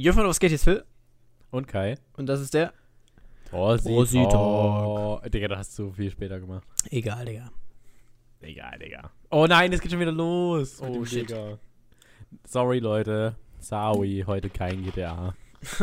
Jürgen, 0.00 0.24
was 0.24 0.40
geht 0.40 0.50
jetzt, 0.50 0.64
Phil? 0.64 0.82
Und 1.50 1.68
Kai. 1.68 1.98
Und 2.16 2.24
das 2.24 2.40
ist 2.40 2.54
der? 2.54 2.72
Rosi 3.52 4.26
Talk. 4.30 5.30
Digga, 5.30 5.48
das 5.48 5.58
hast 5.58 5.78
du 5.78 5.92
viel 5.92 6.10
später 6.10 6.40
gemacht. 6.40 6.66
Egal, 6.88 7.26
Digga. 7.26 7.50
Egal, 8.40 8.78
Digga. 8.78 9.10
Oh 9.30 9.46
nein, 9.46 9.70
es 9.74 9.80
geht 9.82 9.90
schon 9.90 10.00
wieder 10.00 10.10
los. 10.10 10.80
Oh, 10.80 11.04
shit. 11.04 11.28
Digga. 11.28 11.58
Sorry, 12.46 12.78
Leute. 12.78 13.36
Sorry, 13.58 14.24
heute 14.26 14.48
kein 14.48 14.82
GTA. 14.84 15.34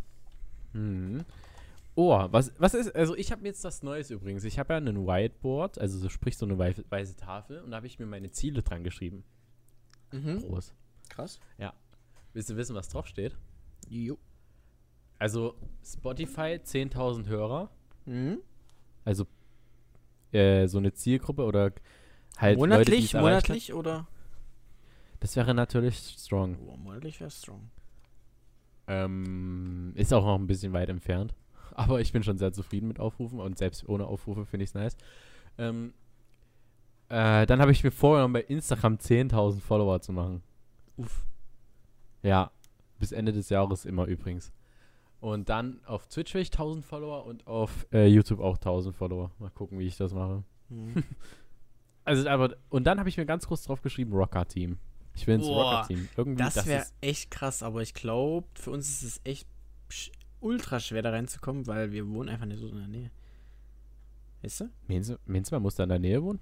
Mhm. 0.73 1.23
Oh, 2.01 2.27
was, 2.31 2.53
was 2.57 2.73
ist, 2.75 2.95
also 2.95 3.13
ich 3.15 3.29
habe 3.33 3.43
jetzt 3.45 3.65
das 3.65 3.83
Neues 3.83 4.09
übrigens. 4.09 4.45
Ich 4.45 4.57
habe 4.57 4.71
ja 4.73 4.79
ein 4.79 5.05
Whiteboard, 5.05 5.77
also 5.79 5.97
so 5.97 6.07
sprich 6.07 6.37
so 6.37 6.45
eine 6.45 6.57
wei- 6.57 6.73
weiße 6.89 7.17
Tafel 7.17 7.59
und 7.61 7.71
da 7.71 7.77
habe 7.77 7.87
ich 7.87 7.99
mir 7.99 8.05
meine 8.05 8.31
Ziele 8.31 8.61
dran 8.63 8.85
geschrieben. 8.85 9.25
Mhm. 10.13 10.39
Groß. 10.39 10.73
Krass. 11.09 11.39
Willst 12.31 12.49
du 12.49 12.55
wissen, 12.55 12.73
was 12.75 12.87
drauf 12.87 13.05
steht? 13.07 13.35
Jo. 13.89 14.17
Also 15.17 15.55
Spotify 15.83 16.59
10.000 16.63 17.27
Hörer, 17.27 17.69
Mhm. 18.05 18.37
also 19.03 19.25
äh, 20.31 20.67
so 20.67 20.77
eine 20.77 20.93
Zielgruppe 20.93 21.43
oder 21.43 21.73
halt 22.37 22.57
Leute, 22.59 22.59
monatlich, 22.59 23.13
hat. 23.13 23.21
monatlich 23.21 23.73
oder? 23.73 24.07
Das 25.19 25.35
wäre 25.35 25.53
natürlich 25.53 25.97
strong. 25.97 26.57
Oh, 26.65 26.77
monatlich 26.77 27.19
wäre 27.19 27.31
strong. 27.31 27.69
Ähm, 28.87 29.91
ist 29.95 30.13
auch 30.13 30.23
noch 30.25 30.35
ein 30.39 30.47
bisschen 30.47 30.71
weit 30.71 30.87
entfernt. 30.87 31.35
Aber 31.75 32.01
ich 32.01 32.11
bin 32.11 32.23
schon 32.23 32.37
sehr 32.37 32.53
zufrieden 32.53 32.87
mit 32.87 32.99
Aufrufen 32.99 33.39
und 33.39 33.57
selbst 33.57 33.87
ohne 33.87 34.05
Aufrufe 34.05 34.45
finde 34.45 34.63
ich 34.63 34.69
es 34.69 34.73
nice. 34.73 34.97
Ähm, 35.57 35.93
äh, 37.09 37.45
dann 37.45 37.59
habe 37.59 37.71
ich 37.71 37.83
mir 37.83 37.91
vorgenommen, 37.91 38.33
bei 38.33 38.41
Instagram 38.41 38.95
10.000 38.95 39.59
Follower 39.59 39.99
zu 40.01 40.13
machen. 40.13 40.43
Uff. 40.97 41.25
Ja, 42.21 42.51
bis 42.99 43.11
Ende 43.11 43.31
des 43.31 43.49
Jahres 43.49 43.85
immer 43.85 44.05
übrigens. 44.05 44.51
Und 45.19 45.49
dann 45.49 45.81
auf 45.85 46.07
Twitch 46.07 46.33
will 46.33 46.41
ich 46.41 46.51
1000 46.51 46.85
Follower 46.85 47.25
und 47.25 47.45
auf 47.47 47.87
äh, 47.91 48.07
YouTube 48.07 48.39
auch 48.39 48.55
1000 48.55 48.95
Follower. 48.95 49.31
Mal 49.39 49.49
gucken, 49.49 49.79
wie 49.79 49.87
ich 49.87 49.97
das 49.97 50.13
mache. 50.13 50.43
Mhm. 50.69 51.03
Also, 52.05 52.27
aber, 52.27 52.55
und 52.69 52.85
dann 52.85 52.97
habe 52.97 53.07
ich 53.07 53.17
mir 53.17 53.25
ganz 53.27 53.45
kurz 53.45 53.61
drauf 53.65 53.83
geschrieben, 53.83 54.13
Rocker 54.13 54.47
Team. 54.47 54.79
Ich 55.13 55.27
will 55.27 55.35
ins 55.35 55.45
Boah, 55.45 55.63
Rocker 55.63 55.87
Team. 55.89 56.09
Irgendwie, 56.17 56.41
Das, 56.41 56.65
wäre 56.65 56.85
echt 57.01 57.29
krass, 57.29 57.61
aber 57.61 57.83
ich 57.83 57.93
glaube, 57.93 58.47
für 58.55 58.71
uns 58.71 58.89
ist 58.89 59.03
es 59.03 59.21
echt 59.25 59.47
ultra 60.41 60.79
schwer 60.79 61.01
da 61.01 61.11
reinzukommen, 61.11 61.67
weil 61.67 61.91
wir 61.91 62.07
wohnen 62.09 62.29
einfach 62.29 62.45
nicht 62.45 62.59
so 62.59 62.69
in 62.69 62.77
der 62.77 62.87
Nähe. 62.87 63.11
Weißt 64.41 64.61
du? 64.61 64.69
meinst 64.87 65.09
du, 65.09 65.17
meinst 65.25 65.51
du, 65.51 65.55
man 65.55 65.63
muss 65.63 65.75
da 65.75 65.83
in 65.83 65.89
der 65.89 65.99
Nähe 65.99 66.23
wohnen? 66.23 66.39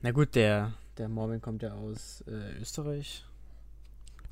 Na 0.00 0.12
gut, 0.12 0.34
der, 0.34 0.74
der 0.96 1.08
Morbin 1.08 1.40
kommt 1.40 1.62
ja 1.62 1.74
aus 1.74 2.20
äh, 2.28 2.56
Österreich. 2.60 3.24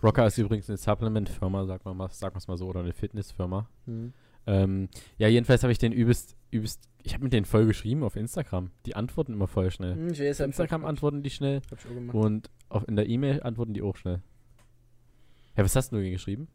Rocker 0.02 0.26
ist 0.26 0.38
übrigens 0.38 0.68
eine 0.68 0.76
Supplement-Firma, 0.76 1.64
sag 1.66 1.84
mal, 1.84 1.94
mal- 1.94 2.10
sagen 2.10 2.34
wir 2.34 2.38
es 2.38 2.46
mal 2.48 2.56
so, 2.56 2.66
oder 2.68 2.80
eine 2.80 2.92
Fitnessfirma. 2.92 3.68
Hm. 3.86 4.12
Ähm, 4.46 4.88
ja, 5.18 5.26
jedenfalls 5.26 5.64
habe 5.64 5.72
ich 5.72 5.78
den 5.78 5.90
übelst, 5.92 6.36
übelst, 6.52 6.88
ich 7.02 7.14
habe 7.14 7.24
mit 7.24 7.32
denen 7.32 7.46
voll 7.46 7.66
geschrieben 7.66 8.04
auf 8.04 8.14
Instagram. 8.14 8.70
Die 8.84 8.94
antworten 8.94 9.32
immer 9.32 9.48
voll 9.48 9.72
schnell. 9.72 9.94
Hm, 9.94 10.08
ich 10.12 10.20
weiß, 10.20 10.40
Auf 10.40 10.46
Instagram 10.46 10.82
hab, 10.82 10.88
antworten 10.88 11.22
die 11.24 11.30
schnell 11.30 11.62
und 12.12 12.48
auf, 12.68 12.86
in 12.86 12.94
der 12.94 13.08
E-Mail 13.08 13.42
antworten 13.42 13.74
die 13.74 13.82
auch 13.82 13.96
schnell. 13.96 14.22
Ja, 15.56 15.64
was 15.64 15.74
hast 15.74 15.90
du 15.90 15.96
denn 15.96 16.12
geschrieben? 16.12 16.46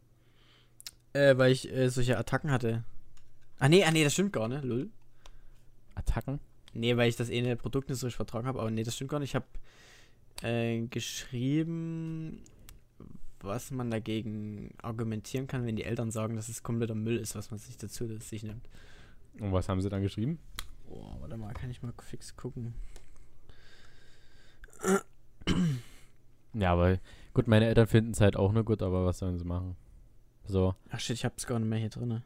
Äh, 1.12 1.36
weil 1.36 1.52
ich 1.52 1.70
äh, 1.70 1.88
solche 1.90 2.18
Attacken 2.18 2.50
hatte. 2.50 2.84
Ah 3.58 3.68
nee, 3.68 3.84
ah 3.84 3.90
nee, 3.90 4.04
das 4.04 4.12
stimmt 4.14 4.32
gar 4.32 4.48
nicht, 4.48 4.64
lul. 4.64 4.90
Attacken? 5.94 6.40
Nee, 6.74 6.96
weil 6.96 7.08
ich 7.08 7.16
das 7.16 7.30
eine 7.30 7.56
Produkt 7.56 7.88
nicht 7.90 7.98
so 7.98 8.06
richtig 8.06 8.16
vertragen 8.16 8.46
habe, 8.46 8.60
aber 8.60 8.70
nee, 8.70 8.82
das 8.82 8.94
stimmt 8.94 9.10
gar 9.10 9.20
nicht. 9.20 9.30
Ich 9.30 9.34
habe 9.34 9.46
äh, 10.42 10.80
geschrieben, 10.86 12.42
was 13.40 13.70
man 13.70 13.90
dagegen 13.90 14.74
argumentieren 14.80 15.46
kann, 15.46 15.66
wenn 15.66 15.76
die 15.76 15.84
Eltern 15.84 16.10
sagen, 16.10 16.36
dass 16.36 16.48
es 16.48 16.62
kompletter 16.62 16.94
Müll 16.94 17.18
ist, 17.18 17.34
was 17.34 17.50
man 17.50 17.58
sich 17.58 17.76
dazu 17.76 18.06
sich 18.18 18.42
nimmt. 18.42 18.68
Und 19.38 19.52
was 19.52 19.68
haben 19.68 19.80
sie 19.80 19.88
dann 19.88 20.02
geschrieben? 20.02 20.38
Oh, 20.88 21.20
warte 21.20 21.36
mal, 21.36 21.52
kann 21.52 21.70
ich 21.70 21.82
mal 21.82 21.92
fix 22.02 22.36
gucken. 22.36 22.74
Ja, 26.54 26.72
aber 26.72 26.98
gut, 27.34 27.48
meine 27.48 27.66
Eltern 27.66 27.86
finden 27.86 28.12
es 28.12 28.20
halt 28.20 28.36
auch 28.36 28.52
nur 28.52 28.64
gut, 28.64 28.82
aber 28.82 29.06
was 29.06 29.18
sollen 29.18 29.38
sie 29.38 29.44
machen? 29.44 29.76
So. 30.46 30.74
Ach 30.90 31.00
shit, 31.00 31.16
ich 31.16 31.24
hab's 31.24 31.46
gar 31.46 31.58
nicht 31.58 31.68
mehr 31.68 31.78
hier 31.78 31.88
drin. 31.90 32.22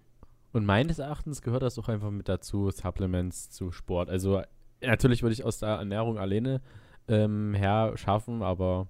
Und 0.53 0.65
meines 0.65 0.99
Erachtens 0.99 1.43
gehört 1.43 1.63
das 1.63 1.79
auch 1.79 1.89
einfach 1.89 2.11
mit 2.11 2.29
dazu, 2.29 2.71
Supplements 2.71 3.51
zu 3.51 3.73
Sport. 3.73 4.09
Also 4.09 4.43
natürlich 4.81 5.23
würde 5.23 5.35
ich 5.35 5.45
aus 5.45 5.59
der 5.59 5.69
Ernährung 5.71 6.19
alleine 6.19 6.61
ähm, 7.09 7.55
her 7.55 7.93
schaffen, 7.97 8.43
aber 8.43 8.89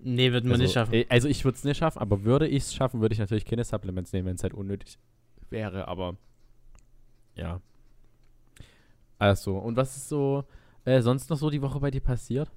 Nee, 0.00 0.30
wird 0.32 0.44
man 0.44 0.52
also, 0.52 0.62
nicht 0.62 0.72
schaffen. 0.74 0.94
äh, 0.94 1.06
Also 1.08 1.28
ich 1.28 1.44
würde 1.44 1.56
es 1.56 1.64
nicht 1.64 1.78
schaffen, 1.78 1.98
aber 1.98 2.24
würde 2.24 2.46
ich 2.46 2.64
es 2.64 2.74
schaffen, 2.74 3.00
würde 3.00 3.14
ich 3.14 3.18
natürlich 3.18 3.44
keine 3.46 3.64
Supplements 3.64 4.12
nehmen, 4.12 4.26
wenn 4.28 4.36
es 4.36 4.42
halt 4.42 4.54
unnötig 4.54 4.98
wäre, 5.50 5.88
aber 5.88 6.16
ja. 7.34 7.60
Also, 9.18 9.56
und 9.58 9.76
was 9.76 9.96
ist 9.96 10.08
so 10.08 10.44
äh, 10.84 11.00
sonst 11.00 11.30
noch 11.30 11.38
so 11.38 11.50
die 11.50 11.62
Woche 11.62 11.80
bei 11.80 11.90
dir 11.90 12.00
passiert? 12.00 12.50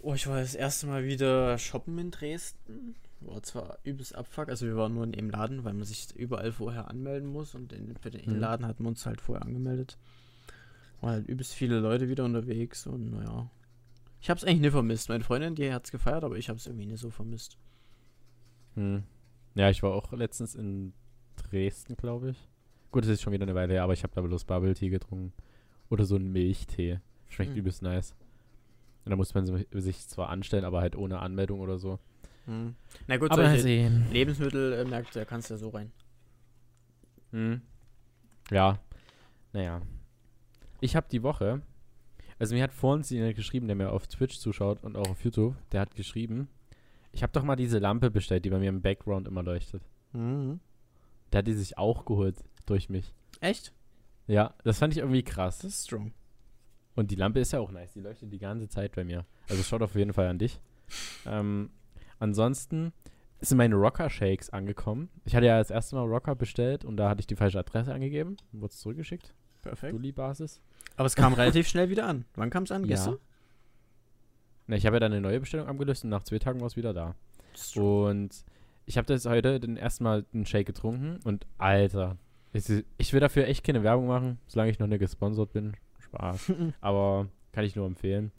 Oh, 0.00 0.14
ich 0.14 0.26
war 0.26 0.40
das 0.40 0.54
erste 0.54 0.86
Mal 0.86 1.04
wieder 1.04 1.56
shoppen 1.58 1.98
in 1.98 2.10
Dresden. 2.10 2.94
War 3.22 3.42
zwar 3.42 3.78
übelst 3.84 4.14
Abfuck, 4.14 4.48
also 4.48 4.66
wir 4.66 4.76
waren 4.76 4.94
nur 4.94 5.04
in 5.04 5.12
dem 5.12 5.28
Laden, 5.30 5.62
weil 5.64 5.74
man 5.74 5.84
sich 5.84 6.14
überall 6.16 6.52
vorher 6.52 6.88
anmelden 6.88 7.28
muss 7.28 7.54
und 7.54 7.72
in, 7.72 7.94
für 7.96 8.10
den 8.10 8.32
Mhm. 8.34 8.40
Laden 8.40 8.66
hatten 8.66 8.82
wir 8.84 8.88
uns 8.88 9.04
halt 9.04 9.20
vorher 9.20 9.44
angemeldet. 9.44 9.98
Waren 11.02 11.10
halt 11.12 11.28
übelst 11.28 11.54
viele 11.54 11.80
Leute 11.80 12.08
wieder 12.08 12.24
unterwegs 12.24 12.86
und 12.86 13.10
naja. 13.10 13.50
Ich 14.22 14.28
hab's 14.30 14.44
eigentlich 14.44 14.60
nicht 14.60 14.70
vermisst. 14.72 15.08
Meine 15.10 15.24
Freundin, 15.24 15.54
die 15.54 15.72
hat's 15.72 15.90
gefeiert, 15.90 16.24
aber 16.24 16.36
ich 16.36 16.48
hab's 16.48 16.66
irgendwie 16.66 16.86
nicht 16.86 17.00
so 17.00 17.10
vermisst. 17.10 17.58
Hm. 18.74 19.02
Ja, 19.54 19.68
ich 19.70 19.82
war 19.82 19.92
auch 19.92 20.12
letztens 20.12 20.54
in 20.54 20.92
Dresden, 21.36 21.96
glaube 21.96 22.30
ich. 22.30 22.48
Gut, 22.92 23.04
das 23.04 23.10
ist 23.10 23.22
schon 23.22 23.32
wieder 23.32 23.44
eine 23.44 23.54
Weile 23.54 23.74
her, 23.74 23.82
aber 23.84 23.92
ich 23.92 24.02
habe 24.02 24.14
da 24.14 24.20
bloß 24.20 24.44
Bubble 24.44 24.74
Tea 24.74 24.88
getrunken. 24.88 25.32
Oder 25.90 26.04
so 26.04 26.16
einen 26.16 26.32
Milchtee. 26.32 27.00
Schmeckt 27.28 27.52
Hm. 27.52 27.58
übelst 27.58 27.82
nice. 27.82 28.14
Und 29.04 29.10
da 29.10 29.16
muss 29.16 29.34
man 29.34 29.46
si- 29.46 29.66
sich 29.72 30.06
zwar 30.08 30.28
anstellen, 30.28 30.64
aber 30.64 30.80
halt 30.80 30.96
ohne 30.96 31.20
Anmeldung 31.20 31.60
oder 31.60 31.78
so. 31.78 31.98
Hm. 32.46 32.74
Na 33.06 33.16
gut, 33.16 33.30
aber 33.30 33.58
sehen. 33.58 34.06
Lebensmittelmärkte, 34.10 35.20
da 35.20 35.24
kannst 35.24 35.50
du 35.50 35.54
ja 35.54 35.58
so 35.58 35.68
rein. 35.70 35.92
Hm. 37.32 37.60
Ja. 38.50 38.78
Naja. 39.52 39.82
Ich 40.80 40.96
habe 40.96 41.06
die 41.10 41.22
Woche, 41.22 41.62
also 42.38 42.54
mir 42.54 42.62
hat 42.62 42.72
vorhin 42.72 43.04
jemand 43.04 43.36
geschrieben, 43.36 43.66
der 43.66 43.76
mir 43.76 43.90
auf 43.90 44.06
Twitch 44.06 44.38
zuschaut 44.38 44.82
und 44.82 44.96
auch 44.96 45.08
auf 45.08 45.24
YouTube, 45.24 45.54
der 45.72 45.82
hat 45.82 45.94
geschrieben, 45.94 46.48
ich 47.12 47.22
habe 47.22 47.32
doch 47.32 47.42
mal 47.42 47.56
diese 47.56 47.78
Lampe 47.78 48.10
bestellt, 48.10 48.44
die 48.44 48.50
bei 48.50 48.58
mir 48.58 48.68
im 48.68 48.82
Background 48.82 49.28
immer 49.28 49.42
leuchtet. 49.42 49.82
Mhm. 50.12 50.60
Der 51.32 51.38
hat 51.38 51.46
die 51.46 51.52
sich 51.52 51.76
auch 51.76 52.04
geholt 52.04 52.36
durch 52.66 52.88
mich. 52.88 53.12
Echt? 53.40 53.72
Ja, 54.26 54.54
das 54.64 54.78
fand 54.78 54.94
ich 54.94 55.00
irgendwie 55.00 55.22
krass. 55.22 55.58
Das 55.58 55.72
ist 55.72 55.86
strong. 55.86 56.12
Und 56.94 57.10
die 57.10 57.16
Lampe 57.16 57.40
ist 57.40 57.52
ja 57.52 57.60
auch 57.60 57.70
nice, 57.70 57.92
die 57.92 58.00
leuchtet 58.00 58.32
die 58.32 58.38
ganze 58.38 58.68
Zeit 58.68 58.94
bei 58.94 59.04
mir. 59.04 59.26
Also 59.48 59.62
schaut 59.62 59.82
auf 59.82 59.94
jeden 59.94 60.12
Fall 60.12 60.28
an 60.28 60.38
dich. 60.38 60.60
Ähm, 61.26 61.70
ansonsten 62.20 62.92
sind 63.40 63.58
meine 63.58 63.74
Rocker-Shakes 63.74 64.50
angekommen. 64.50 65.10
Ich 65.24 65.34
hatte 65.34 65.46
ja 65.46 65.58
das 65.58 65.70
erste 65.70 65.96
Mal 65.96 66.04
Rocker 66.04 66.34
bestellt 66.34 66.84
und 66.84 66.96
da 66.96 67.08
hatte 67.08 67.20
ich 67.20 67.26
die 67.26 67.36
falsche 67.36 67.58
Adresse 67.58 67.92
angegeben. 67.92 68.36
Wurde 68.52 68.72
es 68.72 68.78
zurückgeschickt. 68.78 69.34
Perfekt. 69.62 69.94
Dulli-Basis. 69.94 70.60
Aber 70.96 71.06
es 71.06 71.16
kam 71.16 71.32
relativ 71.34 71.66
schnell 71.66 71.88
wieder 71.90 72.06
an. 72.06 72.24
Wann 72.34 72.50
kam 72.50 72.64
es 72.64 72.72
an? 72.72 72.82
Ja. 72.82 72.88
Gestern? 72.88 73.18
Na, 74.66 74.76
ich 74.76 74.86
habe 74.86 74.96
ja 74.96 75.00
dann 75.00 75.12
eine 75.12 75.20
neue 75.20 75.40
Bestellung 75.40 75.66
abgelöst 75.66 76.04
und 76.04 76.10
nach 76.10 76.22
zwei 76.22 76.38
Tagen 76.38 76.60
war 76.60 76.66
es 76.66 76.76
wieder 76.76 76.94
da. 76.94 77.14
Und 77.74 78.44
ich 78.86 78.96
habe 78.96 79.06
das 79.06 79.26
heute 79.26 79.58
den 79.58 79.76
ersten 79.76 80.04
Mal 80.04 80.24
einen 80.32 80.46
Shake 80.46 80.66
getrunken 80.66 81.18
und 81.24 81.46
Alter, 81.58 82.16
ich 82.52 83.12
will 83.12 83.20
dafür 83.20 83.46
echt 83.46 83.64
keine 83.64 83.82
Werbung 83.82 84.06
machen, 84.06 84.38
solange 84.46 84.70
ich 84.70 84.78
noch 84.78 84.86
nicht 84.86 85.00
gesponsert 85.00 85.52
bin. 85.52 85.74
Spaß. 86.00 86.52
Aber 86.80 87.28
kann 87.52 87.64
ich 87.64 87.76
nur 87.76 87.86
empfehlen. 87.86 88.32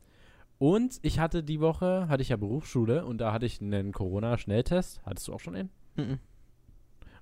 Und 0.62 1.00
ich 1.02 1.18
hatte 1.18 1.42
die 1.42 1.60
Woche, 1.60 2.08
hatte 2.08 2.22
ich 2.22 2.30
ja 2.30 2.38
Berufsschule 2.38 3.04
und 3.04 3.18
da 3.18 3.34
hatte 3.34 3.48
ich 3.48 3.60
einen 3.62 3.92
Corona-Schnelltest. 3.92 5.02
Hattest 5.04 5.28
du 5.28 5.34
auch 5.34 5.40
schon 5.40 5.56
einen? 5.56 5.72
Mhm. 5.96 6.19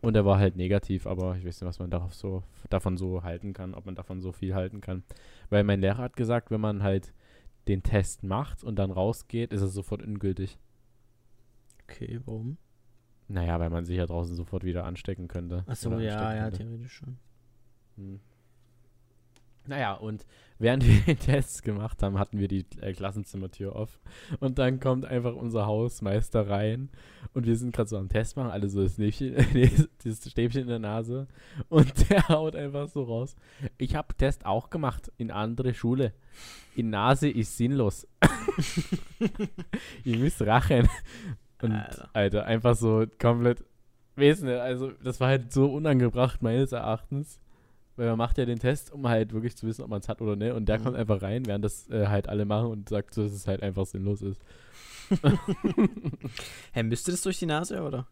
Und 0.01 0.17
er 0.17 0.25
war 0.25 0.39
halt 0.39 0.57
negativ, 0.57 1.07
aber 1.07 1.37
ich 1.37 1.45
weiß 1.45 1.61
nicht, 1.61 1.69
was 1.69 1.79
man 1.79 1.89
so, 2.09 2.43
davon 2.69 2.97
so 2.97 3.23
halten 3.23 3.53
kann, 3.53 3.75
ob 3.75 3.85
man 3.85 3.95
davon 3.95 4.19
so 4.19 4.33
viel 4.33 4.55
halten 4.55 4.81
kann. 4.81 5.03
Weil 5.49 5.63
mein 5.63 5.79
Lehrer 5.79 5.99
hat 5.99 6.17
gesagt, 6.17 6.51
wenn 6.51 6.59
man 6.59 6.83
halt 6.83 7.13
den 7.69 7.81
Test 7.81 8.23
macht 8.23 8.61
und 8.61 8.75
dann 8.77 8.91
rausgeht, 8.91 9.53
ist 9.53 9.61
er 9.61 9.69
sofort 9.69 10.01
ungültig. 10.01 10.59
Okay, 11.83 12.19
warum? 12.25 12.57
Naja, 13.29 13.57
weil 13.57 13.69
man 13.69 13.85
sich 13.85 13.95
ja 13.95 14.05
draußen 14.05 14.35
sofort 14.35 14.65
wieder 14.65 14.83
anstecken 14.83 15.29
könnte. 15.29 15.63
Achso, 15.65 15.97
ja, 15.97 16.35
ja, 16.35 16.43
könnte. 16.49 16.57
theoretisch 16.57 16.91
schon. 16.91 17.17
Hm. 17.95 18.19
Naja, 19.69 19.93
und 19.93 20.25
während 20.57 20.85
wir 20.87 20.99
den 21.01 21.19
Test 21.19 21.63
gemacht 21.63 22.01
haben, 22.03 22.17
hatten 22.17 22.39
wir 22.39 22.47
die 22.47 22.65
äh, 22.81 22.91
Klassenzimmertür 22.91 23.75
auf. 23.75 23.99
Und 24.39 24.57
dann 24.57 24.79
kommt 24.79 25.05
einfach 25.05 25.35
unser 25.35 25.67
Hausmeister 25.67 26.49
rein. 26.49 26.89
Und 27.33 27.45
wir 27.45 27.55
sind 27.55 27.73
gerade 27.73 27.87
so 27.87 27.97
am 27.97 28.09
Test 28.09 28.35
machen, 28.35 28.49
alle 28.49 28.67
so 28.67 28.81
das, 28.81 28.93
Stäbchen, 28.93 29.35
nee, 29.53 29.71
dieses 30.03 30.29
Stäbchen 30.29 30.63
in 30.63 30.67
der 30.67 30.79
Nase. 30.79 31.27
Und 31.69 32.09
der 32.09 32.27
haut 32.29 32.55
einfach 32.55 32.87
so 32.89 33.03
raus. 33.03 33.35
Ich 33.77 33.95
habe 33.95 34.13
Test 34.15 34.45
auch 34.45 34.71
gemacht 34.71 35.11
in 35.17 35.31
andere 35.31 35.73
Schule. 35.73 36.13
In 36.75 36.89
Nase 36.89 37.29
ist 37.29 37.55
sinnlos. 37.55 38.07
Ihr 40.03 40.17
müsst 40.17 40.41
rachen. 40.41 40.89
Und 41.61 41.73
Alter. 41.73 42.09
Alter, 42.13 42.45
einfach 42.45 42.75
so 42.75 43.05
komplett. 43.19 43.63
Nicht, 44.15 44.43
also 44.43 44.91
das 45.03 45.19
war 45.21 45.29
halt 45.29 45.53
so 45.53 45.71
unangebracht 45.71 46.41
meines 46.41 46.71
Erachtens. 46.71 47.39
Weil 47.99 48.07
man 48.07 48.17
macht 48.17 48.37
ja 48.37 48.45
den 48.45 48.59
Test, 48.59 48.93
um 48.93 49.07
halt 49.09 49.33
wirklich 49.33 49.57
zu 49.57 49.67
wissen, 49.67 49.81
ob 49.83 49.89
man 49.89 49.99
es 49.99 50.07
hat 50.07 50.21
oder 50.21 50.37
nicht. 50.37 50.53
Und 50.53 50.67
der 50.69 50.79
Mhm. 50.79 50.83
kommt 50.85 50.95
einfach 50.95 51.21
rein, 51.21 51.45
während 51.45 51.65
das 51.65 51.89
äh, 51.89 52.07
halt 52.07 52.29
alle 52.29 52.45
machen 52.45 52.67
und 52.67 52.87
sagt 52.87 53.13
so, 53.13 53.23
dass 53.23 53.33
es 53.33 53.45
halt 53.45 53.61
einfach 53.61 53.85
sinnlos 53.85 54.21
ist. 54.21 54.39
Hä, 56.73 56.83
müsste 56.83 57.11
das 57.11 57.21
durch 57.21 57.39
die 57.39 57.45
Nase, 57.45 57.81
oder? 57.83 58.07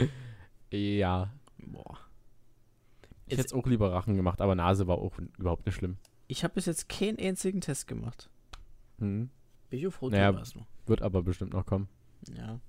Ja. 0.71 1.31
Boah. 1.59 1.97
Ich 3.27 3.37
hätte 3.37 3.47
es 3.47 3.53
auch 3.53 3.65
lieber 3.65 3.91
Rachen 3.93 4.15
gemacht, 4.15 4.41
aber 4.41 4.55
Nase 4.55 4.87
war 4.87 4.97
auch 4.97 5.13
überhaupt 5.37 5.65
nicht 5.65 5.75
schlimm. 5.75 5.97
Ich 6.27 6.43
habe 6.43 6.53
bis 6.55 6.65
jetzt 6.65 6.89
keinen 6.89 7.17
einzigen 7.19 7.61
Test 7.61 7.87
gemacht. 7.87 8.29
Mhm. 8.97 9.29
Bin 9.69 9.79
ich 9.79 9.87
auch 9.87 9.91
froh 9.93 10.09
Naja. 10.09 10.31
drüber. 10.33 10.65
Wird 10.85 11.01
aber 11.01 11.23
bestimmt 11.23 11.53
noch 11.53 11.65
kommen. 11.65 11.87
Ja. 12.35 12.59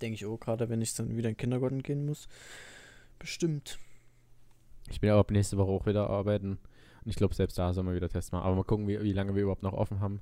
Denke 0.00 0.14
ich 0.14 0.24
auch 0.26 0.38
gerade, 0.38 0.68
wenn 0.70 0.80
ich 0.80 0.94
dann 0.94 1.08
wieder 1.10 1.28
in 1.28 1.34
den 1.34 1.36
Kindergarten 1.36 1.82
gehen 1.82 2.06
muss. 2.06 2.26
Bestimmt. 3.18 3.78
Ich 4.90 5.00
bin 5.00 5.10
aber 5.10 5.20
ab 5.20 5.30
nächste 5.30 5.56
Woche 5.56 5.70
auch 5.70 5.86
wieder 5.86 6.08
arbeiten. 6.08 6.58
Und 7.04 7.10
ich 7.10 7.16
glaube, 7.16 7.34
selbst 7.34 7.58
da 7.58 7.72
sollen 7.72 7.86
wir 7.86 7.94
wieder 7.94 8.08
Tests 8.08 8.32
machen. 8.32 8.44
Aber 8.44 8.56
mal 8.56 8.64
gucken, 8.64 8.86
wie, 8.88 9.00
wie 9.02 9.12
lange 9.12 9.34
wir 9.34 9.42
überhaupt 9.42 9.62
noch 9.62 9.72
offen 9.72 10.00
haben. 10.00 10.20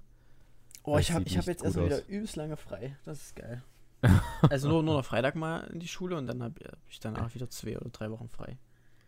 Oh, 0.83 0.97
Das 0.97 1.09
ich 1.09 1.13
habe 1.13 1.25
ich 1.25 1.37
hab 1.37 1.47
jetzt 1.47 1.65
erstmal 1.65 1.87
wieder 1.87 2.07
übelst 2.07 2.37
lange 2.37 2.57
frei. 2.57 2.97
Das 3.05 3.21
ist 3.21 3.37
geil. 3.37 3.63
also 4.43 4.69
nur, 4.69 4.83
nur 4.83 4.95
noch 4.95 5.05
Freitag 5.05 5.35
mal 5.35 5.61
in 5.73 5.81
die 5.81 5.89
Schule 5.89 6.17
und 6.17 6.27
dann 6.27 6.43
habe 6.43 6.55
ich 6.89 7.01
danach 7.01 7.35
wieder 7.35 7.49
zwei 7.49 7.77
oder 7.77 7.91
drei 7.91 8.11
Wochen 8.11 8.29
frei. 8.29 8.59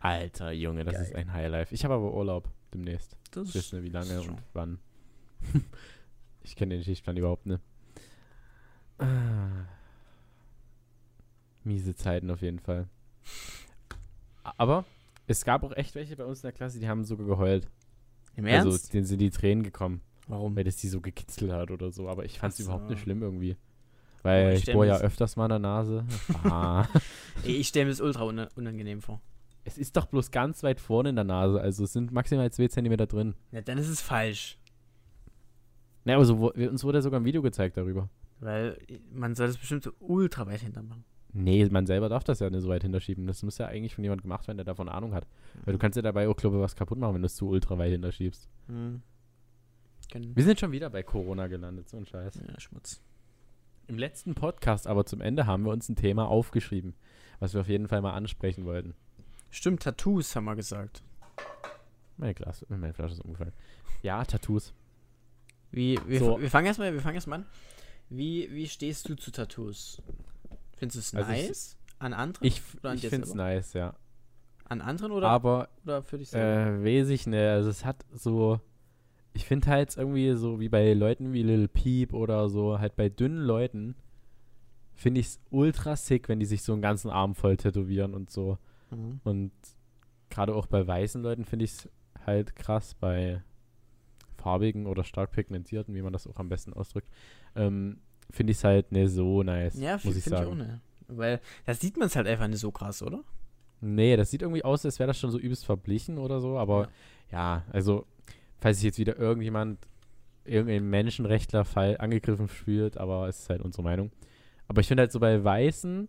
Alter, 0.01 0.53
Junge, 0.53 0.85
das 0.85 0.99
ist 1.01 1.13
Geil. 1.13 1.23
ein 1.23 1.33
Highlife. 1.33 1.75
Ich 1.75 1.85
habe 1.85 1.95
aber 1.95 2.15
Urlaub 2.15 2.49
demnächst. 2.73 3.17
Das 3.33 3.49
Ich 3.49 3.55
weiß 3.57 3.73
nicht, 3.75 3.83
wie 3.83 3.89
lange 3.91 4.13
ist 4.13 4.29
und 4.29 4.43
wann. 4.53 4.79
ich 6.43 6.57
kenne 6.57 6.75
den 6.75 6.85
Schichtplan 6.85 7.17
überhaupt 7.17 7.47
nicht. 7.47 7.61
Ah. 8.99 9.67
Miese 11.65 11.95
Zeiten 11.95 12.31
auf 12.31 12.43
jeden 12.43 12.61
Fall. 12.61 12.89
Aber 14.43 14.85
es 15.29 15.45
gab 15.45 15.63
auch 15.63 15.73
echt 15.77 15.95
welche 15.95 16.17
bei 16.17 16.25
uns 16.25 16.39
in 16.41 16.43
der 16.49 16.53
Klasse, 16.53 16.81
die 16.81 16.89
haben 16.89 17.05
sogar 17.05 17.27
geheult. 17.27 17.69
Im 18.35 18.45
Also 18.47 18.71
Ernst? 18.71 18.93
denen 18.95 19.05
sind 19.07 19.19
die 19.21 19.31
Tränen 19.31 19.63
gekommen, 19.63 20.01
Warum? 20.27 20.57
weil 20.57 20.65
das 20.65 20.77
die 20.77 20.89
so 20.89 21.01
gekitzelt 21.01 21.53
hat 21.53 21.71
oder 21.71 21.91
so. 21.93 22.09
Aber 22.09 22.25
ich 22.25 22.39
fand 22.39 22.55
es 22.55 22.61
überhaupt 22.61 22.89
nicht 22.91 23.01
schlimm 23.03 23.23
irgendwie. 23.23 23.57
Oh, 23.57 24.21
Weil 24.25 24.49
ich 24.53 24.57
ich 24.59 24.63
stell 24.63 24.75
bohre 24.75 24.87
ja 24.89 24.99
öfters 24.99 25.37
mal 25.37 25.45
an 25.45 25.51
der 25.51 25.59
Nase. 25.61 26.05
Ah. 26.45 26.87
Ey, 27.45 27.53
ich 27.57 27.69
stelle 27.69 27.87
mir 27.87 27.93
das 27.93 28.01
ultra 28.01 28.25
una- 28.25 28.49
unangenehm 28.57 29.01
vor. 29.01 29.21
es 29.65 29.79
ist 29.79 29.97
doch 29.97 30.07
bloß 30.07 30.31
ganz 30.31 30.63
weit 30.63 30.81
vorne 30.81 31.11
in 31.11 31.15
der 31.17 31.25
Nase. 31.25 31.61
Also 31.61 31.85
es 31.85 31.93
sind 31.93 32.11
maximal 32.13 32.51
zwei 32.53 32.69
Zentimeter 32.69 33.07
drin. 33.07 33.35
Ja, 33.53 33.61
dann 33.61 33.79
ist 33.79 33.89
es 33.89 34.01
falsch. 34.01 34.59
Na, 36.05 36.15
aber 36.15 36.25
so, 36.25 36.53
uns 36.53 36.85
wurde 36.85 37.03
sogar 37.03 37.21
ein 37.21 37.25
Video 37.25 37.43
gezeigt 37.43 37.77
darüber. 37.77 38.09
Weil 38.41 38.79
man 39.13 39.35
soll 39.35 39.49
das 39.49 39.59
bestimmt 39.59 39.83
so 39.85 39.91
ultra 39.99 40.47
weit 40.47 40.61
hinter 40.63 40.83
machen. 40.83 41.05
Nee, 41.33 41.65
man 41.67 41.87
selber 41.87 42.09
darf 42.09 42.25
das 42.25 42.41
ja 42.41 42.49
nicht 42.49 42.63
so 42.63 42.69
weit 42.69 42.83
hinterschieben. 42.83 43.27
Das 43.27 43.43
muss 43.43 43.59
ja 43.59 43.67
eigentlich 43.67 43.95
von 43.95 44.03
jemand 44.03 44.23
gemacht 44.23 44.49
werden, 44.49 44.57
der 44.57 44.65
davon 44.65 44.89
Ahnung 44.89 45.15
hat. 45.15 45.27
Weil 45.65 45.73
du 45.73 45.79
kannst 45.79 45.97
ja 45.97 46.03
dabei 46.03 46.29
auch, 46.29 46.37
glaube 46.37 46.57
ich, 46.57 46.63
was 46.63 46.75
kaputt 46.75 46.99
machen, 46.99 47.15
wenn 47.15 47.23
du 47.23 47.27
es 47.27 47.37
zu 47.37 47.49
ultra 47.49 47.77
weit 47.79 47.91
hinterschiebst. 47.93 48.49
Mhm. 48.69 49.03
Wir 50.15 50.45
sind 50.45 50.59
schon 50.59 50.73
wieder 50.73 50.89
bei 50.89 51.03
Corona 51.03 51.49
gelandet, 51.49 51.89
so 51.91 51.99
ein 51.99 52.07
Scheiß. 52.07 52.41
Ja, 52.49 52.59
Schmutz. 52.59 53.03
Im 53.89 53.99
letzten 53.99 54.35
Podcast, 54.35 54.87
aber 54.87 55.05
zum 55.05 55.21
Ende, 55.21 55.47
haben 55.47 55.65
wir 55.65 55.73
uns 55.73 55.89
ein 55.89 55.97
Thema 55.97 56.29
aufgeschrieben, 56.29 56.95
was 57.41 57.53
wir 57.53 57.61
auf 57.61 57.69
jeden 57.69 57.89
Fall 57.89 58.01
mal 58.01 58.13
ansprechen 58.15 58.65
wollten. 58.65 58.95
Stimmt, 59.51 59.83
Tattoos 59.83 60.35
haben 60.35 60.45
wir 60.45 60.57
gesagt. 60.57 61.03
Meine, 62.17 62.35
Glas, 62.35 62.65
meine 62.69 62.93
Flasche 62.95 63.15
ist 63.15 63.21
umgefallen. 63.21 63.53
Ja, 64.03 64.25
Tattoos. 64.25 64.73
Wie, 65.71 65.99
wir, 66.07 66.19
So. 66.19 66.41
wir 66.41 66.51
fangen 66.51 66.67
erstmal, 66.67 66.93
wir 66.93 67.01
fangen 67.01 67.15
erstmal 67.15 67.41
an. 67.41 67.47
Wie, 68.11 68.51
wie 68.53 68.67
stehst 68.67 69.09
du 69.09 69.15
zu 69.15 69.31
Tattoos? 69.31 70.03
Findest 70.79 70.97
du 70.97 71.01
es 71.01 71.15
Also 71.15 71.33
ich- 71.33 71.49
nice? 71.49 71.77
an 71.99 72.13
anderen? 72.13 72.47
Ich, 72.47 72.63
an 72.83 72.97
ich 72.97 73.09
finde 73.09 73.27
es 73.27 73.35
nice, 73.35 73.73
ja. 73.73 73.95
An 74.65 74.81
anderen 74.81 75.13
oder, 75.13 75.29
Aber 75.29 75.69
oder 75.85 76.03
für 76.03 76.19
dich 76.19 76.31
selber? 76.31 76.79
Äh, 76.81 76.85
weiß 76.85 77.09
ich 77.09 77.27
nicht. 77.27 77.39
Also 77.39 77.71
es 77.71 77.85
hat 77.85 78.05
so. 78.13 78.61
Ich 79.33 79.45
finde 79.45 79.69
halt 79.69 79.97
irgendwie 79.97 80.33
so 80.35 80.61
wie 80.61 80.69
bei 80.69 80.93
Leuten 80.95 81.33
wie 81.33 81.43
Lil 81.43 81.69
Peep 81.69 82.13
oder 82.13 82.49
so, 82.49 82.79
halt 82.79 82.97
bei 82.97 83.09
dünnen 83.09 83.43
Leuten, 83.43 83.95
finde 84.95 85.21
ich 85.21 85.27
es 85.27 85.41
ultra 85.51 85.97
sick, 85.97 86.29
wenn 86.29 86.41
die 86.41 86.47
sich 86.47 86.63
so 86.63 86.73
einen 86.73 86.83
ganzen 86.83 87.11
Arm 87.11 87.35
voll 87.35 87.57
tätowieren 87.57 88.15
und 88.15 88.31
so. 88.31 88.59
Mhm. 88.91 89.21
Und 89.25 89.53
gerade 90.29 90.55
auch 90.55 90.67
bei 90.67 90.87
weißen 90.87 91.23
Leuten 91.23 91.45
finde 91.45 91.65
ich 91.67 91.73
es 91.73 91.89
halt 92.27 92.57
krass, 92.57 92.95
bei 92.95 93.43
farbigen 94.37 94.87
oder 94.87 95.05
stark 95.05 95.31
pigmentierten, 95.33 95.95
wie 95.95 96.03
man 96.03 96.13
das 96.13 96.27
auch 96.27 96.39
am 96.39 96.49
besten 96.49 96.73
ausdrückt, 96.73 97.09
ähm, 97.55 98.01
finde 98.31 98.53
ich 98.53 98.59
es 98.59 98.65
halt 98.65 98.93
nicht 98.93 99.11
so 99.11 99.43
nice, 99.43 99.79
Ja, 99.79 99.95
muss 99.95 100.03
finde 100.03 100.19
ich 100.19 100.27
ich 100.27 100.35
auch 100.35 100.55
nicht. 100.55 100.81
Weil 101.09 101.41
da 101.65 101.75
sieht 101.75 101.97
man 101.97 102.07
es 102.09 102.17
halt 102.17 102.27
einfach 102.27 102.49
nicht 102.49 102.61
so 102.61 102.71
krass, 102.71 103.03
oder? 103.03 103.25
Nee, 103.81 104.17
das 104.17 104.31
sieht 104.31 104.43
irgendwie 104.43 104.65
aus, 104.65 104.85
als 104.85 104.99
wäre 104.99 105.07
das 105.07 105.19
schon 105.19 105.31
so 105.31 105.39
übelst 105.39 105.65
verblichen 105.65 106.19
oder 106.19 106.41
so, 106.41 106.59
aber 106.59 106.89
ja, 107.31 107.65
also, 107.71 108.07
falls 108.59 108.79
sich 108.79 108.85
jetzt 108.85 108.99
wieder 108.99 109.19
irgendjemand, 109.19 109.87
irgendein 110.45 110.89
Menschenrechtlerfall 110.89 111.97
angegriffen 111.99 112.49
fühlt, 112.49 112.97
aber 112.97 113.29
es 113.29 113.41
ist 113.41 113.51
halt 113.51 113.63
unsere 113.63 113.83
Meinung. 113.83 114.11
Aber 114.67 114.81
ich 114.81 114.89
finde 114.89 115.03
halt 115.03 115.13
so 115.13 115.21
bei 115.21 115.43
weißen, 115.43 116.09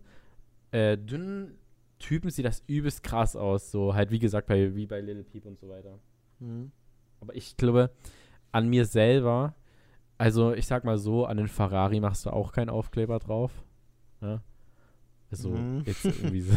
äh, 0.72 0.96
dünnen 0.96 1.58
Typen 1.98 2.30
sieht 2.30 2.46
das 2.46 2.64
übelst 2.66 3.02
krass 3.02 3.36
aus, 3.36 3.70
so 3.70 3.94
halt 3.94 4.10
wie 4.10 4.18
gesagt, 4.18 4.46
bei, 4.48 4.74
wie 4.74 4.86
bei 4.86 5.00
Little 5.00 5.24
Peep 5.24 5.46
und 5.46 5.58
so 5.58 5.68
weiter. 5.68 5.98
Mhm. 6.38 6.72
Aber 7.20 7.36
ich 7.36 7.56
glaube, 7.56 7.90
an 8.52 8.68
mir 8.68 8.86
selber, 8.86 9.54
also 10.20 10.52
ich 10.52 10.66
sag 10.66 10.84
mal 10.84 10.98
so, 10.98 11.24
an 11.24 11.38
den 11.38 11.48
Ferrari 11.48 11.98
machst 11.98 12.26
du 12.26 12.30
auch 12.30 12.52
keinen 12.52 12.68
Aufkleber 12.68 13.18
drauf. 13.18 13.50
Ja? 14.20 14.42
Also 15.30 15.48
Mhm. 15.48 15.82
jetzt 15.86 16.04
irgendwie 16.04 16.42
so. 16.42 16.52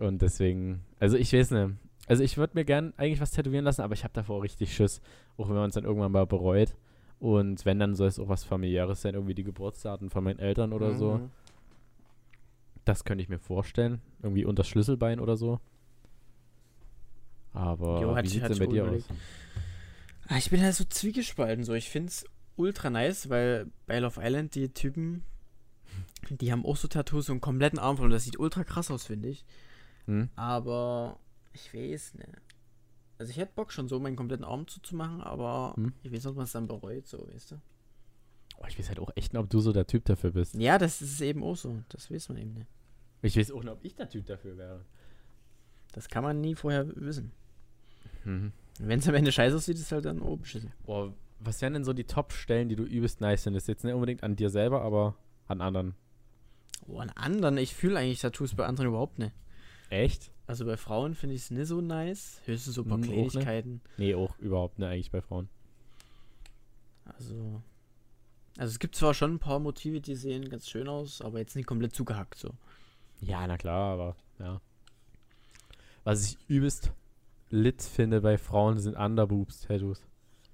Und 0.00 0.20
deswegen, 0.20 0.84
also 0.98 1.16
ich 1.16 1.32
weiß 1.32 1.52
nicht. 1.52 1.76
Also 2.08 2.24
ich 2.24 2.36
würde 2.36 2.54
mir 2.54 2.64
gern 2.64 2.92
eigentlich 2.96 3.20
was 3.20 3.30
tätowieren 3.30 3.64
lassen, 3.64 3.82
aber 3.82 3.94
ich 3.94 4.02
habe 4.02 4.14
davor 4.14 4.42
richtig 4.42 4.74
Schiss, 4.74 5.00
auch 5.36 5.48
wenn 5.48 5.54
man 5.54 5.68
es 5.68 5.74
dann 5.74 5.84
irgendwann 5.84 6.10
mal 6.10 6.26
bereut. 6.26 6.74
Und 7.20 7.64
wenn, 7.64 7.78
dann 7.78 7.94
soll 7.94 8.08
es 8.08 8.18
auch 8.18 8.28
was 8.28 8.42
familiäres 8.42 9.02
sein, 9.02 9.14
irgendwie 9.14 9.34
die 9.34 9.44
Geburtsdaten 9.44 10.10
von 10.10 10.24
meinen 10.24 10.40
Eltern 10.40 10.72
oder 10.72 10.94
so. 10.94 11.18
Mhm. 11.18 11.30
Das 12.84 13.04
könnte 13.04 13.22
ich 13.22 13.28
mir 13.28 13.38
vorstellen. 13.38 14.00
Irgendwie 14.24 14.44
unter 14.44 14.64
Schlüsselbein 14.64 15.20
oder 15.20 15.36
so. 15.36 15.60
Aber 17.52 18.00
Jo, 18.00 18.16
wie 18.16 18.26
sieht 18.26 18.42
hatte 18.42 18.54
denn 18.54 18.66
bei 18.66 18.72
dir 18.72 18.84
auch 18.84 18.88
aus? 18.88 19.04
Ah, 20.28 20.36
ich 20.38 20.50
bin 20.50 20.60
halt 20.62 20.74
so 20.74 20.84
zwiegespalten. 20.84 21.64
So. 21.64 21.74
Ich 21.74 21.88
finde 21.90 22.08
es 22.08 22.24
ultra 22.56 22.90
nice, 22.90 23.28
weil 23.30 23.70
bei 23.86 23.98
Love 23.98 24.20
Island 24.22 24.54
die 24.54 24.68
Typen, 24.68 25.24
die 26.30 26.52
haben 26.52 26.64
auch 26.64 26.76
so 26.76 26.86
Tattoos, 26.88 27.26
so 27.26 27.32
einen 27.32 27.40
kompletten 27.40 27.78
Arm. 27.78 27.98
Und 27.98 28.10
das 28.10 28.24
sieht 28.24 28.38
ultra 28.38 28.64
krass 28.64 28.90
aus, 28.90 29.04
finde 29.06 29.28
ich. 29.30 29.44
Hm? 30.06 30.28
Aber 30.36 31.18
ich 31.52 31.72
weiß 31.72 32.14
nicht. 32.14 32.28
Also 33.18 33.30
ich 33.30 33.36
hätte 33.38 33.52
Bock 33.54 33.72
schon 33.72 33.88
so 33.88 33.98
meinen 33.98 34.16
kompletten 34.16 34.44
Arm 34.44 34.68
zuzumachen, 34.68 35.20
aber 35.22 35.72
Hm. 35.76 35.92
ich 36.02 36.12
weiß 36.12 36.18
nicht, 36.18 36.26
ob 36.26 36.36
man 36.36 36.44
es 36.44 36.52
dann 36.52 36.68
bereut, 36.68 37.06
so, 37.08 37.26
weißt 37.32 37.50
du? 37.52 37.60
Oh, 38.58 38.64
ich 38.68 38.78
weiß 38.78 38.88
halt 38.88 39.00
auch 39.00 39.10
echt 39.16 39.32
nicht, 39.32 39.40
ob 39.42 39.50
du 39.50 39.60
so 39.60 39.72
der 39.72 39.86
Typ 39.86 40.04
dafür 40.04 40.30
bist. 40.32 40.54
Ja, 40.54 40.78
das 40.78 41.00
ist 41.02 41.20
eben 41.20 41.42
auch 41.42 41.56
so. 41.56 41.82
Das 41.88 42.10
weiß 42.10 42.28
man 42.28 42.38
eben 42.38 42.52
nicht. 42.54 42.66
Ich 43.22 43.36
weiß 43.36 43.50
auch 43.52 43.62
nicht, 43.62 43.72
ob 43.72 43.84
ich 43.84 43.94
der 43.96 44.08
Typ 44.08 44.26
dafür 44.26 44.56
wäre. 44.56 44.84
Das 45.92 46.08
kann 46.08 46.22
man 46.22 46.40
nie 46.40 46.54
vorher 46.54 46.86
wissen. 46.96 47.32
Mhm. 48.24 48.52
Wenn 48.78 49.00
es 49.00 49.08
am 49.08 49.14
Ende 49.14 49.32
scheiße 49.32 49.56
aussieht, 49.56 49.76
ist 49.76 49.82
es 49.82 49.92
halt 49.92 50.04
dann 50.04 50.20
oh, 50.20 50.36
beschissen. 50.36 50.72
Boah, 50.86 51.12
was 51.40 51.60
wären 51.62 51.74
denn 51.74 51.84
so 51.84 51.92
die 51.92 52.04
Top-Stellen, 52.04 52.68
die 52.68 52.76
du 52.76 52.84
übelst 52.84 53.20
nice 53.20 53.44
findest? 53.44 53.68
Jetzt 53.68 53.84
nicht 53.84 53.94
unbedingt 53.94 54.22
an 54.22 54.36
dir 54.36 54.50
selber, 54.50 54.82
aber 54.82 55.16
an 55.46 55.60
anderen. 55.60 55.94
Oh, 56.86 56.98
an 56.98 57.10
anderen, 57.10 57.58
ich 57.58 57.74
fühle 57.74 57.98
eigentlich 57.98 58.20
Tattoos 58.20 58.54
bei 58.54 58.66
anderen 58.66 58.88
überhaupt 58.88 59.18
nicht. 59.18 59.32
Echt? 59.90 60.30
Also 60.46 60.64
bei 60.64 60.76
Frauen 60.76 61.14
finde 61.14 61.34
ich 61.34 61.42
es 61.42 61.50
nicht 61.50 61.66
so 61.66 61.80
nice. 61.80 62.40
Höchstens 62.44 62.74
so 62.74 62.82
ein 62.82 62.88
paar 62.88 62.98
Hm. 62.98 63.04
Kleinigkeiten. 63.04 63.80
Nee, 63.96 64.14
auch 64.14 64.38
überhaupt 64.38 64.78
nicht 64.78 64.88
eigentlich 64.88 65.10
bei 65.10 65.20
Frauen. 65.20 65.48
Also. 67.04 67.62
Also 68.56 68.72
es 68.72 68.78
gibt 68.78 68.96
zwar 68.96 69.14
schon 69.14 69.34
ein 69.34 69.38
paar 69.38 69.58
Motive, 69.58 70.00
die 70.00 70.14
sehen 70.14 70.48
ganz 70.48 70.68
schön 70.68 70.88
aus, 70.88 71.20
aber 71.20 71.38
jetzt 71.38 71.54
nicht 71.54 71.66
komplett 71.66 71.94
zugehackt 71.94 72.38
so. 72.38 72.54
Ja, 73.20 73.46
na 73.46 73.56
klar, 73.56 73.92
aber 73.92 74.16
ja. 74.38 74.60
Was 76.04 76.24
ich 76.24 76.38
übelst 76.48 76.92
lit 77.50 77.82
finde 77.82 78.20
bei 78.20 78.38
Frauen 78.38 78.78
sind 78.78 78.96
Underboobs-Tattoos. 78.96 80.06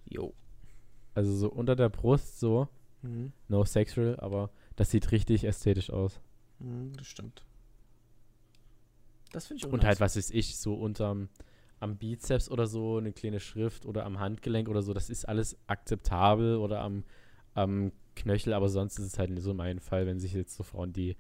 Jo. 0.09 0.35
Also 1.15 1.35
so 1.35 1.51
unter 1.51 1.77
der 1.77 1.89
Brust 1.89 2.41
so. 2.41 2.69
Mhm. 3.03 3.33
No 3.49 3.65
sexual, 3.65 4.19
aber 4.21 4.51
das 4.77 4.91
sieht 4.91 5.13
richtig 5.13 5.45
ästhetisch 5.45 5.91
aus. 5.91 6.21
Mhm, 6.59 6.93
das 6.97 7.07
stimmt. 7.07 7.45
Das 9.33 9.47
finde 9.47 9.61
ich 9.61 9.67
auch 9.67 9.73
Und 9.73 9.81
nice. 9.81 9.87
halt, 9.87 10.01
was 10.01 10.17
weiß 10.17 10.31
ich, 10.31 10.57
so 10.57 10.75
unterm 10.75 11.29
am 11.81 11.97
Bizeps 11.97 12.49
oder 12.51 12.67
so, 12.67 12.97
eine 12.97 13.13
kleine 13.13 13.41
Schrift 13.41 13.85
oder 13.85 14.07
am 14.07 14.19
Handgelenk 14.19 14.69
oder 14.69 14.81
so, 14.81 14.95
das 14.95 15.11
ist 15.11 15.29
alles 15.29 15.59
akzeptabel 15.67 16.57
oder 16.57 16.81
am, 16.81 17.05
am 17.53 17.93
Knöchel, 18.17 18.55
aber 18.55 18.69
sonst 18.69 18.99
ist 18.99 19.07
es 19.07 19.19
halt 19.19 19.31
nicht 19.31 19.43
so 19.43 19.53
mein 19.53 19.81
Fall, 19.81 20.07
wenn 20.07 20.19
sich 20.19 20.33
jetzt 20.33 20.57
so 20.57 20.63
Frauen 20.63 20.93
die 20.93 21.17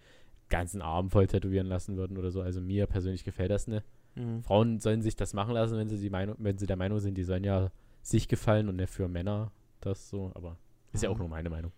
ganzen 0.49 0.81
Arm 0.81 1.11
voll 1.11 1.27
tätowieren 1.27 1.67
lassen 1.67 1.97
würden 1.97 2.17
oder 2.17 2.31
so. 2.31 2.41
Also 2.41 2.61
mir 2.61 2.87
persönlich 2.87 3.25
gefällt 3.25 3.51
das 3.51 3.67
nicht. 3.67 3.85
Mhm. 4.17 4.43
Frauen 4.43 4.81
sollen 4.81 5.03
sich 5.03 5.17
das 5.17 5.35
machen 5.35 5.55
lassen, 5.55 5.77
wenn 5.77 5.89
sie 5.89 5.99
die 5.99 6.11
Meinung, 6.11 6.37
wenn 6.39 6.59
sie 6.59 6.67
der 6.67 6.77
Meinung 6.77 6.99
sind, 7.01 7.17
die 7.17 7.25
sollen 7.25 7.45
ja 7.45 7.71
sich 8.03 8.29
gefallen 8.29 8.69
und 8.69 8.77
nicht 8.77 8.91
für 8.93 9.09
Männer 9.09 9.51
das 9.81 10.09
so, 10.09 10.31
aber 10.35 10.57
ist 10.93 11.03
ja 11.03 11.09
auch 11.11 11.15
Mhm. 11.15 11.21
nur 11.21 11.29
meine 11.29 11.51
Meinung. 11.51 11.73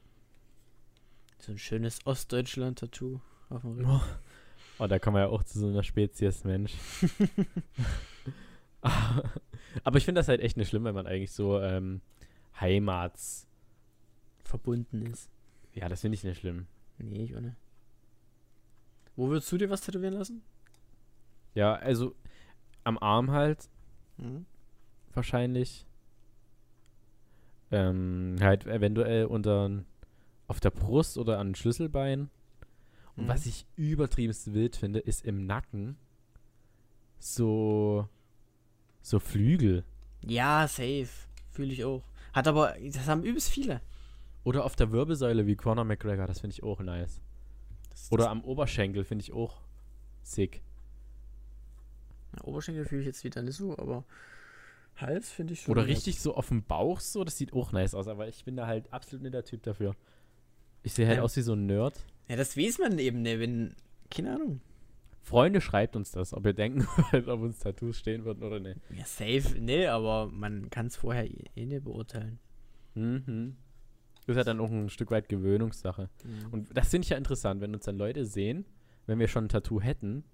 So 1.39 1.53
ein 1.53 1.59
schönes 1.59 2.05
Ostdeutschland-Tattoo 2.07 3.21
auf 3.51 3.61
dem 3.63 3.73
Rücken. 3.73 3.87
Oh. 3.91 4.01
Oh, 4.79 4.87
da 4.87 4.99
kommen 4.99 5.17
wir 5.17 5.21
ja 5.23 5.29
auch 5.29 5.43
zu 5.43 5.59
so 5.59 5.69
einer 5.69 5.83
Spezies 5.83 6.45
Mensch. 6.45 6.75
aber 8.83 9.99
ich 9.99 10.05
finde 10.05 10.19
das 10.21 10.29
halt 10.29 10.41
echt 10.41 10.57
nicht 10.57 10.69
schlimm, 10.69 10.85
wenn 10.85 10.95
man 10.95 11.07
eigentlich 11.07 11.33
so 11.33 11.61
ähm, 11.61 12.01
Heimats. 12.61 13.47
Verbunden 14.45 15.07
ist. 15.07 15.29
Ja, 15.75 15.89
das 15.89 16.03
finde 16.03 16.15
ich 16.15 16.23
nicht 16.25 16.39
schlimm. 16.39 16.67
Nee, 16.99 17.25
ich 17.25 17.37
auch 17.37 17.41
nicht. 17.41 17.57
Wo 19.17 19.29
würdest 19.29 19.51
du 19.51 19.59
dir 19.59 19.69
was 19.71 19.81
tätowieren 19.81 20.15
lassen? 20.15 20.43
Ja, 21.55 21.75
also 21.75 22.15
am 22.87 22.99
Arm 22.99 23.31
halt 23.31 23.69
Mhm. 24.19 24.47
wahrscheinlich. 25.15 25.87
Ähm, 27.71 28.37
halt 28.41 28.67
eventuell 28.67 29.27
unter 29.27 29.83
auf 30.47 30.61
der 30.61 30.71
Brust 30.71 31.19
oder 31.19 31.39
an 31.39 31.55
Schlüsselbein. 31.55 32.31
Und 33.17 33.25
Mhm. 33.25 33.29
was 33.29 33.47
ich 33.47 33.67
übertriebenst 33.77 34.55
wild 34.55 34.77
finde, 34.77 35.01
ist 35.01 35.25
im 35.25 35.47
Nacken 35.47 35.97
so 37.19 38.09
so 39.03 39.19
Flügel. 39.21 39.85
Ja, 40.25 40.67
safe. 40.69 41.09
Fühle 41.51 41.73
ich 41.73 41.85
auch. 41.85 42.03
Hat 42.33 42.47
aber, 42.49 42.75
das 42.85 43.07
haben 43.09 43.23
übelst 43.23 43.49
viele. 43.51 43.81
Oder 44.45 44.65
auf 44.65 44.77
der 44.77 44.91
Wirbelsäule 44.93 45.47
wie 45.47 45.57
Conor 45.57 45.85
McGregor, 45.85 46.27
das 46.27 46.41
finde 46.41 46.55
ich 46.55 46.63
auch 46.63 46.81
nice. 46.81 47.21
Das, 47.91 48.11
Oder 48.13 48.31
am 48.31 48.43
Oberschenkel 48.45 49.05
finde 49.05 49.23
ich 49.23 49.33
auch 49.33 49.61
sick. 50.23 50.63
Oberschenkel 52.43 52.85
fühle 52.85 53.01
ich 53.03 53.07
jetzt 53.07 53.25
wieder 53.25 53.43
nicht 53.43 53.57
so, 53.57 53.77
aber 53.79 54.05
Hals 54.97 55.31
finde 55.31 55.53
ich 55.53 55.61
schon. 55.63 55.73
Oder 55.73 55.83
nett. 55.83 55.91
richtig 55.91 56.21
so 56.21 56.35
auf 56.35 56.49
dem 56.49 56.63
Bauch 56.65 57.01
so, 57.01 57.23
das 57.25 57.37
sieht 57.37 57.53
auch 57.53 57.73
nice 57.73 57.95
aus, 57.95 58.09
aber 58.09 58.29
ich 58.29 58.45
bin 58.45 58.57
da 58.57 58.67
halt 58.67 58.93
absolut 58.93 59.23
nicht 59.23 59.35
der 59.35 59.45
Typ 59.45 59.63
dafür. 59.63 59.95
Ich 60.83 60.93
sehe 60.95 61.07
halt 61.07 61.19
Ja. 61.19 61.23
aus 61.23 61.37
wie 61.37 61.43
so 61.43 61.53
ein 61.55 61.67
Nerd. 61.67 61.99
Ja, 62.29 62.37
das 62.37 62.57
weiß 62.57 62.79
man 62.79 62.99
eben 62.99 63.23
nicht, 63.23 63.39
wenn. 63.41 63.75
Keine 64.11 64.35
Ahnung. 64.35 64.61
Freunde, 65.23 65.61
schreibt 65.61 65.97
uns 65.97 66.13
das, 66.13 66.33
ob 66.33 66.47
ihr 66.47 66.53
denken 66.53 66.87
wollt, 67.13 67.27
ob 67.29 67.41
uns 67.41 67.59
Tattoos 67.59 67.99
stehen 67.99 68.25
würden 68.25 68.45
oder 68.45 68.61
nicht. 68.61 68.79
Ja, 68.91 69.05
safe, 69.05 69.57
nee, 69.61 69.87
aber 69.89 70.29
man 70.29 70.71
kann 70.71 70.87
es 70.87 70.97
vorher 70.97 71.27
eh 71.29 71.45
eh 71.57 71.67
nicht 71.67 71.83
beurteilen. 71.85 72.39
Mhm. 72.95 73.57
Das 74.27 74.35
ist 74.35 74.37
ja 74.39 74.45
dann 74.45 74.61
auch 74.61 74.71
ein 74.71 74.89
Stück 74.89 75.11
weit 75.11 75.29
Gewöhnungssache. 75.29 76.09
Mhm. 76.25 76.53
Und 76.53 76.77
das 76.77 76.89
finde 76.91 77.05
ich 77.05 77.11
ja 77.11 77.17
interessant, 77.17 77.61
wenn 77.61 77.75
uns 77.75 77.85
dann 77.85 77.99
Leute 77.99 78.25
sehen, 78.25 78.65
wenn 79.07 79.19
wir 79.19 79.27
schon 79.29 79.47
ein 79.47 79.49
Tattoo 79.49 79.81
hätten, 79.81 80.25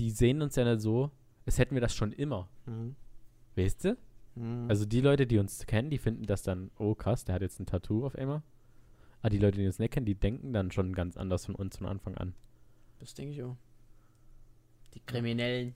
die 0.00 0.10
sehen 0.10 0.42
uns 0.42 0.56
ja 0.56 0.64
nicht 0.64 0.80
so, 0.82 1.10
als 1.46 1.58
hätten 1.58 1.74
wir 1.74 1.80
das 1.80 1.94
schon 1.94 2.12
immer. 2.12 2.48
Mhm. 2.66 2.96
Weißt 3.54 3.84
du? 3.84 3.96
Mhm. 4.34 4.66
Also 4.68 4.84
die 4.84 5.00
Leute, 5.00 5.26
die 5.26 5.38
uns 5.38 5.64
kennen, 5.66 5.90
die 5.90 5.98
finden 5.98 6.26
das 6.26 6.42
dann, 6.42 6.70
oh 6.78 6.94
krass, 6.94 7.24
der 7.24 7.36
hat 7.36 7.42
jetzt 7.42 7.60
ein 7.60 7.66
Tattoo 7.66 8.04
auf 8.04 8.16
einmal. 8.16 8.42
Aber 9.20 9.30
die 9.30 9.38
Leute, 9.38 9.58
die 9.58 9.66
uns 9.66 9.78
nicht 9.78 9.92
kennen, 9.92 10.06
die 10.06 10.14
denken 10.14 10.52
dann 10.52 10.70
schon 10.70 10.92
ganz 10.92 11.16
anders 11.16 11.46
von 11.46 11.54
uns 11.54 11.78
von 11.78 11.86
Anfang 11.86 12.16
an. 12.16 12.34
das 12.98 13.14
denke 13.14 13.34
ich 13.34 13.42
auch. 13.42 13.56
Die 14.94 15.00
Kriminellen. 15.00 15.74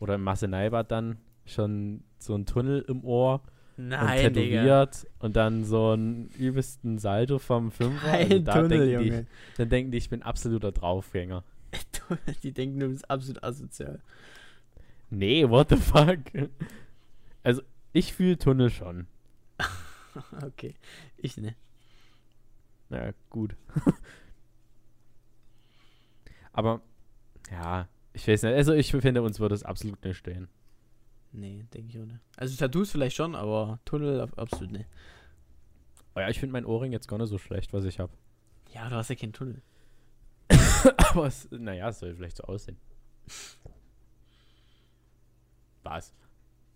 Oder 0.00 0.18
Masse 0.18 0.48
Neibert 0.48 0.90
dann 0.90 1.18
schon 1.44 2.04
so 2.18 2.34
ein 2.34 2.46
Tunnel 2.46 2.84
im 2.88 3.04
Ohr 3.04 3.42
Nein, 3.76 4.26
und 4.26 4.36
Digga. 4.36 4.62
tätowiert 4.62 5.06
und 5.18 5.34
dann 5.36 5.64
so 5.64 5.90
einen 5.90 6.28
übelsten 6.38 6.98
Salto 6.98 7.38
vom 7.38 7.72
Fünfer. 7.72 8.12
Also 8.12 8.38
da 8.40 8.54
Tunnel, 8.54 8.68
denken 8.68 9.02
die, 9.02 9.08
Junge. 9.08 9.26
dann 9.56 9.68
denken 9.68 9.90
die, 9.92 9.98
ich 9.98 10.10
bin 10.10 10.22
absoluter 10.22 10.72
Draufgänger. 10.72 11.44
Die 12.42 12.52
denken, 12.52 12.80
du 12.80 12.88
bist 12.88 13.08
absolut 13.10 13.42
asozial. 13.42 14.00
Nee, 15.14 15.46
what 15.48 15.68
the 15.68 15.76
fuck? 15.76 16.20
Also, 17.42 17.60
ich 17.92 18.14
fühle 18.14 18.38
Tunnel 18.38 18.70
schon. 18.70 19.06
okay. 20.42 20.74
Ich 21.18 21.36
ne. 21.36 21.54
Ja, 22.88 23.12
gut. 23.28 23.54
Aber, 26.52 26.80
ja, 27.50 27.88
ich 28.12 28.26
weiß 28.26 28.42
nicht. 28.44 28.54
Also, 28.54 28.72
ich 28.72 28.90
finde, 28.90 29.20
uns 29.22 29.38
würde 29.40 29.54
es 29.54 29.64
absolut 29.64 30.02
nicht 30.04 30.16
stehen. 30.16 30.48
Nee, 31.32 31.64
denke 31.74 31.88
ich 31.90 31.98
auch 32.02 32.06
nicht. 32.06 32.20
Also 32.36 32.56
Tattoos 32.56 32.90
vielleicht 32.90 33.16
schon, 33.16 33.34
aber 33.34 33.78
Tunnel 33.86 34.20
ab- 34.20 34.38
absolut 34.38 34.70
nicht. 34.72 34.86
Oh 36.14 36.20
ja, 36.20 36.28
ich 36.28 36.38
finde 36.38 36.52
mein 36.52 36.66
Ohrring 36.66 36.92
jetzt 36.92 37.08
gar 37.08 37.18
nicht 37.18 37.30
so 37.30 37.38
schlecht, 37.38 37.72
was 37.72 37.86
ich 37.86 37.98
habe. 37.98 38.12
Ja, 38.74 38.90
du 38.90 38.96
hast 38.96 39.08
ja 39.08 39.14
keinen 39.14 39.32
Tunnel. 39.32 39.62
Aber, 40.98 41.26
es, 41.26 41.48
naja, 41.50 41.88
es 41.88 42.00
soll 42.00 42.14
vielleicht 42.14 42.36
so 42.36 42.44
aussehen. 42.44 42.76
Was? 45.82 46.12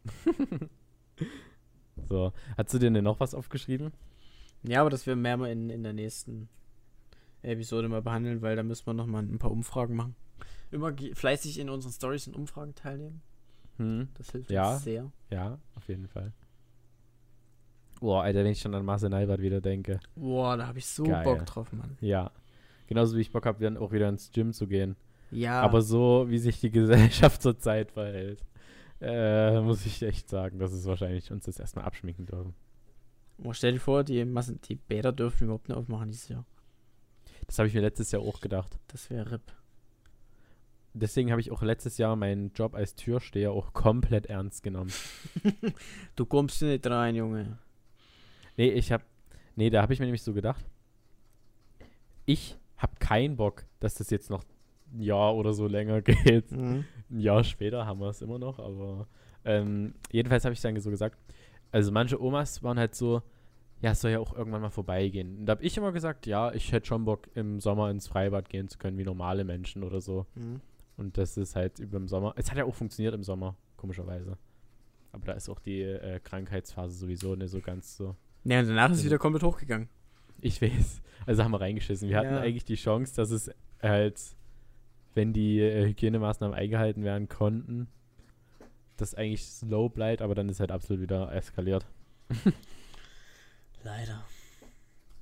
so, 2.09 2.33
hast 2.57 2.75
du 2.75 2.79
dir 2.79 2.91
denn 2.91 3.05
noch 3.05 3.21
was 3.21 3.35
aufgeschrieben? 3.35 3.93
Ja, 4.63 4.81
aber 4.81 4.91
das 4.91 5.07
werden 5.07 5.23
wir 5.23 5.37
mal 5.37 5.51
in, 5.51 5.71
in 5.71 5.83
der 5.83 5.93
nächsten 5.93 6.49
Episode 7.43 7.89
mal 7.89 8.03
behandeln, 8.03 8.43
weil 8.43 8.57
da 8.57 8.63
müssen 8.63 8.87
wir 8.87 8.95
noch 8.95 9.07
mal 9.07 9.23
ein 9.23 9.39
paar 9.39 9.51
Umfragen 9.51 9.95
machen. 9.97 10.17
Immer 10.71 10.93
fleißig 11.15 11.59
in 11.61 11.71
unseren 11.71 11.93
Stories 11.93 12.27
und 12.27 12.35
Umfragen 12.35 12.75
teilnehmen. 12.75 13.23
Hm, 13.79 14.09
Das 14.15 14.31
hilft 14.33 14.51
Ja. 14.51 14.75
uns 14.75 14.85
sehr. 14.85 15.11
ja, 15.31 15.59
auf 15.77 15.89
jeden 15.89 16.09
Fall. 16.09 16.33
Boah, 18.01 18.23
Alter, 18.25 18.41
wenn 18.41 18.51
ich 18.53 18.61
schon 18.61 18.75
an 18.75 18.85
Marcel 18.85 19.09
Neibert 19.09 19.41
wieder 19.41 19.61
denke. 19.61 20.01
Boah, 20.17 20.57
da 20.57 20.67
habe 20.67 20.79
ich 20.79 20.87
so 20.87 21.05
Geil. 21.05 21.25
Bock 21.25 21.47
drauf, 21.47 21.73
Mann. 21.73 21.97
Ja. 22.01 22.31
Genauso 22.89 23.17
wie 23.17 23.21
ich 23.21 23.33
Bock 23.33 23.47
habe, 23.47 23.63
dann 23.63 23.77
auch 23.79 23.91
wieder 23.93 24.09
ins 24.09 24.31
Gym 24.33 24.53
zu 24.53 24.67
gehen. 24.67 24.97
Ja, 25.31 25.63
Aber 25.63 25.83
so, 25.83 26.27
wie 26.29 26.39
sich 26.39 26.61
die 26.61 26.71
Gesellschaft 26.71 27.41
zurzeit 27.43 27.91
verhält, 27.93 28.45
äh, 29.01 29.61
muss 29.61 29.85
ich 29.87 30.03
echt 30.03 30.29
sagen, 30.29 30.59
dass 30.59 30.73
es 30.73 30.87
wahrscheinlich 30.87 31.31
uns 31.31 31.45
das 31.45 31.59
erstmal 31.59 31.85
abschminken 31.85 32.27
dürfen. 32.27 32.55
oh, 33.43 33.53
stell 33.53 33.73
dir 33.73 33.81
vor, 33.81 34.05
die, 34.05 34.25
Massen, 34.25 34.61
die 34.63 34.77
Bäder 34.77 35.13
dürfen 35.13 35.45
überhaupt 35.45 35.69
nicht 35.69 35.77
aufmachen 35.77 36.11
dieses 36.11 36.29
Jahr. 36.29 36.45
Das 37.47 37.59
habe 37.59 37.69
ich 37.69 37.75
mir 37.75 37.81
letztes 37.81 38.11
Jahr 38.11 38.23
auch 38.23 38.41
gedacht. 38.41 38.79
Das 38.89 39.11
wäre 39.11 39.31
RIP. 39.33 39.53
Deswegen 40.95 41.31
habe 41.31 41.43
ich 41.43 41.51
auch 41.51 41.63
letztes 41.63 41.99
Jahr 41.99 42.17
meinen 42.17 42.53
Job 42.55 42.75
als 42.75 42.95
Türsteher 42.95 43.53
auch 43.53 43.75
komplett 43.75 44.27
ernst 44.27 44.63
genommen. 44.63 44.93
Du 46.17 46.25
kommst 46.25 46.63
nicht 46.63 46.87
rein, 46.87 47.15
Junge. 47.15 47.59
Nee, 48.57 48.71
ich 48.71 48.91
habe, 48.91 49.05
nee, 49.55 49.69
da 49.69 49.83
habe 49.83 49.93
ich 49.93 50.01
mir 50.01 50.07
nämlich 50.07 50.23
so 50.23 50.33
gedacht, 50.33 50.65
ich 52.25 52.57
habe 52.79 52.95
keinen 52.99 53.37
Bock, 53.37 53.67
dass 53.79 53.95
das 53.95 54.09
jetzt 54.09 54.31
noch 54.31 54.45
ein 54.93 55.01
Jahr 55.01 55.35
oder 55.35 55.53
so 55.53 55.67
länger 55.67 56.01
geht. 56.03 56.51
Mhm. 56.53 56.85
Ein 57.11 57.21
Jahr 57.21 57.45
später 57.45 57.87
haben 57.87 58.01
wir 58.01 58.09
es 58.09 58.23
immer 58.23 58.39
noch, 58.39 58.59
aber 58.59 59.07
ähm, 59.45 59.95
jedenfalls 60.11 60.45
habe 60.45 60.53
ich 60.55 60.61
dann 60.61 60.79
so 60.81 60.91
gesagt, 60.91 61.19
also 61.73 61.93
manche 61.93 62.21
Omas 62.21 62.63
waren 62.63 62.79
halt 62.79 62.95
so, 62.95 63.23
ja, 63.83 63.91
es 63.93 64.01
soll 64.01 64.11
ja 64.13 64.19
auch 64.19 64.35
irgendwann 64.35 64.63
mal 64.63 64.71
vorbeigehen. 64.71 65.39
Und 65.39 65.47
da 65.47 65.53
habe 65.53 65.63
ich 65.63 65.77
immer 65.77 65.93
gesagt, 65.93 66.27
ja, 66.27 66.53
ich 66.53 66.73
hätte 66.73 66.87
schon 66.87 67.05
Bock, 67.05 67.29
im 67.35 67.61
Sommer 67.61 67.91
ins 67.91 68.09
Freibad 68.09 68.49
gehen 68.49 68.69
zu 68.69 68.79
können, 68.79 68.97
wie 68.99 69.05
normale 69.05 69.45
Menschen 69.45 69.83
oder 69.85 70.01
so. 70.01 70.27
Mhm. 70.35 70.61
Und 70.97 71.19
das 71.19 71.37
ist 71.37 71.55
halt 71.57 71.79
über 71.79 71.99
im 71.99 72.09
Sommer. 72.09 72.33
Es 72.37 72.51
hat 72.51 72.57
ja 72.59 72.65
auch 72.65 72.75
funktioniert 72.75 73.15
im 73.15 73.23
Sommer, 73.23 73.55
komischerweise. 73.77 74.39
Aber 75.13 75.27
da 75.27 75.33
ist 75.33 75.49
auch 75.51 75.61
die 75.61 75.83
äh, 75.83 76.21
Krankheitsphase 76.21 76.95
sowieso 76.97 77.35
nicht 77.37 77.51
so 77.51 77.61
ganz 77.61 77.97
so. 77.97 78.17
Ja, 78.45 78.61
und 78.61 78.69
danach 78.69 78.87
ist 78.87 78.93
es 78.93 78.99
Also- 79.01 79.05
wieder 79.07 79.19
komplett 79.19 79.43
hochgegangen. 79.43 79.89
Ich 80.41 80.61
weiß. 80.63 81.03
Also 81.27 81.45
haben 81.45 81.53
wir 81.53 81.61
reingeschissen. 81.61 82.09
Wir 82.09 82.19
hatten 82.19 82.35
Ja. 82.35 82.41
eigentlich 82.41 82.65
die 82.65 82.75
Chance, 82.77 83.15
dass 83.17 83.31
es 83.31 83.51
halt, 83.83 84.21
wenn 85.17 85.33
die 85.33 85.61
äh, 85.61 85.87
Hygienemaßnahmen 85.87 86.55
eingehalten 86.57 87.03
werden 87.03 87.29
konnten, 87.29 87.89
dass 88.97 89.15
eigentlich 89.15 89.45
slow 89.45 89.89
bleibt, 89.89 90.23
aber 90.23 90.35
dann 90.35 90.49
ist 90.49 90.61
halt 90.61 90.71
absolut 90.71 91.03
wieder 91.03 91.33
eskaliert. 91.33 91.87
Leider. 93.83 94.25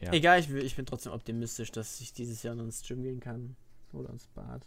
Ja. 0.01 0.13
Egal, 0.13 0.41
ich, 0.41 0.51
ich 0.51 0.77
bin 0.77 0.85
trotzdem 0.85 1.13
optimistisch, 1.13 1.71
dass 1.71 2.01
ich 2.01 2.13
dieses 2.13 2.43
Jahr 2.43 2.55
noch 2.55 2.65
ins 2.65 2.87
Gym 2.87 3.03
gehen 3.03 3.21
kann. 3.21 3.57
Oder 3.93 4.11
ins 4.11 4.27
Bad. 4.27 4.67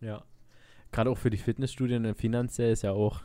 Ja. 0.00 0.24
Gerade 0.92 1.10
auch 1.10 1.18
für 1.18 1.30
die 1.30 1.38
Fitnessstudien 1.38 2.04
äh, 2.04 2.14
finanziell 2.14 2.72
ist 2.72 2.82
ja 2.82 2.92
auch. 2.92 3.22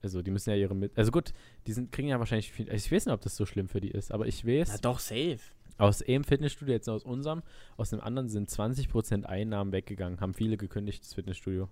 Also 0.00 0.22
die 0.22 0.30
müssen 0.30 0.50
ja 0.50 0.56
ihre 0.56 0.76
mit. 0.76 0.96
Also 0.96 1.10
gut, 1.10 1.32
die 1.66 1.72
sind, 1.72 1.90
kriegen 1.90 2.08
ja 2.08 2.20
wahrscheinlich 2.20 2.52
viel. 2.52 2.72
Ich 2.72 2.92
weiß 2.92 3.06
nicht, 3.06 3.14
ob 3.14 3.20
das 3.20 3.34
so 3.34 3.46
schlimm 3.46 3.68
für 3.68 3.80
die 3.80 3.90
ist, 3.90 4.12
aber 4.12 4.26
ich 4.26 4.46
weiß. 4.46 4.68
Na 4.70 4.78
doch, 4.78 5.00
safe. 5.00 5.40
Aus 5.78 6.02
einem 6.02 6.24
Fitnessstudio, 6.24 6.74
jetzt 6.74 6.88
aus 6.88 7.04
unserem, 7.04 7.42
aus 7.76 7.90
dem 7.90 8.00
anderen 8.00 8.28
sind 8.28 8.50
20% 8.50 9.24
Einnahmen 9.24 9.72
weggegangen, 9.72 10.20
haben 10.20 10.34
viele 10.34 10.56
gekündigt, 10.56 11.02
das 11.04 11.14
Fitnessstudio. 11.14 11.68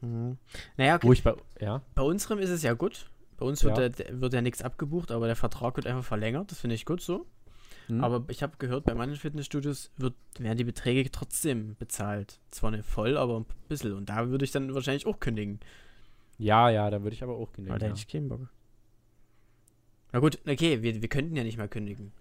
Mhm. 0.00 0.36
Naja, 0.76 0.96
okay. 0.96 1.20
Bei, 1.22 1.34
ja, 1.60 1.82
bei 1.94 2.02
unserem 2.02 2.38
ist 2.40 2.50
es 2.50 2.62
ja 2.62 2.74
gut. 2.74 3.08
Bei 3.36 3.46
uns 3.46 3.62
wird, 3.64 3.78
Ja. 3.78 3.88
Der, 3.88 4.20
wird 4.20 4.32
ja 4.34 4.40
nichts 4.42 4.62
abgebucht, 4.62 5.10
aber 5.12 5.26
der 5.26 5.36
Vertrag 5.36 5.76
wird 5.76 5.86
einfach 5.86 6.04
verlängert. 6.04 6.50
Das 6.50 6.58
finde 6.60 6.74
ich 6.74 6.84
gut 6.84 7.00
so. 7.00 7.26
hm, 7.86 8.02
Aber 8.02 8.24
ich 8.28 8.42
habe 8.42 8.56
gehört, 8.58 8.84
bei 8.84 8.94
manchen 8.94 9.16
Fitnessstudios 9.16 9.90
wird, 9.96 10.14
werden 10.38 10.58
die 10.58 10.64
Beträge 10.64 11.08
trotzdem 11.10 11.76
bezahlt. 11.78 12.40
Zwar 12.50 12.72
nicht 12.72 12.84
voll, 12.84 13.16
aber 13.16 13.38
ein 13.40 13.46
bisschen. 13.68 13.92
Und 13.94 14.08
da 14.08 14.28
würde 14.28 14.44
ich 14.44 14.50
dann 14.50 14.74
wahrscheinlich 14.74 15.06
auch 15.06 15.20
kündigen. 15.20 15.60
ja, 16.38 16.68
ja, 16.70 16.90
da 16.90 17.02
würde 17.02 17.14
ich 17.14 17.22
aber 17.22 17.34
auch 17.36 17.52
kündigen. 17.52 17.78
da 17.78 17.86
Ja. 17.86 17.90
hätte 17.92 18.00
ich 18.00 18.08
keinen 18.08 18.28
Bock. 18.28 18.48
Na 20.12 20.18
gut, 20.18 20.38
okay, 20.48 20.82
wir, 20.82 21.00
wir 21.00 21.08
könnten 21.08 21.34
ja 21.36 21.44
nicht 21.44 21.58
mal 21.58 21.68
kündigen. 21.68 22.12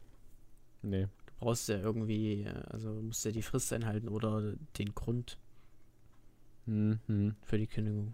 Nee. 0.82 1.04
Du 1.26 1.34
brauchst 1.40 1.70
ja 1.70 1.80
irgendwie, 1.80 2.44
äh, 2.44 2.50
also 2.70 2.92
musst 3.02 3.26
ja 3.26 3.32
die 3.32 3.42
Frist 3.42 3.72
einhalten 3.74 4.08
oder 4.10 4.54
den 4.78 4.94
Grund 4.94 5.38
Hm, 6.66 7.00
hm. 7.08 7.36
für 7.42 7.58
die 7.58 7.68
Kündigung. 7.68 8.14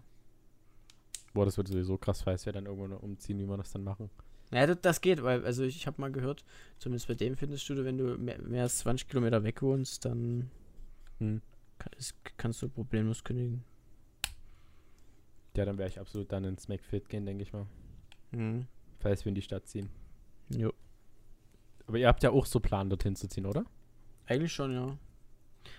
Boah, 1.34 1.44
das 1.44 1.56
wird 1.58 1.68
sowieso 1.68 1.98
krass, 1.98 2.22
falls 2.22 2.46
wir 2.46 2.52
dann 2.52 2.66
irgendwann 2.66 2.90
noch 2.90 3.02
umziehen, 3.02 3.38
wie 3.38 3.46
wir 3.46 3.56
das 3.58 3.70
dann 3.72 3.84
machen. 3.84 4.10
Naja, 4.50 4.66
das, 4.68 4.80
das 4.80 5.00
geht, 5.02 5.22
weil, 5.22 5.44
also 5.44 5.62
ich, 5.64 5.76
ich 5.76 5.86
habe 5.86 6.00
mal 6.00 6.10
gehört, 6.10 6.42
zumindest 6.78 7.06
bei 7.06 7.14
dem 7.14 7.36
Fitnessstudio, 7.36 7.84
wenn 7.84 7.98
du 7.98 8.16
mehr, 8.16 8.40
mehr 8.40 8.62
als 8.62 8.78
20 8.78 9.08
Kilometer 9.08 9.44
weg 9.44 9.60
wohnst, 9.62 10.04
dann 10.06 10.50
Hm. 11.18 11.42
kann, 11.78 11.92
ist, 11.98 12.14
kannst 12.38 12.62
du 12.62 12.68
problemlos 12.68 13.22
kündigen. 13.24 13.62
Ja, 15.56 15.64
dann 15.64 15.76
werde 15.76 15.90
ich 15.90 16.00
absolut 16.00 16.30
dann 16.32 16.44
ins 16.44 16.68
McFit 16.68 17.08
gehen, 17.08 17.26
denke 17.26 17.42
ich 17.42 17.52
mal. 17.52 17.66
Mhm. 18.30 18.66
Falls 19.00 19.24
wir 19.24 19.30
in 19.30 19.34
die 19.34 19.42
Stadt 19.42 19.66
ziehen. 19.66 19.90
Jo. 20.50 20.72
Aber 21.88 21.98
ihr 21.98 22.06
habt 22.06 22.22
ja 22.22 22.30
auch 22.30 22.46
so 22.46 22.60
Plan, 22.60 22.88
dorthin 22.90 23.16
zu 23.16 23.28
ziehen, 23.28 23.46
oder? 23.46 23.64
Eigentlich 24.26 24.52
schon, 24.52 24.72
ja. 24.72 24.96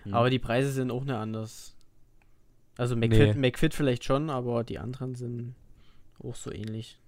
Hm. 0.04 0.14
Aber 0.14 0.30
die 0.30 0.40
Preise 0.40 0.72
sind 0.72 0.92
auch 0.92 1.04
nicht 1.04 1.14
anders. 1.16 1.76
Also 2.78 2.96
Nee. 2.96 3.08
McFit, 3.08 3.36
McFit 3.38 3.74
vielleicht 3.74 4.04
schon, 4.04 4.30
aber 4.30 4.64
die 4.64 4.80
anderen 4.80 5.16
sind 5.16 5.56
auch 6.22 6.36
so 6.36 6.52
ähnlich. 6.52 7.00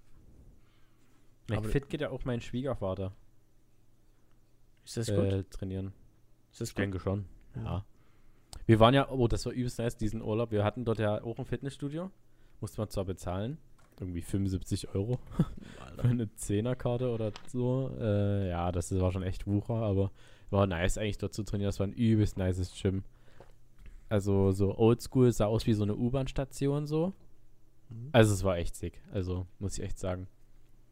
aber- 1.50 1.60
McFit 1.62 1.88
geht 1.90 2.00
ja 2.00 2.10
auch 2.10 2.24
mein 2.24 2.40
Schwiegervater 2.40 3.12
Ist 4.84 4.96
das 4.96 5.06
gut? 5.08 5.16
äh, 5.18 5.44
trainieren. 5.44 5.92
Ist 6.52 6.60
das 6.60 6.68
Ich 6.70 6.74
denke 6.74 6.98
schon. 7.00 7.24
Ja. 7.56 7.62
Ja. 7.64 7.84
Wir 8.66 8.78
waren 8.80 8.94
ja, 8.94 9.08
oh, 9.10 9.26
das 9.28 9.44
war 9.46 9.52
übelst 9.52 9.78
nice, 9.78 9.96
diesen 9.96 10.22
Urlaub. 10.22 10.50
Wir 10.52 10.62
hatten 10.64 10.84
dort 10.84 10.98
ja 10.98 11.22
auch 11.22 11.38
ein 11.38 11.44
Fitnessstudio. 11.46 12.10
Musste 12.60 12.80
man 12.80 12.88
zwar 12.90 13.04
bezahlen. 13.04 13.58
Irgendwie 14.00 14.22
75 14.22 14.94
Euro 14.94 15.18
für 15.96 16.08
eine 16.08 16.34
Zehnerkarte 16.34 17.10
oder 17.10 17.32
so. 17.46 17.90
Äh, 18.00 18.48
ja, 18.48 18.72
das 18.72 18.98
war 18.98 19.12
schon 19.12 19.22
echt 19.22 19.46
Wucher, 19.46 19.74
aber 19.74 20.10
war 20.50 20.66
nice 20.66 20.98
eigentlich 20.98 21.18
dort 21.18 21.34
zu 21.34 21.44
trainieren. 21.44 21.68
Das 21.68 21.80
war 21.80 21.86
ein 21.86 21.92
übelst 21.92 22.36
nices 22.36 22.72
Gym. 22.80 23.04
Also 24.08 24.52
so 24.52 24.76
oldschool, 24.76 25.32
sah 25.32 25.46
aus 25.46 25.66
wie 25.66 25.72
so 25.72 25.84
eine 25.84 25.96
U-Bahn-Station 25.96 26.86
so. 26.86 27.14
Mhm. 27.88 28.10
Also 28.12 28.34
es 28.34 28.44
war 28.44 28.58
echt 28.58 28.76
sick. 28.76 29.00
Also 29.12 29.46
muss 29.58 29.78
ich 29.78 29.84
echt 29.84 29.98
sagen. 29.98 30.26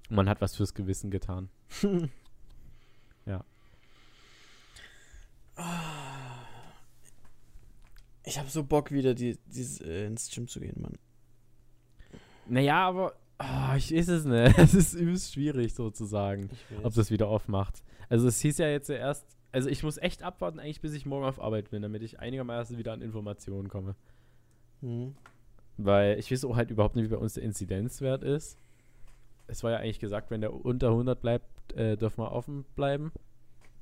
Man 0.09 0.29
hat 0.29 0.41
was 0.41 0.57
fürs 0.57 0.75
Gewissen 0.75 1.11
getan. 1.11 1.49
Ja. 3.27 3.45
Ich 8.25 8.39
habe 8.39 8.49
so 8.49 8.65
Bock 8.65 8.91
wieder 8.91 9.15
die, 9.15 9.39
dieses, 9.47 9.81
äh, 9.81 10.07
ins 10.07 10.31
Gym 10.31 10.49
zu 10.49 10.61
gehen, 10.61 10.81
Mann. 10.81 10.99
Naja, 12.51 12.89
aber 12.89 13.15
ah, 13.39 13.77
ich 13.77 13.95
weiß 13.95 14.09
es 14.09 14.25
nicht. 14.25 14.59
Es 14.59 14.75
ist 14.75 14.95
übelst 14.95 15.33
schwierig 15.33 15.73
sozusagen, 15.73 16.51
ob 16.83 16.95
das 16.95 17.11
wieder 17.11 17.29
aufmacht. 17.29 17.83
Also 18.09 18.27
es 18.27 18.41
hieß 18.41 18.59
ja 18.59 18.69
jetzt 18.69 18.91
erst, 18.91 19.25
also 19.53 19.69
ich 19.69 19.83
muss 19.83 19.99
echt 19.99 20.23
abwarten 20.23 20.59
eigentlich, 20.59 20.81
bis 20.81 20.95
ich 20.95 21.07
morgen 21.07 21.25
auf 21.25 21.41
Arbeit 21.41 21.71
bin, 21.71 21.83
damit 21.83 22.03
ich 22.03 22.19
einigermaßen 22.19 22.77
wieder 22.77 22.93
an 22.93 23.03
Informationen 23.03 23.69
komme. 23.69 23.95
Mhm. 24.81 25.15
Weil 25.77 26.19
ich 26.19 26.31
weiß 26.31 26.45
auch 26.45 26.57
halt 26.57 26.71
überhaupt 26.71 26.97
nicht, 26.97 27.05
wie 27.05 27.15
bei 27.15 27.21
uns 27.21 27.35
der 27.35 27.45
Inzidenzwert 27.45 28.25
ist. 28.25 28.59
Es 29.47 29.63
war 29.63 29.71
ja 29.71 29.79
eigentlich 29.79 30.01
gesagt, 30.01 30.31
wenn 30.31 30.41
der 30.41 30.53
unter 30.53 30.89
100 30.89 31.21
bleibt, 31.21 31.73
äh, 31.73 31.97
dürfen 31.97 32.21
wir 32.21 32.33
offen 32.33 32.65
bleiben. 32.75 33.13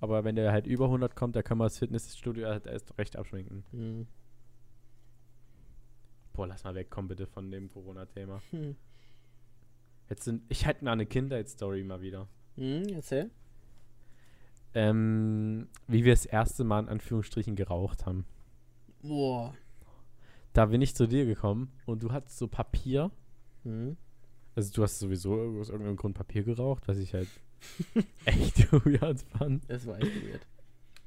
Aber 0.01 0.25
wenn 0.25 0.37
der 0.37 0.53
halt 0.53 0.67
über 0.67 0.85
100 0.87 1.17
kommt, 1.17 1.37
da 1.37 1.43
kann 1.43 1.59
man 1.59 1.67
das 1.67 1.79
Fitnessstudio 1.79 2.49
halt 2.49 2.67
erst 2.67 2.97
recht 2.99 3.17
abschminken. 3.17 3.65
Mhm. 3.73 4.07
Boah, 6.39 6.47
lass 6.47 6.63
mal 6.63 6.77
wegkommen 6.77 7.09
bitte 7.09 7.27
von 7.27 7.51
dem 7.51 7.69
Corona-Thema. 7.69 8.41
Hm. 8.53 8.77
Jetzt 10.09 10.23
sind, 10.23 10.45
ich 10.49 10.67
hätte 10.67 10.85
mal 10.85 10.93
eine 10.93 11.05
Kindheitsstory 11.05 11.83
mal 11.83 12.01
wieder. 12.01 12.29
Mhm, 12.55 12.85
erzähl. 12.95 13.33
Ähm, 14.73 15.67
wie 15.89 16.05
wir 16.05 16.13
das 16.13 16.27
erste 16.27 16.63
Mal 16.63 16.79
in 16.85 16.89
Anführungsstrichen 16.91 17.57
geraucht 17.57 18.07
haben. 18.07 18.25
Boah. 19.03 19.53
Da 20.53 20.67
bin 20.67 20.81
ich 20.81 20.95
zu 20.95 21.09
dir 21.09 21.27
gekommen 21.27 21.73
und 21.87 22.05
du 22.05 22.13
hattest 22.13 22.39
so 22.39 22.47
Papier. 22.47 23.11
Mhm. 23.65 23.97
Also 24.55 24.73
du 24.73 24.85
hast 24.85 25.01
sowieso 25.01 25.59
aus 25.59 25.71
irgendeinem 25.71 25.97
Grund 25.97 26.15
Papier 26.15 26.45
geraucht, 26.45 26.87
was 26.87 26.99
ich 26.99 27.15
halt 27.15 27.29
echt 28.27 28.71
weird 28.87 29.23
fand. 29.23 29.69
Das 29.69 29.89
war 29.89 29.99
echt 29.99 30.15
weird. 30.25 30.47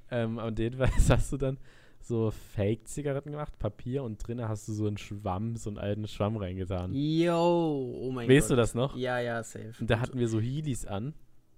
Ähm, 0.09 0.39
und 0.39 0.59
jedenfalls 0.59 1.09
hast 1.09 1.31
du 1.31 1.37
dann 1.37 1.57
so 2.05 2.31
Fake-Zigaretten 2.31 3.31
gemacht, 3.31 3.57
Papier 3.59 4.03
und 4.03 4.17
drinnen 4.25 4.47
hast 4.47 4.67
du 4.67 4.73
so 4.73 4.87
einen 4.87 4.97
Schwamm, 4.97 5.55
so 5.55 5.69
einen 5.69 5.77
alten 5.79 6.07
Schwamm 6.07 6.37
reingetan. 6.37 6.91
Yo, 6.93 7.97
oh 8.01 8.11
mein 8.11 8.29
Weißt 8.29 8.47
Gott. 8.49 8.51
du 8.51 8.55
das 8.61 8.73
noch? 8.75 8.95
Ja, 8.95 9.19
ja, 9.19 9.43
safe. 9.43 9.73
Und 9.79 9.89
da 9.89 9.99
hatten 9.99 10.17
wir 10.19 10.27
so 10.27 10.39
Heelys 10.39 10.85
an. 10.85 11.13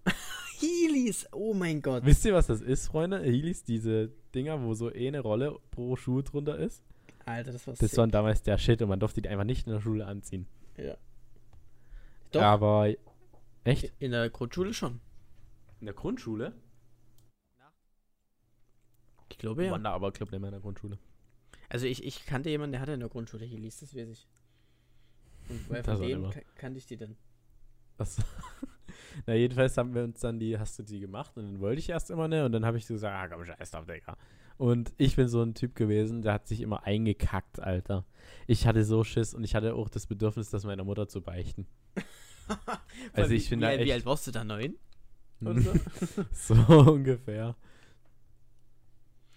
Heelys, 0.59 1.27
oh 1.31 1.53
mein 1.53 1.81
Gott. 1.81 2.05
Wisst 2.05 2.25
ihr, 2.25 2.33
was 2.33 2.47
das 2.47 2.61
ist, 2.61 2.87
Freunde? 2.87 3.21
Heelys, 3.21 3.63
diese 3.63 4.11
Dinger, 4.35 4.61
wo 4.63 4.73
so 4.73 4.91
eh 4.93 5.07
eine 5.07 5.19
Rolle 5.19 5.57
pro 5.71 5.95
Schuh 5.95 6.21
drunter 6.21 6.57
ist. 6.57 6.83
Alter, 7.25 7.51
das 7.53 7.65
war 7.67 7.73
Das 7.75 7.89
sick. 7.91 7.97
war 7.97 8.07
damals 8.07 8.43
der 8.43 8.57
Shit 8.57 8.81
und 8.81 8.89
man 8.89 8.99
durfte 8.99 9.21
die 9.21 9.29
einfach 9.29 9.45
nicht 9.45 9.65
in 9.67 9.73
der 9.73 9.79
Schule 9.81 10.05
anziehen. 10.05 10.45
Ja. 10.77 10.95
Doch, 12.31 12.41
Aber 12.41 12.91
echt? 13.63 13.93
in 13.99 14.11
der 14.11 14.29
Grundschule 14.29 14.73
schon. 14.73 14.99
In 15.79 15.85
der 15.85 15.95
Grundschule? 15.95 16.53
Ich 19.33 19.39
glaube 19.39 19.65
ja. 19.65 19.71
Waren 19.71 19.83
da 19.83 19.93
aber, 19.93 20.11
glaube 20.11 20.31
nicht 20.31 20.41
mehr 20.41 20.49
in 20.49 20.53
der 20.53 20.61
Grundschule. 20.61 20.99
Also 21.67 21.87
ich, 21.87 22.03
ich 22.03 22.27
kannte 22.27 22.51
jemanden, 22.51 22.73
der 22.73 22.81
hatte 22.81 22.91
in 22.91 22.99
der 22.99 23.09
Grundschule 23.09 23.43
Heelys, 23.43 23.79
das 23.79 23.95
weiß 23.95 24.07
ich. 24.09 24.27
Und 25.49 25.67
woher 25.67 25.83
von 25.83 26.01
dem 26.01 26.29
kannte 26.53 26.77
ich 26.77 26.85
die 26.85 26.97
denn? 26.97 27.17
Was? 27.97 28.17
Na, 29.25 29.33
jedenfalls 29.33 29.75
haben 29.75 29.95
wir 29.95 30.03
uns 30.03 30.19
dann 30.19 30.37
die, 30.37 30.59
hast 30.59 30.77
du 30.77 30.83
die 30.83 30.99
gemacht 30.99 31.35
und 31.35 31.45
dann 31.45 31.59
wollte 31.59 31.79
ich 31.79 31.89
erst 31.89 32.11
immer 32.11 32.27
ne 32.27 32.45
und 32.45 32.51
dann 32.51 32.63
habe 32.63 32.77
ich 32.77 32.85
so 32.85 32.93
gesagt, 32.93 33.15
ah 33.15 33.35
komm, 33.35 33.43
scheiß 33.43 33.71
drauf, 33.71 33.87
Digga. 33.87 34.17
Und 34.57 34.93
ich 34.97 35.15
bin 35.15 35.27
so 35.27 35.41
ein 35.41 35.55
Typ 35.55 35.75
gewesen, 35.75 36.21
der 36.21 36.33
hat 36.33 36.47
sich 36.47 36.61
immer 36.61 36.83
eingekackt, 36.83 37.59
Alter. 37.59 38.05
Ich 38.45 38.67
hatte 38.67 38.85
so 38.85 39.03
Schiss 39.03 39.33
und 39.33 39.43
ich 39.43 39.55
hatte 39.55 39.73
auch 39.73 39.89
das 39.89 40.05
Bedürfnis, 40.05 40.51
das 40.51 40.63
meiner 40.63 40.83
Mutter 40.83 41.07
zu 41.07 41.21
beichten. 41.21 41.65
Also 43.13 43.31
Wie- 43.31 43.35
ich 43.35 43.47
finde 43.47 43.69
wie, 43.79 43.85
wie 43.85 43.93
alt 43.93 44.05
warst 44.05 44.27
du 44.27 44.31
da? 44.31 44.43
Neun? 44.43 44.75
So 46.33 46.53
ungefähr. 46.53 47.55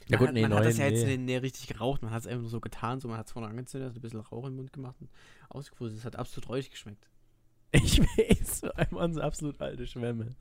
Ja 0.09 0.16
man 0.16 0.19
gut, 0.19 0.29
hat, 0.29 0.35
nee, 0.35 0.42
man 0.42 0.55
hat 0.55 0.64
das 0.64 0.79
ja 0.79 0.87
jetzt 0.87 1.05
nee. 1.05 1.16
nicht, 1.16 1.42
richtig 1.42 1.66
geraucht, 1.66 2.03
man 2.03 2.12
hat 2.12 2.21
es 2.21 2.27
einfach 2.27 2.42
nur 2.42 2.51
so 2.51 2.61
getan, 2.61 3.01
so 3.01 3.09
man 3.09 3.19
hat 3.19 3.27
es 3.27 3.33
vorne 3.33 3.49
angezündet, 3.49 3.90
hat 3.90 3.97
ein 3.97 4.01
bisschen 4.01 4.21
Rauch 4.21 4.47
im 4.47 4.55
Mund 4.57 4.73
gemacht 4.73 4.97
und 5.01 5.11
ausgepustet. 5.49 5.99
Es 5.99 6.05
hat 6.05 6.16
absolut 6.16 6.49
räuchig 6.49 6.71
geschmeckt. 6.71 7.09
Ich 7.73 7.99
weiß, 8.01 8.64
einmal 8.77 9.12
so 9.12 9.21
absolut 9.21 9.61
alte 9.61 9.87
Schwämme. 9.87 10.37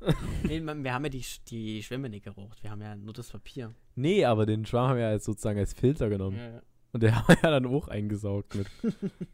nee, 0.44 0.60
man, 0.60 0.82
wir 0.82 0.94
haben 0.94 1.04
ja 1.04 1.10
die, 1.10 1.24
die 1.48 1.82
Schwämme 1.82 2.08
nicht 2.08 2.24
geraucht, 2.24 2.62
wir 2.62 2.70
haben 2.70 2.80
ja 2.80 2.96
nur 2.96 3.12
das 3.12 3.30
Papier. 3.30 3.74
Nee, 3.94 4.24
aber 4.24 4.46
den 4.46 4.64
Schwamm 4.64 4.88
haben 4.88 4.96
wir 4.96 5.10
ja 5.10 5.18
sozusagen 5.18 5.58
als 5.58 5.74
Filter 5.74 6.08
genommen. 6.08 6.38
Ja, 6.38 6.50
ja. 6.50 6.62
Und 6.92 7.02
der 7.02 7.14
haben 7.16 7.28
wir 7.28 7.36
ja 7.42 7.50
dann 7.50 7.66
auch 7.66 7.88
eingesaugt 7.88 8.54
mit. 8.54 8.66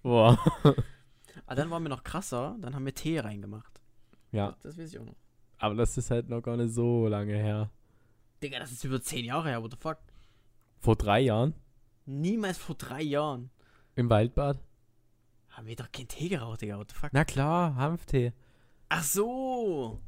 Boah. 0.03 0.39
Aber 1.47 1.55
dann 1.55 1.71
waren 1.71 1.83
wir 1.85 1.89
noch 1.89 2.03
krasser, 2.03 2.57
dann 2.61 2.75
haben 2.75 2.85
wir 2.85 2.95
Tee 2.95 3.21
reingemacht. 3.21 3.81
Ja, 4.33 4.49
Das, 4.51 4.63
das 4.63 4.79
weiß 4.79 4.93
ich 4.93 4.99
auch 4.99 5.05
noch. 5.05 5.17
aber 5.59 5.77
das 5.77 5.97
ist 5.97 6.11
halt 6.11 6.29
noch 6.29 6.43
gar 6.43 6.57
nicht 6.57 6.75
so 6.75 7.07
lange 7.07 7.35
her. 7.35 7.71
Digga, 8.43 8.59
das 8.59 8.73
ist 8.73 8.85
über 8.85 9.01
zehn 9.01 9.25
Jahre 9.25 9.49
her, 9.51 9.63
what 9.63 9.71
the 9.73 9.77
fuck? 9.79 9.99
Vor 10.79 10.97
drei 10.97 11.21
Jahren 11.21 11.55
Niemals 12.05 12.59
vor 12.59 12.77
drei 12.77 13.03
Jahren. 13.03 13.51
im 13.97 14.09
Waldbad. 14.11 14.59
Haben 15.51 15.67
wir 15.67 15.75
doch 15.77 15.91
keinen 15.91 16.09
Tee 16.09 16.29
geraucht, 16.29 16.61
Digga, 16.61 16.79
what 16.79 16.91
the 16.91 16.97
fuck? 16.97 17.11
Na 17.13 17.25
klar, 17.25 17.75
Hanftee. 17.77 18.33
Ach 18.91 19.03
so. 19.03 20.01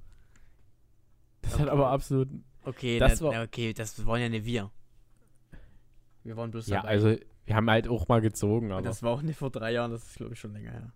Das 1.43 1.55
Okay. 1.55 1.63
hat 1.63 1.69
aber 1.71 1.89
absolut. 1.91 2.29
Okay, 2.65 2.99
Das 2.99 3.13
das, 3.13 3.23
war- 3.23 3.33
na, 3.33 3.43
okay, 3.43 3.73
das 3.73 4.05
waren 4.07 4.21
ja 4.21 4.29
nicht 4.29 4.45
wir. 4.45 4.71
Wir 6.23 6.37
waren 6.37 6.51
bloß 6.51 6.67
Ja, 6.69 6.77
dabei. 6.83 6.89
also 6.91 7.17
wir 7.47 7.57
haben 7.57 7.71
halt 7.71 7.89
auch 7.89 8.07
mal 8.09 8.21
gezogen, 8.21 8.71
aber. 8.73 8.83
das 8.83 9.03
war 9.03 9.11
auch 9.13 9.23
nicht 9.23 9.39
vor 9.39 9.51
drei 9.51 9.73
Jahren, 9.73 9.91
das 9.91 10.05
ist 10.05 10.17
glaube 10.17 10.35
ich 10.35 10.41
schon 10.41 10.53
länger 10.53 10.73
her. 10.73 10.93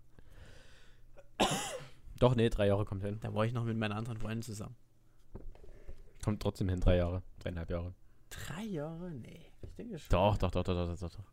Doch, 2.19 2.35
nee, 2.35 2.49
drei 2.49 2.67
Jahre 2.67 2.85
kommt 2.85 3.03
hin. 3.03 3.17
Da 3.21 3.33
war 3.33 3.43
ich 3.45 3.53
noch 3.53 3.65
mit 3.65 3.75
meiner 3.77 3.95
anderen 3.95 4.17
Freundin 4.19 4.43
zusammen. 4.43 4.75
Kommt 6.23 6.41
trotzdem 6.41 6.69
hin, 6.69 6.79
drei 6.79 6.97
Jahre. 6.97 7.21
Dreieinhalb 7.39 7.69
Jahre. 7.69 7.93
Drei 8.29 8.63
Jahre? 8.63 9.11
Nee, 9.11 9.41
ich 9.61 9.73
denke 9.75 9.99
schon. 9.99 10.09
Doch, 10.09 10.37
doch, 10.37 10.51
doch, 10.51 10.63
doch, 10.63 10.75
doch, 10.87 10.97
doch, 10.99 11.09
doch. 11.09 11.23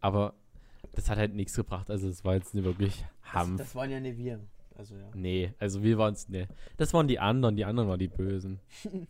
Aber 0.00 0.34
das 0.92 1.10
hat 1.10 1.18
halt 1.18 1.34
nichts 1.34 1.54
gebracht. 1.54 1.90
Also 1.90 2.08
es 2.08 2.24
war 2.24 2.34
jetzt 2.34 2.54
nicht 2.54 2.64
wirklich 2.64 3.04
Das, 3.24 3.32
Hanf. 3.34 3.58
das 3.58 3.74
waren 3.74 3.90
ja 3.90 4.00
nicht 4.00 4.16
wir. 4.16 4.40
Also 4.76 4.94
ja. 4.94 5.10
Nee, 5.14 5.52
also 5.58 5.82
wir 5.82 5.98
waren 5.98 6.14
es, 6.14 6.28
nee. 6.28 6.46
Das 6.76 6.94
waren 6.94 7.08
die 7.08 7.18
anderen, 7.18 7.56
die 7.56 7.64
anderen 7.64 7.88
waren 7.88 7.98
die 7.98 8.08
Bösen. 8.08 8.60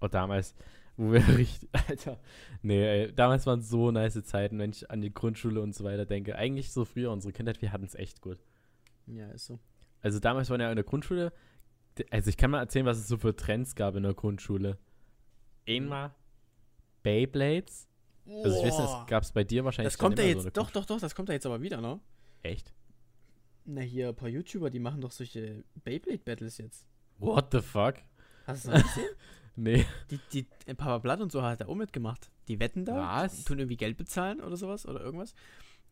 Und 0.00 0.12
damals, 0.14 0.54
wo 0.98 1.12
wir 1.12 1.26
richtig, 1.38 1.70
Alter, 1.72 2.18
nee, 2.60 2.84
ey, 2.84 3.14
damals 3.14 3.46
waren 3.46 3.62
so 3.62 3.90
nice 3.90 4.22
Zeiten, 4.24 4.58
wenn 4.58 4.70
ich 4.70 4.90
an 4.90 5.00
die 5.00 5.12
Grundschule 5.12 5.62
und 5.62 5.74
so 5.74 5.84
weiter 5.84 6.04
denke. 6.04 6.36
Eigentlich 6.36 6.70
so 6.70 6.84
früher 6.84 7.10
unsere 7.12 7.32
Kindheit, 7.32 7.62
wir 7.62 7.72
hatten 7.72 7.86
es 7.86 7.94
echt 7.94 8.20
gut. 8.20 8.38
Ja, 9.06 9.28
ist 9.30 9.46
so. 9.46 9.58
Also 10.02 10.20
damals 10.20 10.50
waren 10.50 10.60
ja 10.60 10.68
in 10.70 10.76
der 10.76 10.84
Grundschule, 10.84 11.32
also 12.10 12.28
ich 12.28 12.36
kann 12.36 12.50
mal 12.50 12.60
erzählen, 12.60 12.86
was 12.86 12.98
es 12.98 13.08
so 13.08 13.16
für 13.16 13.34
Trends 13.34 13.74
gab 13.74 13.96
in 13.96 14.02
der 14.02 14.14
Grundschule. 14.14 14.78
Einmal 15.68 16.14
Beyblades. 17.02 17.88
Also 18.26 18.58
ich 18.58 18.64
weiß 18.64 18.78
nicht, 18.78 18.90
das 18.90 19.06
gab 19.06 19.22
es 19.22 19.30
bei 19.30 19.44
dir 19.44 19.64
wahrscheinlich 19.64 19.92
das 19.92 19.98
kommt 19.98 20.18
ja 20.18 20.24
jetzt, 20.24 20.42
so 20.42 20.50
doch, 20.50 20.70
doch, 20.72 20.84
doch, 20.84 21.00
das 21.00 21.14
kommt 21.14 21.28
ja 21.28 21.34
jetzt 21.34 21.46
aber 21.46 21.62
wieder, 21.62 21.80
ne? 21.80 22.00
Echt? 22.42 22.72
Na, 23.64 23.80
hier, 23.80 24.08
ein 24.08 24.16
paar 24.16 24.28
YouTuber, 24.28 24.70
die 24.70 24.80
machen 24.80 25.00
doch 25.00 25.12
solche 25.12 25.62
Beyblade-Battles 25.84 26.58
jetzt. 26.58 26.88
What 27.18 27.52
the 27.52 27.60
fuck? 27.60 27.94
Hast 28.46 28.66
du 28.66 28.70
das 28.70 28.82
noch 28.82 28.94
gesehen? 28.94 29.10
Nee. 29.58 29.86
Die, 30.10 30.20
die, 30.34 30.46
äh, 30.66 30.74
Papa 30.74 30.98
Blatt 30.98 31.22
und 31.22 31.32
so 31.32 31.42
hat 31.42 31.62
er 31.62 31.70
auch 31.70 31.74
mitgemacht. 31.74 32.30
Die 32.46 32.60
wetten 32.60 32.84
da, 32.84 33.22
Was? 33.22 33.42
tun 33.44 33.58
irgendwie 33.58 33.78
Geld 33.78 33.96
bezahlen 33.96 34.42
oder 34.42 34.54
sowas 34.58 34.84
oder 34.86 35.00
irgendwas. 35.00 35.34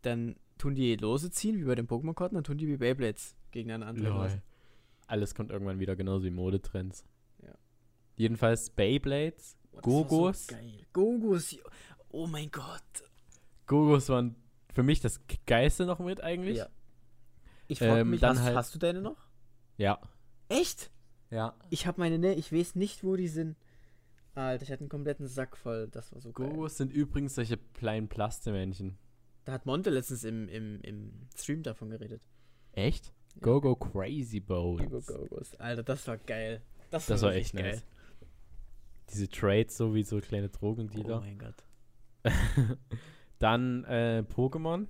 Dann 0.02 0.36
tun 0.58 0.74
die 0.74 0.96
Lose 0.96 1.30
ziehen, 1.30 1.58
wie 1.58 1.64
bei 1.64 1.74
den 1.74 1.86
Pokémon-Karten, 1.88 2.34
dann 2.34 2.44
tun 2.44 2.58
die 2.58 2.68
wie 2.68 2.76
Beyblades 2.76 3.36
gegeneinander. 3.52 4.42
Alles 5.06 5.34
kommt 5.34 5.50
irgendwann 5.50 5.78
wieder, 5.80 5.96
genauso 5.96 6.24
wie 6.24 6.30
Modetrends. 6.30 7.04
Ja. 7.42 7.54
Jedenfalls 8.16 8.70
Beyblades. 8.70 9.56
Oh, 9.72 9.80
Gogos. 9.80 10.46
So 10.46 10.54
geil. 10.54 10.86
Gogos. 10.92 11.56
Oh 12.10 12.26
mein 12.26 12.50
Gott. 12.50 12.82
Gogos 13.66 14.08
waren 14.08 14.36
für 14.72 14.82
mich 14.82 15.00
das 15.00 15.20
Geilste 15.46 15.84
noch 15.86 15.98
mit 15.98 16.22
eigentlich. 16.22 16.58
Ja. 16.58 16.68
Ich 17.66 17.78
frage 17.78 18.00
Ähm, 18.00 18.10
mich, 18.10 18.20
dann 18.20 18.36
hast, 18.38 18.44
halt- 18.44 18.56
hast 18.56 18.74
du 18.74 18.78
deine 18.78 19.00
noch? 19.00 19.28
Ja. 19.76 20.00
Echt? 20.48 20.90
Ja. 21.30 21.54
Ich 21.70 21.86
habe 21.86 22.00
meine, 22.00 22.18
ne, 22.18 22.34
ich 22.34 22.52
weiß 22.52 22.74
nicht, 22.76 23.02
wo 23.04 23.16
die 23.16 23.28
sind. 23.28 23.56
Alter, 24.34 24.62
ich 24.64 24.70
hatte 24.70 24.80
einen 24.80 24.88
kompletten 24.88 25.26
Sack 25.26 25.56
voll. 25.56 25.88
Das 25.88 26.12
war 26.12 26.20
so 26.20 26.32
geil. 26.32 26.48
Gogos 26.50 26.76
sind 26.76 26.92
übrigens 26.92 27.34
solche 27.34 27.56
kleinen 27.56 28.08
Plastemännchen. 28.08 28.98
Da 29.44 29.52
hat 29.52 29.66
Monte 29.66 29.90
letztens 29.90 30.24
im, 30.24 30.48
im, 30.48 30.80
im 30.82 31.28
Stream 31.36 31.62
davon 31.62 31.90
geredet. 31.90 32.22
Echt? 32.72 33.12
Ja. 33.36 33.40
Go-Go 33.42 33.74
Crazy 33.76 34.40
Bones. 34.40 34.84
Über 34.86 35.00
Gogos. 35.00 35.54
Alter, 35.56 35.82
das 35.82 36.06
war 36.08 36.16
geil. 36.18 36.62
Das, 36.90 37.06
Das 37.06 37.22
war 37.22 37.34
echt 37.34 37.54
nice. 37.54 37.84
Diese 39.10 39.28
Trades, 39.28 39.76
so 39.76 39.94
wie 39.94 40.02
so 40.02 40.20
kleine 40.20 40.48
Oh 40.48 40.56
Drogendealer. 40.58 41.20
mein 41.20 41.38
Gott. 41.38 41.54
Dann 43.38 43.84
äh, 43.84 44.24
Pokémon. 44.34 44.86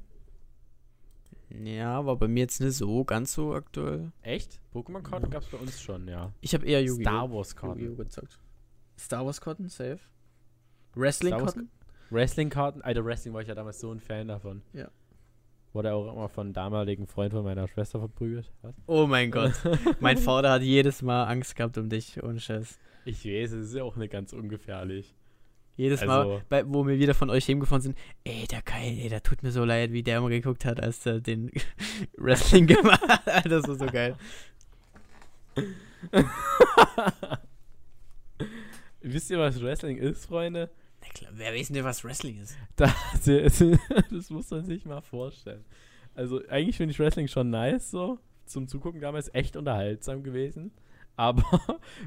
Ja, 1.51 2.05
war 2.05 2.17
bei 2.17 2.29
mir 2.29 2.41
jetzt 2.41 2.61
nicht 2.61 2.75
so 2.77 3.05
ganz 3.05 3.33
so 3.33 3.55
aktuell. 3.55 4.13
Echt? 4.23 4.61
Pokémon-Karten 4.73 5.31
gab 5.31 5.43
es 5.43 5.49
bei 5.49 5.59
uns 5.59 5.81
schon, 5.81 6.09
ja. 6.09 6.33
Ich 6.41 6.55
habe 6.55 6.67
eher 6.67 6.83
Yu-Gi-Oh! 6.83 7.03
Star 7.03 7.31
Wars-Karten. 7.33 7.81
Yu-Gi-Oh! 7.81 7.97
gezockt. 7.97 8.39
Star 8.99 9.25
Wars 9.25 9.41
Karten, 9.41 9.69
safe. 9.69 9.99
Star 9.99 11.01
Wrestling 11.03 11.33
Wars- 11.35 11.55
Karten? 11.55 11.71
Wrestling-Karten. 12.11 12.83
Alter, 12.83 13.05
Wrestling 13.05 13.35
war 13.35 13.43
ich 13.43 13.49
ja 13.49 13.55
damals 13.55 13.81
so 13.81 13.91
ein 13.93 14.01
Fan 14.01 14.29
davon. 14.29 14.63
Ja. 14.73 14.89
Wurde 15.75 15.93
auch 15.93 16.11
immer 16.13 16.29
von 16.31 16.53
damaligen 16.55 17.07
Freund 17.09 17.33
von 17.33 17.45
meiner 17.45 17.67
Schwester 17.69 17.99
verprügelt. 17.99 18.51
Was? 18.63 18.75
Oh 18.87 19.07
mein 19.07 19.31
Gott. 19.33 19.53
mein 20.01 20.17
Vater 20.17 20.53
hat 20.53 20.63
jedes 20.63 21.03
Mal 21.03 21.25
Angst 21.25 21.57
gehabt 21.57 21.77
um 21.77 21.89
dich, 21.91 22.23
ohne 22.23 22.39
Scheiß. 22.41 22.79
Ich 23.05 23.25
weiß, 23.27 23.53
es 23.53 23.67
ist 23.71 23.75
ja 23.75 23.83
auch 23.83 23.97
nicht 23.97 24.13
ganz 24.13 24.33
ungefährlich. 24.33 25.15
Jedes 25.77 26.01
Also- 26.03 26.13
Mal, 26.31 26.43
bei, 26.49 26.63
wo 26.67 26.87
wir 26.87 26.99
wieder 27.01 27.13
von 27.15 27.29
euch 27.29 27.45
hingefahren 27.47 27.83
sind, 27.83 27.99
ey, 28.23 28.47
der 28.47 28.63
Kai, 28.63 28.87
ey, 29.03 29.09
der 29.09 29.23
tut 29.25 29.43
mir 29.43 29.51
so 29.51 29.65
leid, 29.65 29.91
wie 29.93 30.05
der 30.05 30.19
immer 30.19 30.29
geguckt 30.29 30.65
hat, 30.65 30.81
als 30.81 31.05
er 31.05 31.21
den 31.21 31.51
Wrestling 32.17 32.69
gemacht 32.69 33.03
hat. 33.09 33.27
Alter, 33.29 33.49
Das 33.49 33.67
war 33.69 33.75
so 33.75 33.87
geil. 33.87 34.15
Wisst 39.03 39.31
ihr, 39.31 39.39
was 39.39 39.61
Wrestling 39.61 39.99
ist, 39.99 40.27
Freunde? 40.27 40.71
Na 41.07 41.09
klar, 41.13 41.31
wer 41.35 41.53
weiß 41.53 41.69
denn, 41.69 41.85
was 41.85 42.03
Wrestling 42.05 42.41
ist? 42.41 42.57
Das, 42.77 43.63
das 44.11 44.31
muss 44.31 44.51
man 44.51 44.65
sich 44.65 44.85
mal 44.85 45.01
vorstellen. 45.03 45.65
Also 46.15 46.41
eigentlich 46.49 46.77
finde 46.77 46.93
ich 46.93 46.99
Wrestling 46.99 47.29
schon 47.29 47.51
nice 47.51 47.91
so. 47.91 48.19
Zum 48.47 48.69
Zugucken 48.69 49.01
damals 49.01 49.33
echt 49.35 49.57
unterhaltsam 49.57 50.23
gewesen. 50.23 50.71
Aber 51.17 51.45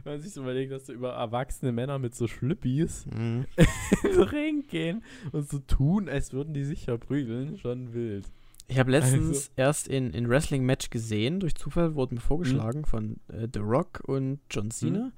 wenn 0.04 0.14
man 0.14 0.22
sich 0.22 0.34
so 0.34 0.42
überlegt, 0.42 0.72
dass 0.72 0.86
so 0.88 0.94
über 0.94 1.14
erwachsene 1.14 1.72
Männer 1.72 1.98
mit 1.98 2.14
so 2.14 2.28
Schlüppis 2.28 3.06
Mhm. 3.06 3.46
in 4.04 4.22
Ring 4.24 4.68
gehen 4.68 5.04
und 5.32 5.50
so 5.50 5.60
tun, 5.60 6.10
als 6.10 6.34
würden 6.34 6.54
die 6.54 6.66
sich 6.66 6.84
verprügeln, 6.86 7.58
schon 7.58 7.94
wild. 7.94 8.26
Ich 8.68 8.78
habe 8.80 8.92
letztens 8.92 9.28
Also- 9.30 9.50
erst 9.56 9.88
in, 9.88 10.12
in 10.12 10.28
Wrestling-Match 10.28 10.90
gesehen, 10.90 11.40
durch 11.40 11.56
Zufall 11.56 11.96
wurde 11.96 12.16
mir 12.16 12.22
vorgeschlagen 12.22 12.84
von 12.86 13.16
äh, 13.30 13.48
The 13.54 13.60
Rock 13.60 14.02
und 14.06 14.40
John 14.52 14.72
Cena 14.72 15.14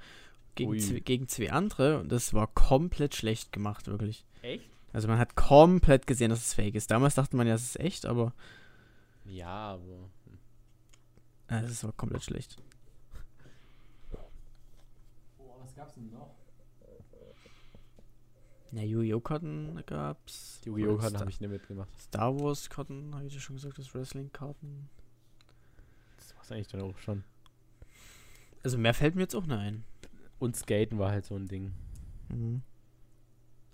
gegen, 0.55 0.79
zwei, 0.79 0.99
gegen 0.99 1.27
zwei 1.27 1.51
andere 1.51 1.99
und 1.99 2.11
das 2.11 2.33
war 2.33 2.47
komplett 2.47 3.15
schlecht 3.15 3.51
gemacht, 3.51 3.87
wirklich. 3.87 4.25
Echt? 4.41 4.69
Also 4.93 5.07
man 5.07 5.19
hat 5.19 5.35
komplett 5.35 6.07
gesehen, 6.07 6.29
dass 6.31 6.39
es 6.39 6.53
fake 6.53 6.75
ist. 6.75 6.89
Damals 6.91 7.15
dachte 7.15 7.35
man 7.35 7.47
ja, 7.47 7.53
es 7.53 7.63
ist 7.63 7.79
echt, 7.79 8.05
aber 8.05 8.33
Ja, 9.25 9.73
aber. 9.73 10.09
äh, 11.47 11.63
es 11.65 11.83
war 11.83 11.91
komplett 11.93 12.23
schlecht. 12.23 12.57
Boah, 15.37 15.55
was 15.61 15.75
gab's 15.75 15.93
denn 15.95 16.09
noch? 16.09 16.35
Ja, 18.71 18.83
Yu-Gi-Oh! 18.83 19.19
Karten 19.19 19.81
gab's. 19.87 20.61
Yu-Gi-Oh! 20.65 20.91
Und 20.93 20.99
Karten 20.99 21.19
habe 21.19 21.29
ich 21.31 21.39
nicht 21.41 21.49
mitgemacht. 21.49 21.89
Star 21.99 22.39
Wars 22.39 22.69
Karten, 22.69 23.15
habe 23.15 23.25
ich 23.25 23.33
ja 23.33 23.39
schon 23.39 23.55
gesagt, 23.55 23.79
das 23.79 23.93
Wrestling 23.95 24.31
Karten. 24.31 24.89
Das 26.17 26.35
war's 26.35 26.51
eigentlich 26.51 26.67
dann 26.67 26.81
auch 26.81 26.97
schon. 26.99 27.23
Also 28.63 28.77
mehr 28.77 28.93
fällt 28.93 29.15
mir 29.15 29.21
jetzt 29.21 29.35
auch 29.35 29.45
nicht 29.45 29.57
ein. 29.57 29.83
Und 30.39 30.55
Skaten 30.55 30.97
war 30.97 31.11
halt 31.11 31.25
so 31.25 31.35
ein 31.35 31.47
Ding. 31.47 31.73
Mhm. 32.29 32.61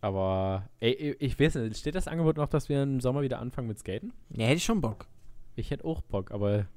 Aber, 0.02 0.70
ey, 0.80 1.16
ich 1.20 1.40
weiß 1.40 1.56
nicht, 1.56 1.78
steht 1.78 1.96
das 1.96 2.08
Angebot 2.08 2.38
noch, 2.38 2.48
dass 2.48 2.70
wir 2.70 2.84
im 2.84 3.00
Sommer 3.00 3.22
wieder 3.22 3.40
anfangen 3.40 3.68
mit 3.68 3.80
Skaten? 3.80 4.14
Ja, 4.30 4.46
hätte 4.46 4.58
ich 4.58 4.64
schon 4.64 4.82
Bock. 4.82 5.08
Ich 5.56 5.72
hätte 5.72 5.86
auch 5.86 6.02
Bock, 6.02 6.32
aber. 6.32 6.68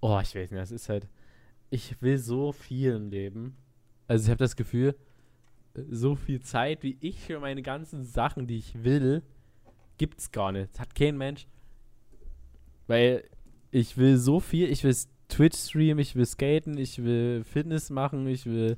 Oh, 0.00 0.18
ich 0.22 0.34
weiß 0.34 0.50
nicht, 0.50 0.60
das 0.60 0.70
ist 0.70 0.88
halt. 0.88 1.08
Ich 1.70 2.00
will 2.02 2.18
so 2.18 2.52
viel 2.52 2.94
im 2.94 3.10
Leben. 3.10 3.56
Also, 4.08 4.24
ich 4.24 4.30
habe 4.30 4.38
das 4.38 4.56
Gefühl, 4.56 4.94
so 5.90 6.16
viel 6.16 6.40
Zeit, 6.40 6.82
wie 6.82 6.96
ich 7.00 7.20
für 7.20 7.40
meine 7.40 7.62
ganzen 7.62 8.04
Sachen, 8.04 8.46
die 8.46 8.58
ich 8.58 8.82
will, 8.82 9.22
gibt's 9.96 10.30
gar 10.30 10.52
nicht. 10.52 10.72
Das 10.72 10.80
hat 10.80 10.94
kein 10.94 11.16
Mensch. 11.16 11.46
Weil 12.86 13.24
ich 13.70 13.96
will 13.96 14.16
so 14.16 14.40
viel. 14.40 14.70
Ich 14.70 14.84
will 14.84 14.94
Twitch 15.28 15.56
streamen, 15.58 15.98
ich 16.00 16.14
will 16.16 16.26
skaten, 16.26 16.78
ich 16.78 17.02
will 17.02 17.44
Fitness 17.44 17.90
machen, 17.90 18.26
ich 18.26 18.46
will 18.46 18.76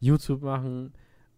YouTube 0.00 0.42
machen. 0.42 0.92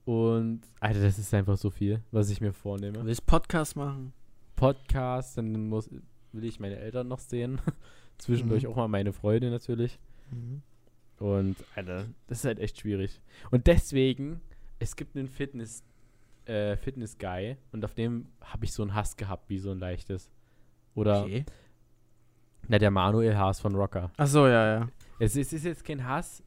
Und, 0.04 0.60
Alter, 0.80 1.00
das 1.02 1.18
ist 1.18 1.32
einfach 1.32 1.56
so 1.56 1.70
viel, 1.70 2.02
was 2.10 2.28
ich 2.30 2.40
mir 2.40 2.48
Du 2.48 2.54
vornehme. 2.54 3.04
willst 3.04 3.24
Podcast 3.26 3.76
machen? 3.76 4.12
Podcast, 4.56 5.38
dann 5.38 5.68
muss, 5.68 5.88
will 6.32 6.44
ich 6.44 6.60
meine 6.60 6.76
Eltern 6.76 7.08
noch 7.08 7.18
sehen. 7.20 7.60
Zwischendurch 8.18 8.64
Mhm. 8.64 8.68
auch 8.70 8.76
mal 8.76 8.88
meine 8.88 9.12
Freunde 9.12 9.50
natürlich. 9.50 9.98
Mhm. 10.30 10.62
Und, 11.18 11.56
Alter, 11.76 12.06
das 12.26 12.38
ist 12.38 12.44
halt 12.44 12.58
echt 12.58 12.80
schwierig. 12.80 13.20
Und 13.50 13.66
deswegen, 13.68 14.40
es 14.78 14.96
gibt 14.96 15.16
einen 15.16 15.28
Fitness, 15.28 15.84
äh, 16.46 16.76
Fitness-Guy 16.76 17.56
und 17.70 17.84
auf 17.84 17.94
dem 17.94 18.26
habe 18.40 18.64
ich 18.64 18.72
so 18.72 18.82
einen 18.82 18.94
Hass 18.94 19.16
gehabt, 19.16 19.48
wie 19.48 19.58
so 19.58 19.70
ein 19.70 19.78
leichtes. 19.78 20.30
Oder, 20.94 21.22
Okay. 21.22 21.44
Na, 22.68 22.78
der 22.78 22.90
Manuel 22.90 23.36
Haas 23.36 23.60
von 23.60 23.74
Rocker. 23.74 24.10
Ach 24.16 24.26
so, 24.26 24.46
ja, 24.46 24.78
ja. 24.78 24.88
Es 25.18 25.36
ist, 25.36 25.48
es 25.48 25.60
ist 25.60 25.64
jetzt 25.64 25.84
kein 25.84 26.06
Hass, 26.06 26.42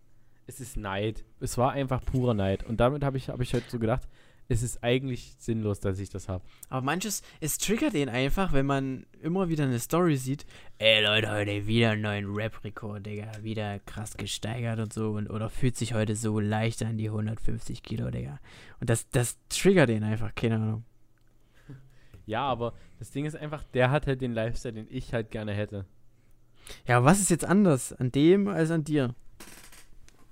es 0.47 0.59
ist 0.59 0.77
Neid. 0.77 1.23
Es 1.39 1.57
war 1.57 1.71
einfach 1.71 2.03
purer 2.03 2.33
Neid. 2.33 2.63
Und 2.63 2.79
damit 2.79 3.03
habe 3.03 3.17
ich, 3.17 3.29
hab 3.29 3.39
ich 3.41 3.53
halt 3.53 3.69
so 3.69 3.79
gedacht, 3.79 4.07
es 4.47 4.61
ist 4.61 4.83
eigentlich 4.83 5.33
sinnlos, 5.39 5.79
dass 5.79 5.97
ich 5.99 6.09
das 6.09 6.29
habe. 6.29 6.43
Aber 6.69 6.81
manches, 6.85 7.23
es 7.39 7.57
triggert 7.57 7.95
ihn 7.95 8.09
einfach, 8.09 8.53
wenn 8.53 8.65
man 8.65 9.05
immer 9.21 9.49
wieder 9.49 9.63
eine 9.63 9.79
Story 9.79 10.17
sieht. 10.17 10.45
Ey 10.77 11.03
Leute, 11.03 11.31
heute 11.31 11.65
wieder 11.65 11.91
einen 11.91 12.03
neuen 12.03 12.35
Rap-Rekord, 12.35 13.05
Digga. 13.05 13.31
Wieder 13.41 13.79
krass 13.79 14.17
gesteigert 14.17 14.79
und 14.79 14.93
so. 14.93 15.11
Und, 15.11 15.29
oder 15.29 15.49
fühlt 15.49 15.77
sich 15.77 15.93
heute 15.93 16.15
so 16.15 16.39
leicht 16.39 16.83
an 16.83 16.97
die 16.97 17.07
150 17.07 17.81
Kilo, 17.81 18.11
Digga. 18.11 18.39
Und 18.79 18.89
das, 18.89 19.09
das 19.09 19.37
triggert 19.49 19.89
ihn 19.89 20.03
einfach, 20.03 20.35
keine 20.35 20.55
Ahnung. 20.55 20.85
Ja, 22.27 22.41
aber 22.41 22.73
das 22.99 23.11
Ding 23.11 23.25
ist 23.25 23.35
einfach, 23.35 23.63
der 23.73 23.91
hat 23.91 24.07
halt 24.07 24.21
den 24.21 24.33
Lifestyle, 24.33 24.73
den 24.73 24.87
ich 24.89 25.13
halt 25.13 25.31
gerne 25.31 25.53
hätte. 25.53 25.85
Ja, 26.87 26.97
aber 26.97 27.05
was 27.07 27.19
ist 27.19 27.29
jetzt 27.29 27.45
anders 27.45 27.93
an 27.93 28.11
dem 28.11 28.47
als 28.47 28.71
an 28.71 28.83
dir? 28.83 29.13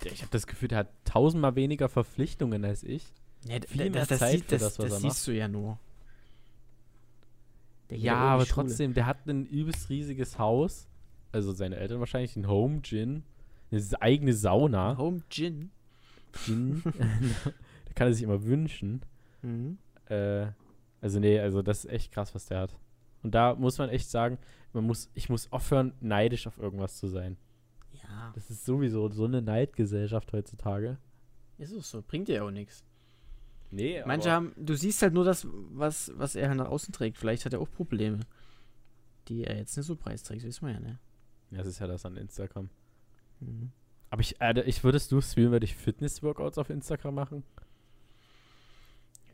Ich 0.05 0.21
habe 0.21 0.31
das 0.31 0.47
Gefühl, 0.47 0.67
der 0.67 0.79
hat 0.79 0.89
tausendmal 1.05 1.55
weniger 1.55 1.87
Verpflichtungen 1.89 2.65
als 2.65 2.83
ich. 2.83 3.05
Ja, 3.45 3.57
Viel 3.67 3.89
mehr 3.89 4.07
Zeit 4.07 4.31
sieht- 4.31 4.45
für 4.45 4.57
das, 4.57 4.79
was 4.79 4.91
er 4.93 4.99
siehst 4.99 5.27
du 5.27 5.31
ja 5.31 5.47
nur. 5.47 5.79
Der 7.89 7.97
Ja, 7.97 8.15
aber 8.15 8.45
Schule. 8.45 8.53
trotzdem, 8.67 8.93
der 8.93 9.05
hat 9.05 9.25
ein 9.27 9.45
übelst 9.45 9.89
riesiges 9.89 10.39
Haus. 10.39 10.87
Also 11.31 11.51
seine 11.51 11.77
Eltern 11.77 11.99
wahrscheinlich, 11.99 12.35
ein 12.35 12.47
Home 12.47 12.81
Gin. 12.81 13.23
Eine 13.71 13.81
eigene 14.01 14.33
Sauna. 14.33 14.97
Home 14.97 15.21
Gin. 15.29 15.71
Gin. 16.45 16.81
da 17.85 17.93
kann 17.95 18.07
er 18.07 18.13
sich 18.13 18.23
immer 18.23 18.43
wünschen. 18.43 19.01
Mhm. 19.41 19.77
Äh, 20.09 20.47
also 21.01 21.19
nee, 21.19 21.39
also 21.39 21.61
das 21.61 21.85
ist 21.85 21.91
echt 21.91 22.11
krass, 22.11 22.33
was 22.35 22.45
der 22.45 22.59
hat. 22.61 22.75
Und 23.23 23.33
da 23.35 23.55
muss 23.55 23.77
man 23.77 23.89
echt 23.89 24.09
sagen, 24.09 24.37
man 24.73 24.85
muss, 24.85 25.09
ich 25.13 25.29
muss 25.29 25.51
aufhören, 25.51 25.93
neidisch 26.01 26.47
auf 26.47 26.57
irgendwas 26.57 26.97
zu 26.97 27.07
sein. 27.07 27.37
Ja, 27.91 28.31
Das 28.35 28.49
ist 28.49 28.65
sowieso 28.65 29.09
so 29.09 29.25
eine 29.25 29.41
Neidgesellschaft 29.41 30.33
heutzutage. 30.33 30.97
ist 31.57 31.75
auch 31.77 31.83
so. 31.83 32.01
Bringt 32.01 32.27
dir 32.27 32.35
ja 32.35 32.43
auch 32.43 32.51
nichts. 32.51 32.83
Nee, 33.71 34.03
Manche 34.05 34.31
haben, 34.31 34.53
du 34.55 34.75
siehst 34.75 35.01
halt 35.01 35.13
nur 35.13 35.25
das, 35.25 35.47
was, 35.51 36.11
was 36.15 36.35
er 36.35 36.53
nach 36.53 36.67
außen 36.67 36.93
trägt. 36.93 37.17
Vielleicht 37.17 37.45
hat 37.45 37.53
er 37.53 37.59
auch 37.59 37.71
Probleme, 37.71 38.19
die 39.27 39.45
er 39.45 39.57
jetzt 39.57 39.75
nicht 39.75 39.85
so 39.87 39.95
preisträgt, 39.95 40.43
wissen 40.43 40.67
wir 40.67 40.73
ja, 40.75 40.79
ne? 40.79 40.99
Ja, 41.49 41.57
das 41.59 41.67
ist 41.67 41.79
ja 41.79 41.87
das 41.87 42.05
an 42.05 42.17
Instagram. 42.17 42.69
Mhm. 43.39 43.71
Aber 44.11 44.21
ich, 44.21 44.39
äh, 44.41 44.61
ich 44.61 44.83
würdest 44.83 45.11
du 45.11 45.21
fühlen, 45.21 45.51
würde 45.51 45.65
ich 45.65 45.75
Fitness-Workouts 45.75 46.59
auf 46.59 46.69
Instagram 46.69 47.15
machen? 47.15 47.43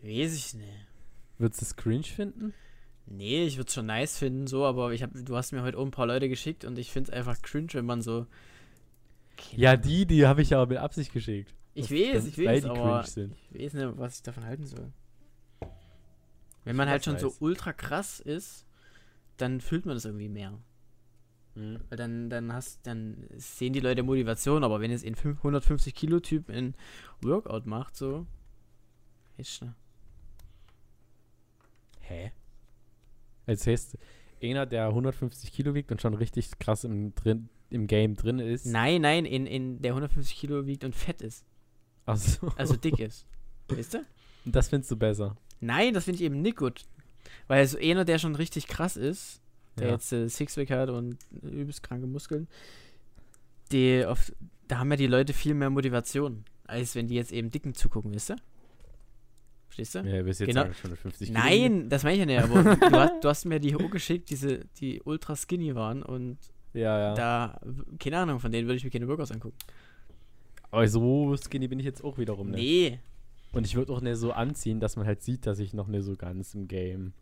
Weiß 0.01 0.33
ich 0.33 0.53
nicht. 0.53 0.87
Würdest 1.37 1.61
du 1.61 1.65
es 1.65 1.75
cringe 1.75 2.03
finden? 2.03 2.53
Nee, 3.11 3.45
ich 3.45 3.57
würde 3.57 3.67
es 3.67 3.73
schon 3.73 3.87
nice 3.87 4.17
finden, 4.19 4.45
so, 4.45 4.65
aber 4.65 4.93
ich 4.93 5.01
hab, 5.01 5.09
du 5.13 5.35
hast 5.35 5.51
mir 5.51 5.63
heute 5.63 5.77
auch 5.79 5.85
ein 5.85 5.91
paar 5.91 6.05
Leute 6.05 6.29
geschickt 6.29 6.63
und 6.63 6.77
ich 6.77 6.91
finde 6.91 7.11
es 7.11 7.17
einfach 7.17 7.41
cringe, 7.41 7.73
wenn 7.73 7.85
man 7.85 8.03
so. 8.03 8.27
Keine 9.35 9.61
Ja, 9.61 9.77
die, 9.77 10.05
die 10.05 10.27
habe 10.27 10.43
ich 10.43 10.51
ja 10.51 10.63
mit 10.65 10.77
Absicht 10.77 11.11
geschickt. 11.11 11.53
Ich 11.73 11.89
weiß, 11.89 12.27
ich 12.27 12.37
weiß, 12.37 12.63
die 12.63 12.69
aber 12.69 13.03
ich 13.51 13.65
weiß 13.65 13.73
nicht, 13.73 13.97
was 13.97 14.17
ich 14.17 14.23
davon 14.23 14.45
halten 14.45 14.65
soll. 14.65 14.91
Wenn 16.65 16.75
man 16.75 16.87
halt 16.87 17.03
schon 17.03 17.17
so 17.17 17.27
weiß. 17.27 17.37
ultra 17.39 17.73
krass 17.73 18.19
ist, 18.19 18.65
dann 19.37 19.59
fühlt 19.59 19.87
man 19.87 19.95
das 19.95 20.05
irgendwie 20.05 20.29
mehr. 20.29 20.59
Mhm. 21.55 21.79
Weil 21.89 21.97
dann, 21.97 22.29
dann 22.29 22.53
hast, 22.53 22.85
dann 22.85 23.27
sehen 23.37 23.73
die 23.73 23.79
Leute 23.79 24.03
Motivation, 24.03 24.63
aber 24.63 24.81
wenn 24.81 24.91
jetzt 24.91 25.05
ein 25.05 25.15
150 25.15 25.95
Kilo 25.95 26.19
Typ 26.19 26.49
ein 26.49 26.75
Workout 27.21 27.65
macht, 27.65 27.95
so, 27.95 28.27
ist 29.37 29.63
ne. 29.63 29.73
Hä? 32.01 32.31
Als 33.49 33.65
heißt, 33.67 33.97
einer, 34.43 34.65
der 34.65 34.87
150 34.87 35.51
Kilo 35.51 35.73
wiegt 35.73 35.91
und 35.91 36.01
schon 36.01 36.13
richtig 36.13 36.59
krass 36.59 36.83
im, 36.83 37.13
drin, 37.15 37.49
im 37.69 37.87
Game 37.87 38.15
drin 38.15 38.39
ist. 38.39 38.65
Nein, 38.67 39.01
nein, 39.01 39.25
in, 39.25 39.45
in 39.47 39.81
der 39.81 39.91
150 39.91 40.35
Kilo 40.37 40.65
wiegt 40.65 40.83
und 40.83 40.95
fett 40.95 41.21
ist, 41.21 41.43
Also, 42.05 42.51
also 42.55 42.75
dick 42.75 42.99
ist. 42.99 43.25
Weißt 43.67 43.95
du? 43.95 44.05
das 44.45 44.69
findest 44.69 44.91
du 44.91 44.95
besser. 44.97 45.35
Nein, 45.59 45.93
das 45.93 46.05
finde 46.05 46.19
ich 46.19 46.25
eben 46.25 46.41
nicht 46.41 46.57
gut. 46.57 46.85
Weil 47.47 47.67
so 47.67 47.77
einer, 47.77 48.05
der 48.05 48.19
schon 48.19 48.35
richtig 48.35 48.67
krass 48.67 48.95
ist, 48.95 49.41
der 49.77 49.87
Ja. 49.87 49.93
jetzt 49.93 50.11
äh, 50.13 50.29
Sixpack 50.29 50.69
hat 50.71 50.89
und 50.89 51.17
übelst 51.41 51.83
kranke 51.83 52.07
Muskeln, 52.07 52.47
die 53.71 54.05
auf, 54.05 54.31
da 54.67 54.77
haben 54.79 54.89
ja 54.91 54.97
die 54.97 55.07
Leute 55.07 55.33
viel 55.33 55.53
mehr 55.53 55.69
Motivation, 55.69 56.45
als 56.65 56.95
wenn 56.95 57.07
die 57.07 57.15
jetzt 57.15 57.31
eben 57.31 57.51
Dicken 57.51 57.73
zugucken, 57.73 58.13
weißt 58.13 58.31
du? 58.31 58.35
Verstehst 59.85 59.95
du? 59.95 60.09
Ja, 60.09 60.23
bis 60.23 60.39
jetzt 60.39 60.47
Genau. 60.49 60.61
sagen 60.63 60.73
150 60.75 61.27
Kilo. 61.29 61.39
Nein, 61.39 61.89
das 61.89 62.03
meine 62.03 62.13
ich 62.15 62.19
ja 62.19 62.25
nicht, 62.25 62.39
aber 62.41 62.75
du, 62.75 62.91
hast, 62.99 63.23
du 63.23 63.29
hast 63.29 63.45
mir 63.45 63.59
die 63.59 63.75
hochgeschickt, 63.75 64.29
diese, 64.29 64.65
die 64.79 65.01
ultra 65.03 65.35
skinny 65.35 65.75
waren 65.75 66.03
und 66.03 66.37
Ja, 66.73 66.99
ja. 66.99 67.13
da, 67.13 67.61
keine 67.99 68.17
Ahnung, 68.19 68.39
von 68.39 68.51
denen 68.51 68.67
würde 68.67 68.77
ich 68.77 68.83
mir 68.83 68.89
keine 68.89 69.07
Workouts 69.07 69.31
angucken. 69.31 69.57
Aber 70.71 70.87
so 70.87 71.35
skinny 71.37 71.67
bin 71.67 71.79
ich 71.79 71.85
jetzt 71.85 72.03
auch 72.03 72.17
wiederum 72.17 72.51
nicht. 72.51 72.59
Nee. 72.59 72.99
Und 73.51 73.65
ich 73.65 73.75
würde 73.75 73.91
auch 73.91 74.01
nicht 74.01 74.17
so 74.17 74.31
anziehen, 74.31 74.79
dass 74.79 74.95
man 74.95 75.07
halt 75.07 75.23
sieht, 75.23 75.47
dass 75.47 75.57
ich 75.59 75.73
noch 75.73 75.87
nicht 75.87 76.03
so 76.03 76.15
ganz 76.15 76.53
im 76.53 76.67
Game. 76.67 77.13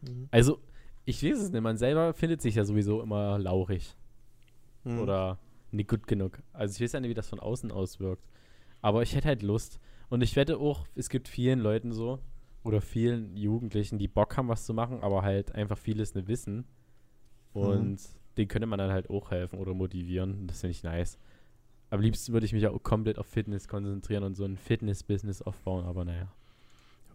Mhm. 0.00 0.28
Also, 0.30 0.58
ich 1.04 1.22
weiß 1.22 1.38
es 1.38 1.50
nicht. 1.50 1.60
Man 1.60 1.76
selber 1.76 2.14
findet 2.14 2.40
sich 2.40 2.54
ja 2.54 2.64
sowieso 2.64 3.02
immer 3.02 3.38
lauchig. 3.38 3.94
Mhm. 4.84 5.00
Oder 5.00 5.38
nicht 5.70 5.90
gut 5.90 6.06
genug. 6.06 6.38
Also, 6.54 6.74
ich 6.76 6.80
weiß 6.80 6.92
ja 6.92 7.00
nicht, 7.00 7.10
wie 7.10 7.14
das 7.14 7.28
von 7.28 7.38
außen 7.40 7.70
auswirkt. 7.70 8.24
Aber 8.80 9.02
ich 9.02 9.14
hätte 9.14 9.28
halt 9.28 9.42
Lust. 9.42 9.78
Und 10.14 10.22
ich 10.22 10.36
wette 10.36 10.58
auch, 10.58 10.86
es 10.94 11.08
gibt 11.08 11.26
vielen 11.26 11.58
Leuten 11.58 11.92
so, 11.92 12.20
oder 12.62 12.80
vielen 12.80 13.36
Jugendlichen, 13.36 13.98
die 13.98 14.06
Bock 14.08 14.36
haben, 14.36 14.48
was 14.48 14.64
zu 14.64 14.72
machen, 14.72 15.02
aber 15.02 15.22
halt 15.22 15.52
einfach 15.54 15.76
vieles 15.76 16.14
nicht 16.14 16.28
wissen. 16.28 16.64
Und 17.52 17.98
denen 18.36 18.48
könnte 18.48 18.66
man 18.66 18.78
dann 18.78 18.90
halt 18.92 19.10
auch 19.10 19.30
helfen 19.32 19.58
oder 19.58 19.74
motivieren. 19.74 20.46
Das 20.46 20.60
finde 20.60 20.70
ich 20.72 20.82
nice. 20.84 21.18
Am 21.90 22.00
liebsten 22.00 22.32
würde 22.32 22.46
ich 22.46 22.52
mich 22.52 22.64
auch 22.66 22.80
komplett 22.82 23.18
auf 23.18 23.26
Fitness 23.26 23.66
konzentrieren 23.68 24.22
und 24.24 24.34
so 24.36 24.44
ein 24.44 24.56
Fitness-Business 24.56 25.42
aufbauen, 25.42 25.84
aber 25.84 26.04
naja. 26.04 26.32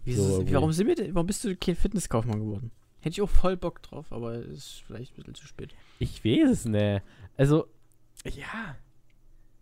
So, 0.06 0.46
wie- 0.48 0.54
warum, 0.54 0.72
sind 0.74 0.88
wir, 0.88 0.96
denn- 0.96 1.16
warum 1.16 1.28
bist 1.28 1.44
du 1.46 1.56
kein 1.56 1.76
Fitnesskaufmann 1.76 2.40
geworden? 2.40 2.72
Hätte 3.02 3.14
ich 3.14 3.22
auch 3.22 3.30
voll 3.30 3.56
Bock 3.58 3.82
drauf, 3.82 4.12
aber 4.12 4.34
es 4.36 4.50
ist 4.58 4.84
vielleicht 4.86 5.14
ein 5.14 5.16
bisschen 5.18 5.36
zu 5.36 5.48
spät. 5.48 5.74
Ich 6.00 6.24
weiß 6.26 6.50
es 6.50 6.66
nicht. 6.66 7.02
Also, 7.38 7.66
ja. 8.26 8.76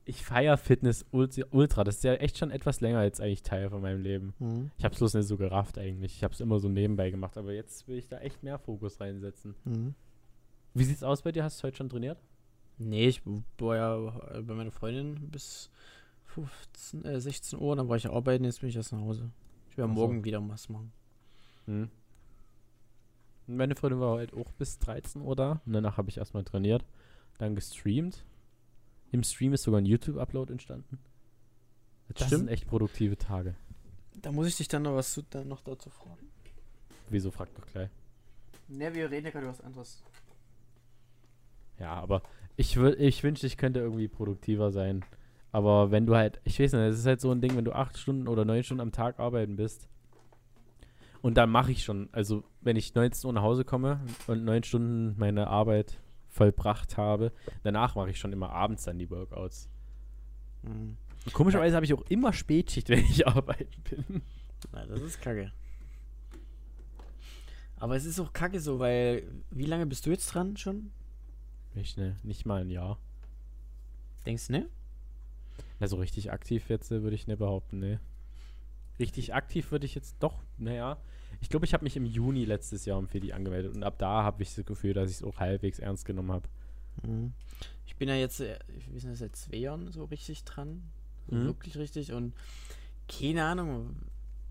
Ich 0.08 0.24
feiere 0.24 0.58
Fitness 0.58 1.06
ultra. 1.12 1.84
Das 1.84 1.98
ist 1.98 2.04
ja 2.06 2.14
echt 2.14 2.38
schon 2.38 2.50
etwas 2.50 2.80
länger 2.80 3.04
jetzt 3.04 3.20
eigentlich 3.20 3.44
Teil 3.44 3.70
von 3.70 3.82
meinem 3.82 4.02
Leben. 4.02 4.34
Mhm. 4.40 4.72
Ich 4.78 4.86
habe 4.86 4.94
es 4.94 5.00
bloß 5.00 5.16
nicht 5.16 5.28
so 5.28 5.36
gerafft 5.36 5.78
eigentlich. 5.78 6.16
Ich 6.16 6.24
habe 6.24 6.34
es 6.34 6.40
immer 6.40 6.60
so 6.60 6.70
nebenbei 6.70 7.12
gemacht, 7.12 7.38
aber 7.38 7.52
jetzt 7.52 7.88
will 7.90 7.98
ich 7.98 8.08
da 8.08 8.20
echt 8.20 8.42
mehr 8.42 8.58
Fokus 8.58 9.02
reinsetzen. 9.02 9.56
Mhm. 9.66 9.96
Wie 10.74 10.86
sieht's 10.86 11.04
aus 11.04 11.24
bei 11.24 11.34
dir? 11.34 11.44
Hast 11.44 11.60
du 11.60 11.68
heute 11.68 11.76
schon 11.76 11.90
trainiert? 11.90 12.18
Nee, 12.78 13.08
ich 13.08 13.22
war 13.58 13.76
ja 13.76 14.42
bei 14.42 14.54
meiner 14.54 14.72
Freundin 14.72 15.30
bis 15.30 15.70
15, 16.26 17.04
äh, 17.04 17.20
16 17.20 17.60
Uhr, 17.60 17.76
dann 17.76 17.90
war 17.90 17.98
ich 17.98 18.08
arbeiten, 18.08 18.46
jetzt 18.46 18.62
bin 18.62 18.70
ich 18.70 18.76
erst 18.76 18.94
nach 18.94 19.02
Hause. 19.02 19.32
Ich 19.70 19.78
werde 19.78 19.92
Ach 19.92 19.96
so. 19.96 20.02
morgen 20.02 20.24
wieder 20.24 20.48
was 20.48 20.70
machen. 20.70 20.92
Hm. 21.66 21.90
Meine 23.48 23.76
Freundin 23.76 24.00
war 24.00 24.18
halt 24.18 24.34
auch 24.34 24.52
bis 24.54 24.78
13 24.80 25.22
Uhr 25.22 25.36
da. 25.36 25.62
Und 25.66 25.74
danach 25.74 25.98
habe 25.98 26.10
ich 26.10 26.18
erstmal 26.18 26.44
trainiert. 26.44 26.86
Dann 27.40 27.56
gestreamt. 27.56 28.24
Im 29.12 29.24
Stream 29.24 29.54
ist 29.54 29.64
sogar 29.64 29.82
ein 29.82 29.86
YouTube-Upload 29.86 30.52
entstanden. 30.52 31.00
Das 32.10 32.28
Stimmt. 32.28 32.30
sind 32.30 32.48
echt 32.50 32.68
produktive 32.68 33.18
Tage. 33.18 33.56
Da 34.22 34.32
muss 34.32 34.48
ich 34.48 34.58
dich 34.58 34.68
dann 34.68 34.84
noch 34.84 34.96
was 34.96 35.14
zu, 35.14 35.22
dann 35.22 35.48
noch 35.48 35.62
dazu 35.62 35.90
fragen. 35.90 36.28
Wieso, 37.10 37.32
frag 37.32 37.54
doch 37.56 37.66
gleich. 37.68 37.90
Ne, 38.68 38.94
wir 38.94 39.10
reden 39.10 39.26
ja 39.26 39.32
gerade 39.32 39.46
über 39.46 39.54
was 39.54 39.62
anderes. 39.62 40.04
Ja, 41.80 41.94
aber 41.94 42.24
ich, 42.56 42.76
ich 42.76 43.24
wünschte, 43.24 43.48
ich 43.48 43.58
könnte 43.58 43.80
irgendwie 43.80 44.08
produktiver 44.08 44.72
sein. 44.72 45.06
Aber 45.52 45.92
wenn 45.92 46.06
du 46.06 46.16
halt, 46.16 46.42
ich 46.44 46.60
weiß 46.60 46.74
nicht, 46.74 46.82
es 46.82 47.00
ist 47.00 47.06
halt 47.06 47.22
so 47.22 47.32
ein 47.32 47.42
Ding, 47.42 47.56
wenn 47.56 47.66
du 47.66 47.74
acht 47.74 47.98
Stunden 47.98 48.28
oder 48.28 48.46
neun 48.46 48.64
Stunden 48.64 48.82
am 48.82 48.92
Tag 48.92 49.20
arbeiten 49.20 49.56
bist. 49.56 49.88
Und 51.22 51.36
dann 51.36 51.50
mache 51.50 51.72
ich 51.72 51.84
schon, 51.84 52.10
also 52.12 52.44
wenn 52.62 52.76
ich 52.76 52.94
19 52.94 53.28
Uhr 53.28 53.34
nach 53.34 53.42
Hause 53.42 53.64
komme 53.64 54.02
und 54.28 54.44
neun 54.44 54.64
Stunden 54.64 55.16
meine 55.18 55.48
Arbeit 55.48 56.00
vollbracht 56.38 56.98
habe, 56.98 57.32
danach 57.64 57.96
mache 57.96 58.12
ich 58.12 58.20
schon 58.20 58.32
immer 58.32 58.52
abends 58.52 58.84
dann 58.84 59.00
die 59.00 59.10
Workouts. 59.10 59.70
Mhm. 60.64 60.98
Komischerweise 61.34 61.76
habe 61.76 61.86
ich 61.86 61.94
auch 61.94 62.04
immer 62.10 62.32
Spätschicht, 62.32 62.90
wenn 62.90 63.00
ich 63.00 63.28
arbeiten 63.28 63.82
bin. 63.90 64.22
Na, 64.72 64.86
das 64.86 65.02
ist 65.02 65.22
kacke. 65.22 65.52
Aber 67.80 67.96
es 67.96 68.06
ist 68.06 68.20
auch 68.20 68.34
kacke 68.34 68.60
so, 68.60 68.80
weil 68.80 69.24
wie 69.52 69.66
lange 69.66 69.86
bist 69.86 70.06
du 70.06 70.10
jetzt 70.10 70.28
dran 70.34 70.58
schon? 70.58 70.92
Ich, 71.76 71.98
ne, 71.98 72.18
nicht 72.24 72.46
mal 72.46 72.62
ein 72.62 72.70
Jahr. 72.70 72.98
Denkst 74.26 74.48
du, 74.48 74.54
ne? 74.54 74.70
Also 75.80 75.98
richtig 75.98 76.32
aktiv 76.32 76.70
jetzt 76.70 76.92
äh, 76.92 77.04
würde 77.04 77.16
ich 77.16 77.28
nicht 77.28 77.38
behaupten, 77.38 77.80
ne. 77.80 78.00
Richtig 79.00 79.36
aktiv 79.36 79.72
würde 79.72 79.86
ich 79.86 79.94
jetzt 79.94 80.16
doch, 80.20 80.44
naja. 80.58 80.98
Ich 81.42 81.50
glaube, 81.50 81.66
ich 81.66 81.74
habe 81.74 81.84
mich 81.84 81.96
im 81.96 82.06
Juni 82.06 82.46
letztes 82.46 82.86
Jahr 82.86 82.98
um 82.98 83.08
Fedi 83.08 83.34
angemeldet 83.34 83.76
und 83.76 83.84
ab 83.84 83.96
da 83.98 84.24
habe 84.24 84.44
ich 84.44 84.56
das 84.56 84.66
Gefühl, 84.66 84.94
dass 84.94 85.12
ich 85.12 85.18
es 85.18 85.24
auch 85.24 85.40
halbwegs 85.40 85.80
ernst 85.80 86.06
genommen 86.06 86.32
habe. 86.32 86.48
Mhm. 87.04 87.34
Ich 87.86 87.96
bin 87.96 88.10
ja 88.10 88.16
jetzt, 88.16 88.40
äh, 88.40 88.58
ich 88.78 88.94
weiß 88.94 89.04
nicht, 89.06 89.20
seit 89.20 89.36
zwei 89.36 89.58
Jahren 89.58 89.92
so 89.92 90.06
richtig 90.06 90.44
dran. 90.44 90.84
So 91.30 91.36
Mhm. 91.36 91.46
Wirklich 91.48 91.78
richtig 91.78 92.14
und 92.14 92.34
keine 93.08 93.46
Ahnung. 93.46 93.96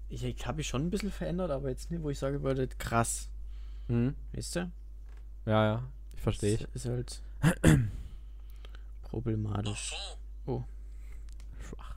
Ich, 0.09 0.22
ich 0.25 0.46
habe 0.46 0.59
mich 0.59 0.68
schon 0.68 0.87
ein 0.87 0.90
bisschen 0.90 1.11
verändert, 1.11 1.51
aber 1.51 1.68
jetzt 1.70 1.90
nicht, 1.90 2.03
wo 2.03 2.11
ich 2.11 2.18
sagen 2.18 2.42
würde, 2.42 2.68
krass. 2.68 3.29
Mhm. 3.88 4.14
Weißt 4.33 4.57
du? 4.57 4.70
Ja, 5.46 5.64
ja, 5.64 5.88
ich 6.14 6.20
verstehe. 6.20 6.55
Ist, 6.55 6.68
ist 6.75 6.87
halt 6.87 7.22
problematisch. 9.03 9.94
Oh. 10.46 10.62
Schwach. 11.61 11.96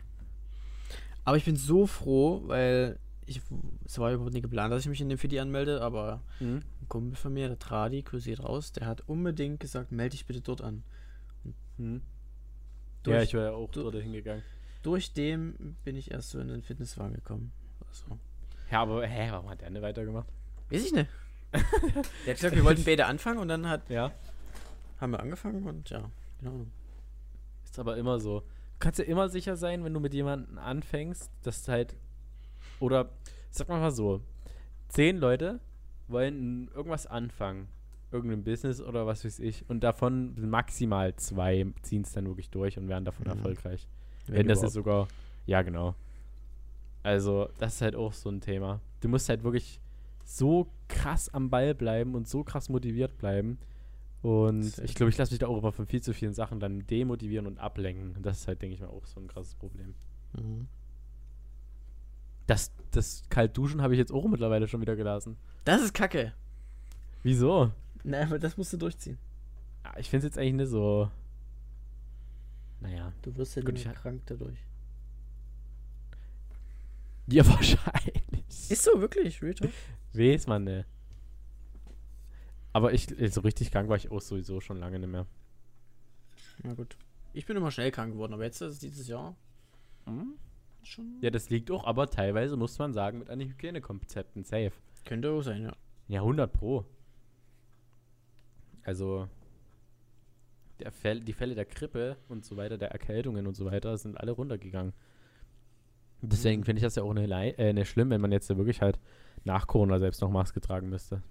Aber 1.26 1.38
ich 1.38 1.46
bin 1.46 1.56
so 1.56 1.86
froh, 1.86 2.42
weil 2.46 2.98
ich, 3.30 3.42
es 3.86 3.98
war 4.00 4.12
überhaupt 4.12 4.34
nicht 4.34 4.44
geplant, 4.44 4.74
dass 4.74 4.82
ich 4.84 4.90
mich 4.90 5.02
in 5.02 5.10
dem 5.10 5.18
Fidi 5.18 5.40
anmelde, 5.40 5.82
aber 5.82 6.22
Mhm. 6.40 6.62
ein 6.82 6.90
Kumpel 6.90 7.16
von 7.16 7.34
mir, 7.34 7.48
der 7.48 7.60
Tradi, 7.60 8.02
geht 8.02 8.40
raus, 8.44 8.72
der 8.72 8.88
hat 8.88 9.02
unbedingt 9.08 9.60
gesagt, 9.60 9.92
melde 9.92 10.12
dich 10.12 10.26
bitte 10.26 10.42
dort 10.42 10.62
an. 10.62 10.84
Mhm. 11.78 12.02
Durch, 13.04 13.16
Ja, 13.16 13.24
ich 13.24 13.34
wäre 13.34 13.46
ja 13.46 13.52
auch 13.54 13.70
du- 13.72 13.84
dort 13.84 13.96
hingegangen. 13.96 14.44
durch 14.84 15.14
dem 15.14 15.76
bin 15.84 15.96
ich 15.96 16.12
erst 16.12 16.32
so 16.32 16.40
in 16.40 16.48
den 16.50 16.62
Fitnesswagen 16.64 17.14
gekommen. 17.16 17.52
Also. 17.88 18.20
Ja, 18.72 18.82
aber 18.82 19.06
hä, 19.08 19.30
warum 19.32 19.50
hat 19.50 19.62
der 19.62 19.70
nicht 19.70 19.82
weitergemacht? 19.82 20.28
Weiß 20.70 20.86
ich 20.86 20.94
nicht. 20.94 21.10
der 21.54 21.62
hat 21.62 22.36
gesagt, 22.36 22.56
wir 22.56 22.64
wollten 22.64 22.84
beide 22.84 23.06
anfangen 23.06 23.40
und 23.40 23.48
dann 23.48 23.68
hat, 23.68 23.90
Ja. 23.90 24.12
haben 25.00 25.12
wir 25.12 25.20
angefangen 25.20 25.64
und 25.64 25.90
ja, 25.90 26.10
keine 26.40 26.52
Ahnung. 26.52 26.72
Ist 27.64 27.80
aber 27.80 27.98
immer 27.98 28.20
so. 28.20 28.42
Du 28.42 28.46
kannst 28.80 29.00
ja 29.00 29.06
immer 29.06 29.30
sicher 29.30 29.56
sein, 29.56 29.84
wenn 29.84 29.94
du 29.94 30.00
mit 30.00 30.14
jemandem 30.14 30.58
anfängst, 30.58 31.30
dass 31.44 31.64
du 31.64 31.72
halt. 31.72 31.96
Oder 32.80 33.10
sag 33.52 33.70
mal 33.70 33.80
mal 33.80 33.92
so: 33.92 34.22
Zehn 34.88 35.18
Leute 35.18 35.60
wollen 36.08 36.70
irgendwas 36.74 37.06
anfangen. 37.08 37.68
Irgendein 38.12 38.44
Business 38.44 38.82
oder 38.82 39.06
was 39.06 39.24
weiß 39.24 39.40
ich. 39.40 39.70
Und 39.70 39.82
davon 39.82 40.34
maximal 40.50 41.16
zwei 41.16 41.68
ziehen 41.84 42.02
es 42.02 42.12
dann 42.12 42.26
wirklich 42.26 42.50
durch 42.50 42.78
und 42.78 42.88
werden 42.88 43.06
davon 43.06 43.26
Mhm. 43.26 43.34
erfolgreich. 43.34 43.88
Wenn, 44.26 44.48
das 44.48 44.64
ist 44.64 44.74
sogar. 44.74 45.08
Ja, 45.46 45.62
genau. 45.62 45.94
Also, 47.04 47.50
das 47.60 47.76
ist 47.76 47.82
halt 47.82 47.96
auch 47.96 48.14
so 48.14 48.30
ein 48.30 48.42
Thema. 48.42 48.82
Du 49.02 49.10
musst 49.10 49.30
halt 49.30 49.44
wirklich 49.44 49.80
so 50.26 50.68
krass 50.88 51.30
am 51.34 51.50
Ball 51.50 51.74
bleiben 51.74 52.16
und 52.16 52.28
so 52.28 52.44
krass 52.44 52.70
motiviert 52.70 53.18
bleiben. 53.18 53.58
Und 54.22 54.78
ich 54.80 54.96
glaube, 54.96 55.10
ich 55.12 55.18
lasse 55.18 55.32
mich 55.32 55.40
da 55.40 55.48
auch 55.48 55.58
immer 55.58 55.72
von 55.72 55.86
viel 55.86 56.02
zu 56.02 56.14
vielen 56.14 56.34
Sachen 56.34 56.60
dann 56.60 56.86
demotivieren 56.88 57.48
und 57.48 57.58
ablenken. 57.60 58.16
Und 58.18 58.26
das 58.26 58.40
ist 58.42 58.48
halt, 58.48 58.62
denke 58.62 58.74
ich 58.76 58.82
mal, 58.82 58.88
auch 58.88 59.06
so 59.06 59.20
ein 59.20 59.28
krasses 59.28 59.56
Problem. 59.56 59.94
Mhm. 60.38 60.68
Das, 62.50 62.72
das 62.90 63.22
Kaltduschen 63.30 63.82
habe 63.84 63.94
ich 63.94 64.00
jetzt 64.00 64.12
auch 64.12 64.28
mittlerweile 64.28 64.68
schon 64.68 64.82
wieder 64.82 64.96
gelassen. 64.96 65.38
Das 65.66 65.84
ist 65.84 65.94
kacke. 65.94 66.34
Wieso? 67.22 67.72
Na, 68.04 68.24
aber 68.24 68.40
das 68.40 68.58
musst 68.58 68.74
du 68.74 68.78
durchziehen. 68.78 69.20
Ja, 69.84 69.96
ich 70.00 70.10
finde 70.10 70.26
es 70.26 70.32
jetzt 70.34 70.40
eigentlich 70.40 70.54
nicht 70.56 70.70
so. 70.70 71.12
Naja. 72.80 73.14
Du 73.22 73.36
wirst 73.38 73.56
ja 73.56 73.62
Gut, 73.62 73.74
nicht 73.76 73.86
ich- 73.86 73.94
krank 73.94 74.24
dadurch. 74.26 74.58
Ja, 77.28 77.46
wahrscheinlich. 77.48 78.72
Ist 78.72 78.84
so, 78.84 79.00
wirklich, 79.00 79.44
Real 79.44 79.54
Talk? 79.54 79.70
Weiß 80.14 80.48
man 80.48 80.64
ne. 80.64 80.86
Aber 82.74 82.94
ich, 82.94 83.08
so 83.32 83.42
richtig 83.42 83.72
krank 83.72 83.90
war 83.90 83.98
ich 83.98 84.10
auch 84.10 84.22
sowieso 84.22 84.60
schon 84.60 84.78
lange 84.78 84.98
nicht 84.98 85.10
mehr. 85.10 85.28
Na 86.64 86.74
gut. 86.74 86.98
Ich 87.34 87.46
bin 87.46 87.58
immer 87.58 87.70
schnell 87.70 87.92
krank 87.92 88.14
geworden, 88.14 88.34
aber 88.34 88.44
jetzt 88.46 88.60
ist 88.62 88.82
dieses 88.82 89.08
Jahr 89.08 89.36
schon. 90.84 91.18
Ja, 91.22 91.30
das 91.30 91.50
liegt 91.50 91.72
auch, 91.72 91.86
aber 91.86 92.10
teilweise 92.10 92.56
muss 92.58 92.78
man 92.80 92.94
sagen, 92.94 93.20
mit 93.20 93.30
an 93.30 93.40
den 93.40 93.50
Hygienekonzepten 93.50 94.44
safe. 94.44 94.72
Könnte 95.06 95.32
auch 95.32 95.42
sein, 95.42 95.64
ja. 95.64 95.74
Ja, 96.08 96.22
100 96.22 96.52
pro. 96.52 96.86
Also, 98.84 99.28
der 100.80 100.92
Fäll, 100.92 101.20
die 101.22 101.34
Fälle 101.34 101.56
der 101.56 101.66
Grippe 101.66 102.18
und 102.30 102.46
so 102.46 102.58
weiter, 102.58 102.78
der 102.78 102.92
Erkältungen 102.92 103.46
und 103.48 103.56
so 103.56 103.66
weiter, 103.66 103.98
sind 103.98 104.18
alle 104.20 104.32
runtergegangen. 104.32 104.94
Deswegen 106.22 106.62
Mhm. 106.62 106.66
finde 106.66 106.80
ich 106.80 106.84
das 106.84 106.96
ja 106.96 107.04
auch 107.04 107.14
nicht, 107.14 107.30
äh, 107.32 107.74
nicht 107.74 107.90
schlimm, 107.90 108.10
wenn 108.10 108.22
man 108.22 108.32
jetzt 108.32 108.50
ja 108.50 108.58
wirklich 108.58 108.82
halt 108.82 109.00
nach 109.46 109.68
Corona 109.68 110.00
selbst 110.00 110.22
noch 110.22 110.30
Maske 110.32 110.60
tragen 110.62 110.90
müsste. 110.90 111.22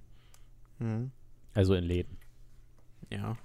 Mhm. 0.79 1.11
Also 1.55 1.75
in 1.75 1.85
Läden. 1.85 2.17
Ja. 3.11 3.37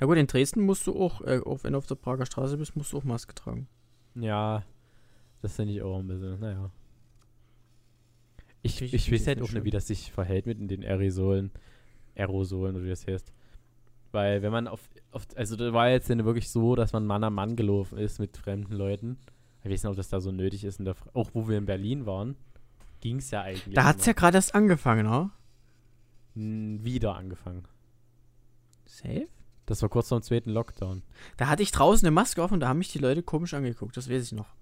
Ja 0.00 0.06
gut, 0.06 0.16
in 0.16 0.26
Dresden 0.26 0.62
musst 0.62 0.86
du 0.86 0.98
auch, 0.98 1.20
äh, 1.22 1.40
auch 1.44 1.64
wenn 1.64 1.72
du 1.72 1.78
auf 1.78 1.86
der 1.86 1.94
Prager 1.96 2.26
Straße 2.26 2.56
bist, 2.56 2.76
musst 2.76 2.92
du 2.92 2.98
auch 2.98 3.04
Maske 3.04 3.34
tragen. 3.34 3.68
Ja, 4.14 4.62
das 5.40 5.56
finde 5.56 5.72
ich 5.74 5.82
auch 5.82 5.98
ein 5.98 6.06
bisschen, 6.06 6.38
naja. 6.40 6.70
Ich, 8.62 8.80
Ich- 8.80 8.94
ich, 8.94 9.12
weiß 9.12 9.26
halt 9.26 9.42
auch 9.42 9.50
nicht, 9.52 9.64
wie 9.64 9.70
das 9.70 9.86
sich 9.88 10.12
verhält 10.12 10.46
mit 10.46 10.70
den 10.70 10.84
Aerosolen, 10.84 11.50
Aerosolen 12.14 12.76
oder 12.76 12.84
wie 12.84 12.90
das 12.90 13.06
heißt. 13.06 13.32
Weil 14.12 14.42
wenn 14.42 14.52
man 14.52 14.68
auf, 14.68 14.88
auf 15.10 15.26
also 15.36 15.56
da 15.56 15.72
war 15.72 15.88
jetzt 15.88 16.08
ja 16.10 16.24
wirklich 16.24 16.50
so, 16.50 16.74
dass 16.76 16.92
man 16.92 17.06
Mann 17.06 17.24
an 17.24 17.32
Mann 17.32 17.56
gelaufen 17.56 17.98
ist 17.98 18.18
mit 18.18 18.36
fremden 18.36 18.74
Leuten. 18.74 19.18
Ich 19.64 19.70
weiß 19.70 19.82
nicht, 19.84 19.90
ob 19.90 19.96
das 19.96 20.10
da 20.10 20.20
so 20.20 20.30
nötig 20.32 20.64
ist. 20.64 20.78
In 20.78 20.84
der, 20.84 20.94
Fr- 20.94 21.08
auch 21.14 21.30
wo 21.34 21.48
wir 21.48 21.56
in 21.56 21.64
Berlin 21.66 22.04
waren, 22.04 22.36
ging 23.00 23.16
es 23.16 23.30
ja 23.30 23.42
eigentlich. 23.42 23.74
Da 23.74 23.84
hat 23.84 23.98
es 24.00 24.06
ja 24.06 24.12
gerade 24.12 24.36
erst 24.36 24.54
angefangen, 24.54 25.06
ne? 25.06 25.30
ja 26.34 26.84
wieder 26.84 27.14
angefangen. 27.16 27.64
Safe? 28.86 29.26
Das 29.66 29.80
war 29.82 29.88
kurz 29.88 30.08
vor 30.08 30.18
dem 30.20 30.24
zweiten 30.24 30.50
Lockdown. 30.50 31.02
Da 31.36 31.48
hatte 31.48 31.62
ich 31.62 31.70
draußen 31.70 32.06
eine 32.06 32.14
Maske 32.14 32.42
auf 32.42 32.52
und 32.52 32.60
da 32.60 32.68
haben 32.68 32.78
mich 32.78 32.92
die 32.92 32.98
Leute 32.98 33.22
komisch 33.22 33.54
angeguckt, 33.54 33.96
das 33.96 34.10
weiß 34.10 34.24
ich 34.24 34.32
noch. 34.32 34.54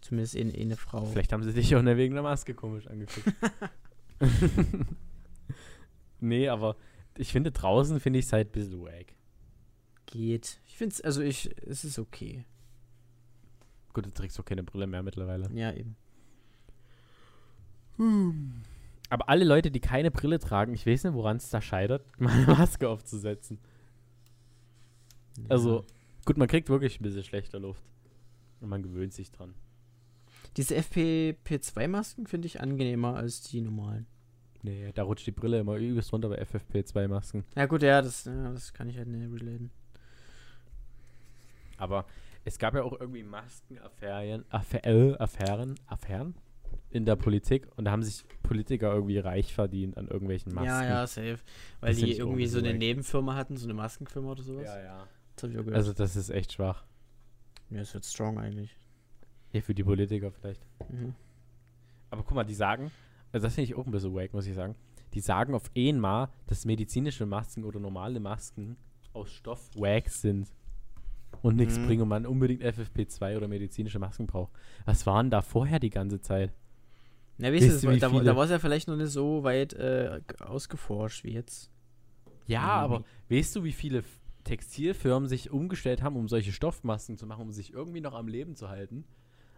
Zumindest 0.00 0.34
in, 0.34 0.50
in 0.50 0.68
eine 0.68 0.76
Frau. 0.76 1.06
Vielleicht 1.06 1.32
haben 1.32 1.42
sie 1.42 1.52
dich 1.52 1.74
auch 1.74 1.84
wegen 1.84 2.14
der 2.14 2.22
Maske 2.22 2.54
komisch 2.54 2.86
angeguckt. 2.86 3.32
nee, 6.20 6.48
aber 6.48 6.76
ich 7.16 7.32
finde 7.32 7.50
draußen 7.50 8.00
finde 8.00 8.18
ich 8.18 8.26
es 8.26 8.32
halt 8.32 8.48
ein 8.48 8.52
bisschen 8.52 8.82
wack. 8.82 9.14
Geht. 10.06 10.60
Ich 10.66 10.76
finde 10.76 10.94
es, 10.94 11.00
also 11.00 11.22
ich, 11.22 11.50
es 11.66 11.84
ist 11.84 11.98
okay. 11.98 12.44
Gut, 13.92 14.06
du 14.06 14.12
trägst 14.12 14.38
doch 14.38 14.44
keine 14.44 14.62
Brille 14.62 14.86
mehr 14.86 15.02
mittlerweile. 15.02 15.50
Ja, 15.54 15.72
eben. 15.72 15.96
Aber 19.08 19.28
alle 19.28 19.44
Leute, 19.44 19.70
die 19.70 19.80
keine 19.80 20.10
Brille 20.10 20.38
tragen, 20.38 20.74
ich 20.74 20.86
weiß 20.86 21.04
nicht, 21.04 21.14
woran 21.14 21.36
es 21.36 21.50
da 21.50 21.60
scheitert, 21.60 22.04
mal 22.20 22.32
eine 22.32 22.46
Maske 22.46 22.88
aufzusetzen. 22.88 23.58
Also, 25.48 25.84
gut, 26.24 26.38
man 26.38 26.48
kriegt 26.48 26.68
wirklich 26.68 27.00
ein 27.00 27.02
bisschen 27.02 27.22
schlechter 27.22 27.60
Luft. 27.60 27.82
Und 28.60 28.70
man 28.70 28.82
gewöhnt 28.82 29.12
sich 29.12 29.30
dran. 29.30 29.54
Diese 30.56 30.76
FPP2-Masken 30.76 32.26
finde 32.26 32.46
ich 32.46 32.60
angenehmer 32.60 33.16
als 33.16 33.42
die 33.42 33.60
normalen. 33.60 34.06
Nee, 34.62 34.90
da 34.94 35.02
rutscht 35.02 35.26
die 35.26 35.32
Brille 35.32 35.60
immer 35.60 35.76
übelst 35.76 36.12
runter 36.12 36.30
bei 36.30 36.42
FFP2-Masken. 36.42 37.44
Ja 37.54 37.66
gut, 37.66 37.82
ja, 37.82 38.00
das, 38.00 38.24
ja, 38.24 38.50
das 38.50 38.72
kann 38.72 38.88
ich 38.88 38.96
halt 38.96 39.08
nicht 39.08 39.40
relaten. 39.40 39.70
Aber 41.76 42.06
es 42.44 42.58
gab 42.58 42.74
ja 42.74 42.82
auch 42.82 42.98
irgendwie 42.98 43.22
Maskenaffären, 43.22 44.44
Affä 44.48 44.78
äh, 44.78 45.14
Affären, 45.18 45.74
Affären 45.86 46.34
in 46.90 47.04
der 47.04 47.16
Politik 47.16 47.68
und 47.76 47.84
da 47.84 47.90
haben 47.90 48.02
sich 48.02 48.24
Politiker 48.42 48.92
irgendwie 48.94 49.18
reich 49.18 49.52
verdient 49.54 49.96
an 49.96 50.08
irgendwelchen 50.08 50.54
Masken. 50.54 50.68
Ja, 50.68 50.84
ja, 50.84 51.06
safe. 51.06 51.38
Weil 51.80 51.90
Das 51.90 51.98
die 51.98 52.16
irgendwie 52.16 52.46
so 52.46 52.58
eine. 52.58 52.74
Nebenfirma 52.74 53.34
hatten, 53.34 53.56
so 53.56 53.66
eine 53.66 53.74
Maskenfirma 53.74 54.30
oder 54.30 54.42
sowas. 54.42 54.64
ja, 54.64 54.80
ja. 54.80 55.08
Das 55.34 55.44
hab 55.44 55.50
ich 55.50 55.58
auch 55.58 55.64
gehört. 55.64 55.76
Also 55.76 55.92
das 55.92 56.16
ist 56.16 56.30
echt 56.30 56.52
schwach. 56.52 56.84
ja, 57.70 57.80
ist 57.80 57.92
wird 57.92 58.04
strong 58.06 58.38
eigentlich. 58.38 58.74
Ja, 59.52 59.60
für 59.60 59.74
die 59.74 59.84
Politiker 59.84 60.30
vielleicht. 60.30 60.62
Mhm. 60.90 61.14
Aber 62.10 62.22
guck 62.22 62.34
mal, 62.34 62.44
die 62.44 62.54
sagen, 62.54 62.90
also 63.32 63.46
das 63.46 63.54
finde 63.54 63.70
ich 63.70 63.76
auch 63.76 63.84
ein 63.84 63.90
bisschen 63.90 64.14
wack, 64.14 64.32
muss 64.32 64.46
ich 64.46 64.54
sagen. 64.54 64.74
Die 65.12 65.20
sagen 65.20 65.54
auf 65.54 65.70
einmal, 65.76 66.28
dass 66.46 66.64
medizinische 66.64 67.26
Masken 67.26 67.64
oder 67.64 67.80
normale 67.80 68.20
Masken 68.20 68.76
aus 69.12 69.30
Stoff 69.30 69.70
wack 69.76 70.08
sind 70.08 70.48
und 71.42 71.56
nichts 71.56 71.78
Mhm. 71.78 71.86
bringen 71.86 72.02
und 72.02 72.08
man 72.08 72.26
unbedingt 72.26 72.62
FFP2 72.62 73.36
oder 73.36 73.48
medizinische 73.48 73.98
Masken 73.98 74.26
braucht. 74.26 74.52
Was 74.84 75.06
waren 75.06 75.30
da 75.30 75.42
vorher 75.42 75.78
die 75.78 75.90
ganze 75.90 76.20
Zeit? 76.20 76.52
Na, 77.38 77.52
weißt 77.52 77.82
du, 77.82 77.86
war- 77.88 77.94
wie 77.94 77.98
da, 77.98 78.10
viele- 78.10 78.24
da 78.24 78.36
war 78.36 78.44
es 78.44 78.50
ja 78.50 78.58
vielleicht 78.58 78.88
noch 78.88 78.96
nicht 78.96 79.10
so 79.10 79.42
weit 79.44 79.72
äh, 79.74 80.20
ausgeforscht 80.40 81.24
wie 81.24 81.32
jetzt. 81.32 81.70
Ja, 82.46 82.60
Mhm. 82.62 82.66
aber 82.94 83.04
weißt 83.28 83.56
du, 83.56 83.64
wie 83.64 83.72
viele 83.72 84.04
Textilfirmen 84.44 85.28
sich 85.28 85.50
umgestellt 85.50 86.02
haben, 86.02 86.16
um 86.16 86.28
solche 86.28 86.52
Stoffmasken 86.52 87.16
zu 87.18 87.26
machen, 87.26 87.42
um 87.42 87.52
sich 87.52 87.72
irgendwie 87.72 88.00
noch 88.00 88.14
am 88.14 88.28
Leben 88.28 88.54
zu 88.54 88.68
halten? 88.68 89.04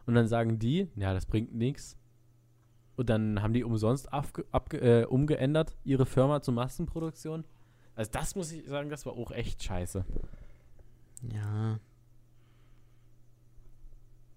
Und 0.06 0.14
dann 0.14 0.26
sagen 0.26 0.58
die, 0.58 0.88
ja, 0.96 1.12
das 1.12 1.26
bringt 1.26 1.54
nichts. 1.54 1.96
Und 2.96 3.10
dann 3.10 3.42
haben 3.42 3.52
die 3.52 3.62
umsonst 3.62 4.08
äh, 4.72 5.04
umgeändert, 5.04 5.76
ihre 5.84 6.06
Firma 6.06 6.40
zur 6.42 6.54
Massenproduktion. 6.54 7.44
Also 7.94 8.10
das 8.12 8.34
muss 8.34 8.50
ich 8.50 8.66
sagen, 8.66 8.90
das 8.90 9.06
war 9.06 9.12
auch 9.12 9.30
echt 9.30 9.62
scheiße. 9.62 10.04
Ja. 11.22 11.78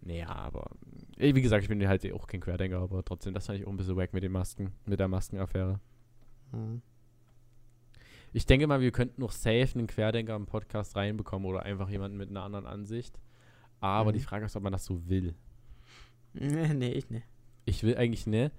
Naja, 0.03 0.29
aber 0.29 0.71
wie 1.17 1.41
gesagt, 1.41 1.61
ich 1.63 1.69
bin 1.69 1.87
halt 1.87 2.11
auch 2.11 2.25
kein 2.25 2.39
Querdenker, 2.41 2.79
aber 2.79 3.03
trotzdem, 3.05 3.33
das 3.35 3.45
fand 3.45 3.59
ich 3.59 3.67
auch 3.67 3.69
ein 3.69 3.77
bisschen 3.77 3.95
wack 3.95 4.13
mit 4.13 4.23
den 4.23 4.31
Masken, 4.31 4.71
mit 4.85 4.99
der 4.99 5.07
Maskenaffäre. 5.07 5.79
Mhm. 6.51 6.81
Ich 8.33 8.45
denke 8.45 8.65
mal, 8.65 8.81
wir 8.81 8.91
könnten 8.91 9.21
noch 9.21 9.31
safe 9.31 9.69
einen 9.75 9.87
Querdenker 9.87 10.35
im 10.35 10.45
Podcast 10.47 10.95
reinbekommen 10.95 11.47
oder 11.47 11.63
einfach 11.63 11.89
jemanden 11.89 12.17
mit 12.17 12.29
einer 12.29 12.43
anderen 12.43 12.65
Ansicht. 12.65 13.19
Aber 13.79 14.11
Mhm. 14.11 14.15
die 14.15 14.21
Frage 14.21 14.45
ist, 14.45 14.55
ob 14.55 14.63
man 14.63 14.71
das 14.71 14.85
so 14.85 15.07
will. 15.07 15.35
Nee, 16.33 16.73
nee, 16.73 16.91
ich 16.93 17.09
ne. 17.09 17.21
Ich 17.65 17.83
will 17.83 17.97
eigentlich 17.97 18.25
ne 18.25 18.51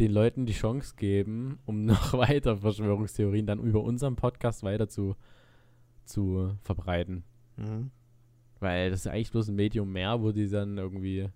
den 0.00 0.10
Leuten 0.12 0.46
die 0.46 0.52
Chance 0.52 0.94
geben, 0.96 1.58
um 1.64 1.84
noch 1.86 2.12
weiter 2.12 2.58
Verschwörungstheorien 2.58 3.46
dann 3.46 3.60
über 3.60 3.82
unseren 3.82 4.16
Podcast 4.16 4.62
weiter 4.64 4.88
zu, 4.88 5.16
zu 6.04 6.56
verbreiten. 6.62 7.24
Mhm. 7.60 7.90
Weil 8.58 8.90
das 8.90 9.00
ist 9.00 9.06
eigentlich 9.06 9.30
bloß 9.30 9.48
ein 9.48 9.54
Medium 9.56 9.90
mehr, 9.92 10.20
wo 10.20 10.32
die 10.32 10.48
dann 10.48 10.76
irgendwie 10.78 11.28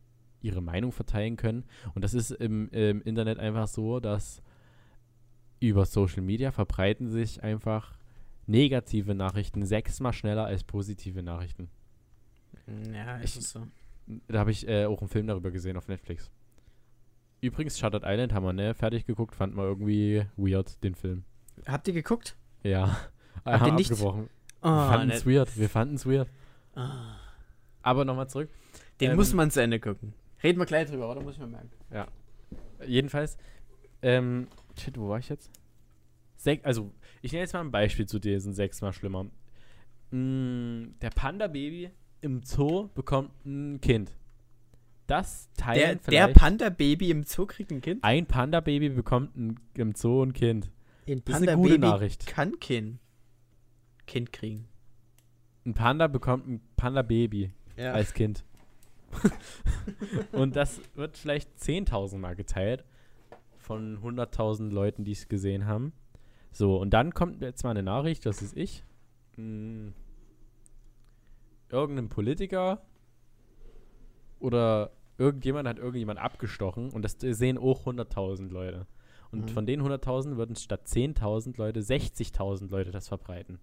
ihre 0.42 0.60
Meinung 0.60 0.92
verteilen 0.92 1.36
können. 1.36 1.64
Und 1.94 2.02
das 2.04 2.12
ist 2.12 2.30
im, 2.32 2.68
im 2.70 3.00
Internet 3.02 3.38
einfach 3.38 3.66
so, 3.68 3.98
dass 4.00 4.42
über 5.60 5.86
Social 5.86 6.22
Media 6.22 6.50
verbreiten 6.50 7.08
sich 7.08 7.42
einfach 7.42 7.96
negative 8.46 9.14
Nachrichten 9.14 9.64
sechsmal 9.64 10.12
schneller 10.12 10.44
als 10.44 10.64
positive 10.64 11.22
Nachrichten. 11.22 11.70
Ja, 12.92 13.16
Ich- 13.18 13.24
ist 13.24 13.36
es 13.36 13.50
so. 13.52 13.66
Da 14.28 14.40
habe 14.40 14.50
ich 14.50 14.68
äh, 14.68 14.84
auch 14.84 15.00
einen 15.00 15.08
Film 15.08 15.26
darüber 15.26 15.50
gesehen 15.50 15.78
auf 15.78 15.88
Netflix. 15.88 16.30
Übrigens, 17.40 17.78
Shattered 17.78 18.02
Island 18.04 18.34
haben 18.34 18.44
wir, 18.44 18.52
ne, 18.52 18.74
fertig 18.74 19.06
geguckt, 19.06 19.34
fand 19.34 19.54
man 19.54 19.64
irgendwie 19.64 20.26
weird, 20.36 20.82
den 20.84 20.94
Film. 20.94 21.24
Habt 21.66 21.88
ihr 21.88 21.94
geguckt? 21.94 22.36
Ja. 22.62 22.98
Habt 23.46 23.66
ihr 23.66 23.72
nicht- 23.76 23.90
abgebrochen. 23.90 24.28
Oh, 24.64 24.68
wir 24.70 24.88
fanden 24.88 25.08
ne- 25.08 25.14
es 25.14 25.26
weird. 25.26 25.56
Wir 25.58 25.68
fanden 25.68 25.94
es 25.96 26.06
weird. 26.06 26.28
Ah. 26.74 27.16
Aber 27.82 28.04
nochmal 28.04 28.28
zurück. 28.28 28.48
Den 29.00 29.10
Ähm, 29.12 29.16
muss 29.16 29.32
man 29.32 29.50
zu 29.50 29.60
Ende 29.62 29.78
gucken. 29.78 30.14
Reden 30.42 30.58
wir 30.58 30.66
gleich 30.66 30.88
drüber, 30.90 31.10
oder? 31.10 31.22
Muss 31.22 31.34
ich 31.34 31.40
mal 31.40 31.48
merken. 31.48 31.70
Jedenfalls, 32.86 33.36
ähm, 34.02 34.48
shit, 34.78 34.98
wo 34.98 35.08
war 35.08 35.18
ich 35.18 35.28
jetzt? 35.28 35.50
Sech, 36.36 36.60
also, 36.64 36.92
ich 37.22 37.32
nenne 37.32 37.42
jetzt 37.42 37.54
mal 37.54 37.60
ein 37.60 37.70
Beispiel 37.70 38.06
zu 38.06 38.18
diesen 38.18 38.52
sechsmal 38.52 38.92
schlimmer. 38.92 39.24
Mm, 40.10 40.98
der 41.00 41.10
Panda-Baby 41.14 41.90
im 42.20 42.42
Zoo 42.42 42.88
bekommt 42.94 43.30
ein 43.46 43.80
Kind. 43.80 44.12
Das 45.06 45.48
Der, 45.58 45.64
teilen 45.64 45.80
der 45.80 45.98
vielleicht. 46.00 46.34
Panda-Baby 46.36 47.10
im 47.10 47.24
Zoo 47.24 47.46
kriegt 47.46 47.70
ein 47.70 47.80
Kind? 47.80 48.02
ein 48.04 48.26
Panda-Baby 48.26 48.90
bekommt 48.90 49.36
ein, 49.36 49.60
im 49.74 49.94
Zoo 49.94 50.22
ein 50.22 50.32
Kind. 50.32 50.70
Ein 51.06 51.22
Das 51.24 51.36
ist 51.40 51.48
eine 51.48 51.56
gute 51.56 51.74
Panda-Baby 51.74 51.78
Nachricht. 51.78 52.26
kann 52.26 52.58
kein 52.60 52.98
Kind 54.06 54.32
kriegen. 54.32 54.68
Ein 55.66 55.74
Panda 55.74 56.06
bekommt 56.08 56.46
ein 56.46 56.60
Panda-Baby 56.76 57.52
Ja. 57.76 57.92
als 57.92 58.12
Kind. 58.14 58.44
Und 60.32 60.56
das 60.56 60.80
wird 60.94 61.16
vielleicht 61.16 61.50
10.000 61.58 62.18
Mal 62.18 62.34
geteilt. 62.36 62.84
von 63.56 63.98
100.000 64.02 64.70
Leuten, 64.70 65.04
die 65.04 65.12
es 65.12 65.26
gesehen 65.28 65.64
haben. 65.66 65.94
So, 66.52 66.76
und 66.76 66.90
dann 66.90 67.14
kommt 67.14 67.40
jetzt 67.40 67.64
mal 67.64 67.70
eine 67.70 67.82
Nachricht, 67.82 68.26
das 68.26 68.42
ist 68.42 68.54
ich. 68.58 68.84
Hm, 69.36 69.94
irgendein 71.70 72.10
Politiker 72.10 72.82
oder 74.38 74.90
irgendjemand 75.16 75.66
hat 75.66 75.78
irgendjemand 75.78 76.18
abgestochen 76.18 76.90
und 76.90 77.02
das 77.02 77.16
sehen 77.18 77.56
auch 77.56 77.86
100.000 77.86 78.50
Leute. 78.50 78.86
Und 79.32 79.46
Mhm. 79.46 79.48
von 79.48 79.66
den 79.66 79.80
100.000 79.82 80.36
würden 80.36 80.56
statt 80.56 80.86
10.000 80.86 81.56
Leute 81.56 81.80
60.000 81.82 82.70
Leute 82.70 82.90
das 82.90 83.08
verbreiten. 83.08 83.58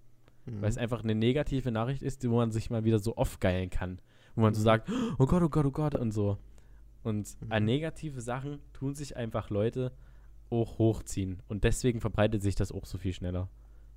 Mhm. 0.46 0.62
Weil 0.62 0.70
es 0.70 0.78
einfach 0.78 1.04
eine 1.04 1.16
negative 1.16 1.72
Nachricht 1.72 2.02
ist, 2.02 2.28
wo 2.30 2.36
man 2.38 2.52
sich 2.52 2.70
mal 2.70 2.84
wieder 2.84 3.00
so 3.00 3.18
oft 3.18 3.40
geilen 3.42 3.70
kann. 3.70 4.00
Wo 4.36 4.42
man 4.42 4.54
so 4.54 4.62
Mhm. 4.62 4.66
sagt, 4.66 4.90
oh 5.20 5.26
Gott, 5.26 5.44
oh 5.44 5.50
Gott, 5.50 5.66
oh 5.66 5.72
Gott 5.72 5.96
und 5.96 6.12
so. 6.12 6.38
Und 7.04 7.36
Mhm. 7.42 7.52
an 7.52 7.66
negative 7.66 8.22
Sachen 8.22 8.60
tun 8.74 8.96
sich 8.96 9.16
einfach 9.18 9.50
Leute 9.50 9.92
auch 10.50 10.78
hochziehen. 10.80 11.42
Und 11.48 11.64
deswegen 11.64 12.02
verbreitet 12.02 12.42
sich 12.42 12.56
das 12.56 12.72
auch 12.72 12.86
so 12.86 12.98
viel 12.98 13.14
schneller. 13.14 13.50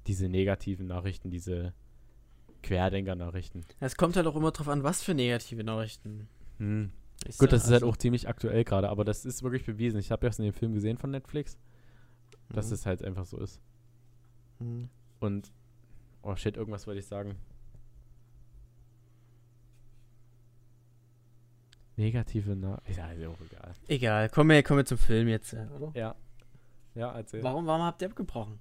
Diese 0.06 0.28
negativen 0.28 0.86
Nachrichten, 0.86 1.30
diese 1.30 1.72
Querdenker-Nachrichten. 2.62 3.62
Es 3.80 3.96
kommt 3.96 4.16
halt 4.16 4.26
auch 4.26 4.36
immer 4.36 4.50
drauf 4.50 4.68
an, 4.68 4.82
was 4.82 5.02
für 5.02 5.14
negative 5.14 5.64
Nachrichten. 5.64 6.28
Hm. 6.58 6.90
Gut, 7.38 7.52
das 7.52 7.64
ist 7.64 7.70
halt 7.70 7.82
also- 7.82 7.88
auch 7.88 7.96
ziemlich 7.96 8.28
aktuell 8.28 8.64
gerade, 8.64 8.88
aber 8.88 9.04
das 9.04 9.24
ist 9.24 9.42
wirklich 9.42 9.64
bewiesen. 9.64 9.98
Ich 9.98 10.10
habe 10.10 10.26
ja 10.26 10.32
in 10.36 10.44
dem 10.44 10.52
Film 10.52 10.72
gesehen 10.74 10.98
von 10.98 11.10
Netflix, 11.10 11.58
dass 12.50 12.68
Mhm. 12.68 12.74
es 12.74 12.86
halt 12.86 13.02
einfach 13.04 13.24
so 13.26 13.38
ist. 13.38 13.60
Mhm. 14.60 14.88
Und, 15.20 15.52
oh 16.24 16.36
shit, 16.36 16.56
irgendwas 16.56 16.86
wollte 16.86 17.00
ich 17.00 17.06
sagen. 17.06 17.36
Negative 21.96 22.56
Nachrichten. 22.56 23.00
Ja, 23.00 23.10
ist 23.12 23.26
auch 23.26 23.40
egal. 23.40 23.72
Egal, 23.86 24.28
kommen 24.28 24.50
wir, 24.50 24.62
kommen 24.62 24.78
wir 24.78 24.84
zum 24.86 24.98
Film 24.98 25.28
jetzt, 25.28 25.52
äh, 25.52 25.66
oder? 25.76 25.92
Ja. 25.94 26.14
Ja, 26.94 27.12
erzähl. 27.12 27.42
Warum, 27.42 27.66
warum 27.66 27.82
habt 27.82 28.02
ihr 28.02 28.08
abgebrochen? 28.08 28.58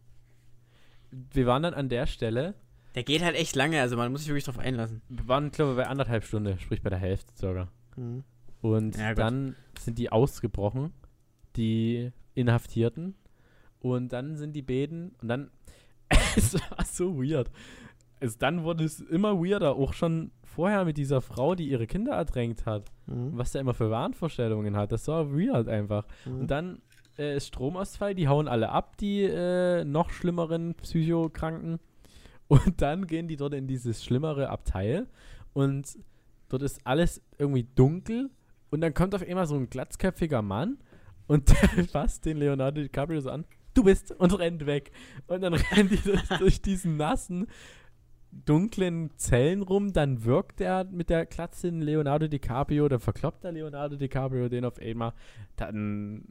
Wir 1.12 1.46
waren 1.46 1.64
dann 1.64 1.74
an 1.74 1.90
der 1.90 2.06
Stelle, 2.08 2.56
Der 2.96 3.04
geht 3.04 3.24
halt 3.24 3.36
echt 3.36 3.56
lange, 3.56 3.80
also 3.82 3.98
man 3.98 4.12
muss 4.12 4.22
sich 4.22 4.30
wirklich 4.30 4.46
drauf 4.46 4.60
einlassen. 4.60 5.02
wir 5.10 5.28
waren, 5.28 5.52
glaube 5.52 5.72
ich, 5.72 5.78
bei 5.78 5.88
anderthalb 5.88 6.24
Stunden, 6.24 6.58
sprich 6.60 6.82
bei 6.82 6.90
der 6.90 7.00
Hälfte 7.00 7.34
sogar. 7.36 7.72
Mhm. 7.96 8.24
Und 8.62 8.96
Ja, 8.98 9.14
dann 9.14 9.56
sind 9.80 9.98
die 9.98 10.12
ausgebrochen, 10.12 10.94
die 11.56 12.12
Inhaftierten. 12.36 13.16
Und 13.80 14.14
dann 14.14 14.38
sind 14.38 14.54
die 14.54 14.62
Beten 14.62 15.14
und 15.22 15.28
dann, 15.28 15.52
es 16.36 16.54
war 16.54 16.86
so 16.86 17.18
weird. 17.18 17.52
Es, 18.20 18.38
dann 18.38 18.64
wurde 18.64 18.84
es 18.84 19.02
immer 19.02 19.38
weirder, 19.38 19.76
auch 19.76 19.94
schon 19.94 20.32
vorher 20.44 20.86
mit 20.86 20.98
dieser 20.98 21.22
Frau, 21.22 21.56
die 21.56 21.70
ihre 21.70 21.88
Kinder 21.88 22.14
ertränkt 22.14 22.66
hat. 22.66 22.92
Mhm. 23.08 23.32
Was 23.34 23.52
der 23.52 23.62
immer 23.62 23.74
für 23.74 23.90
Wahnvorstellungen 23.90 24.78
hat. 24.78 24.92
Das 24.92 25.08
war 25.08 25.32
weird 25.34 25.68
einfach. 25.68 26.06
Mhm. 26.26 26.40
Und 26.42 26.52
dann 26.52 26.82
äh, 27.18 27.38
ist 27.38 27.48
Stromausfall, 27.48 28.16
die 28.16 28.28
hauen 28.28 28.48
alle 28.48 28.70
ab, 28.70 28.98
die 28.98 29.24
äh, 29.24 29.84
noch 29.84 30.10
schlimmeren 30.10 30.76
Psychokranken. 30.76 31.80
Und 32.48 32.82
dann 32.82 33.08
gehen 33.08 33.28
die 33.28 33.36
dort 33.36 33.54
in 33.54 33.68
dieses 33.68 34.04
schlimmere 34.04 34.50
Abteil 34.50 35.08
und 35.54 35.98
dort 36.50 36.62
ist 36.62 36.86
alles 36.86 37.22
irgendwie 37.38 37.64
dunkel 37.76 38.30
und 38.70 38.82
dann 38.82 38.94
kommt 38.94 39.16
auf 39.16 39.28
einmal 39.28 39.48
so 39.48 39.56
ein 39.56 39.70
glatzköpfiger 39.70 40.42
Mann 40.42 40.78
und 41.28 41.50
der 41.50 41.86
fasst 41.92 42.26
den 42.26 42.38
Leonardo 42.38 42.82
DiCaprio 42.82 43.22
so 43.22 43.30
an. 43.30 43.46
Du 43.74 43.84
bist 43.84 44.12
und 44.12 44.38
rennt 44.38 44.66
weg. 44.66 44.92
Und 45.28 45.42
dann 45.42 45.54
rennen 45.72 45.90
die 45.90 45.98
durch, 45.98 46.28
durch 46.40 46.62
diesen 46.62 46.98
nassen, 46.98 47.48
dunklen 48.32 49.12
Zellen 49.18 49.62
rum. 49.62 49.94
Dann 49.94 50.24
wirkt 50.26 50.62
er 50.62 50.86
mit 50.86 51.10
der 51.10 51.26
Glatze 51.26 51.68
in 51.68 51.82
Leonardo 51.82 52.28
DiCaprio. 52.28 52.88
Dann 52.88 53.00
verkloppt 53.00 53.44
der 53.44 53.52
Leonardo 53.52 53.96
DiCaprio 53.96 54.50
den 54.50 54.66
auf 54.66 54.80
einmal. 54.80 55.14
Dann 55.56 56.26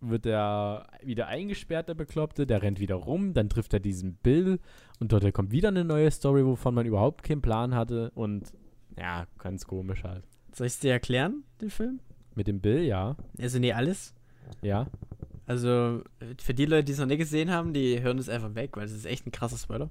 wird 0.00 0.26
er 0.26 0.86
wieder 1.02 1.28
eingesperrt, 1.28 1.88
der 1.88 1.94
Bekloppte, 1.94 2.46
der 2.46 2.62
rennt 2.62 2.80
wieder 2.80 2.96
rum, 2.96 3.32
dann 3.32 3.48
trifft 3.48 3.72
er 3.72 3.80
diesen 3.80 4.14
Bill 4.16 4.58
und 5.00 5.12
dort 5.12 5.32
kommt 5.32 5.50
wieder 5.50 5.68
eine 5.68 5.84
neue 5.84 6.10
Story, 6.10 6.44
wovon 6.44 6.74
man 6.74 6.86
überhaupt 6.86 7.22
keinen 7.22 7.40
Plan 7.42 7.74
hatte 7.74 8.10
und 8.14 8.52
ja, 8.98 9.26
ganz 9.38 9.66
komisch 9.66 10.04
halt. 10.04 10.24
Soll 10.52 10.66
ich 10.66 10.74
es 10.74 10.78
dir 10.80 10.92
erklären, 10.92 11.44
den 11.60 11.70
Film? 11.70 12.00
Mit 12.34 12.46
dem 12.48 12.60
Bill, 12.60 12.82
ja, 12.82 13.16
Also, 13.40 13.58
nee, 13.58 13.72
alles. 13.72 14.14
ja. 14.62 14.86
Also, 15.46 16.02
für 16.40 16.54
die 16.54 16.64
Leute, 16.64 16.84
die 16.84 16.92
es 16.92 16.98
noch 16.98 17.06
nicht 17.06 17.18
gesehen 17.18 17.50
haben, 17.50 17.74
die 17.74 18.00
hören 18.00 18.16
das 18.16 18.28
einfach 18.28 18.54
weg, 18.54 18.76
weil 18.76 18.86
es 18.86 18.92
ist 18.92 19.04
echt 19.04 19.26
ein 19.26 19.32
krasser 19.32 19.58
Spoiler. 19.58 19.90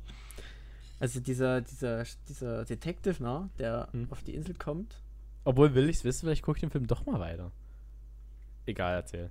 Also, 1.00 1.20
dieser, 1.20 1.62
dieser, 1.62 2.06
dieser 2.28 2.66
Detective, 2.66 3.22
ne, 3.22 3.50
der 3.60 3.90
Hm. 3.92 4.08
auf 4.10 4.24
die 4.24 4.34
Insel 4.34 4.56
kommt. 4.56 5.02
Obwohl, 5.44 5.76
will 5.76 5.90
ich 5.90 5.98
es 5.98 6.04
wissen, 6.04 6.26
vielleicht 6.26 6.44
gucke 6.44 6.58
ich 6.58 6.62
den 6.62 6.72
Film 6.72 6.88
doch 6.88 7.06
mal 7.06 7.20
weiter. 7.20 7.52
Egal, 8.66 8.96
erzähl. 8.96 9.30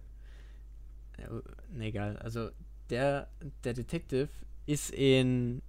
Ja, 1.18 1.28
ne, 1.72 1.86
egal. 1.86 2.16
Also, 2.18 2.50
der, 2.90 3.28
der 3.64 3.74
Detective 3.74 4.28
ist 4.66 4.90
in, 4.90 5.62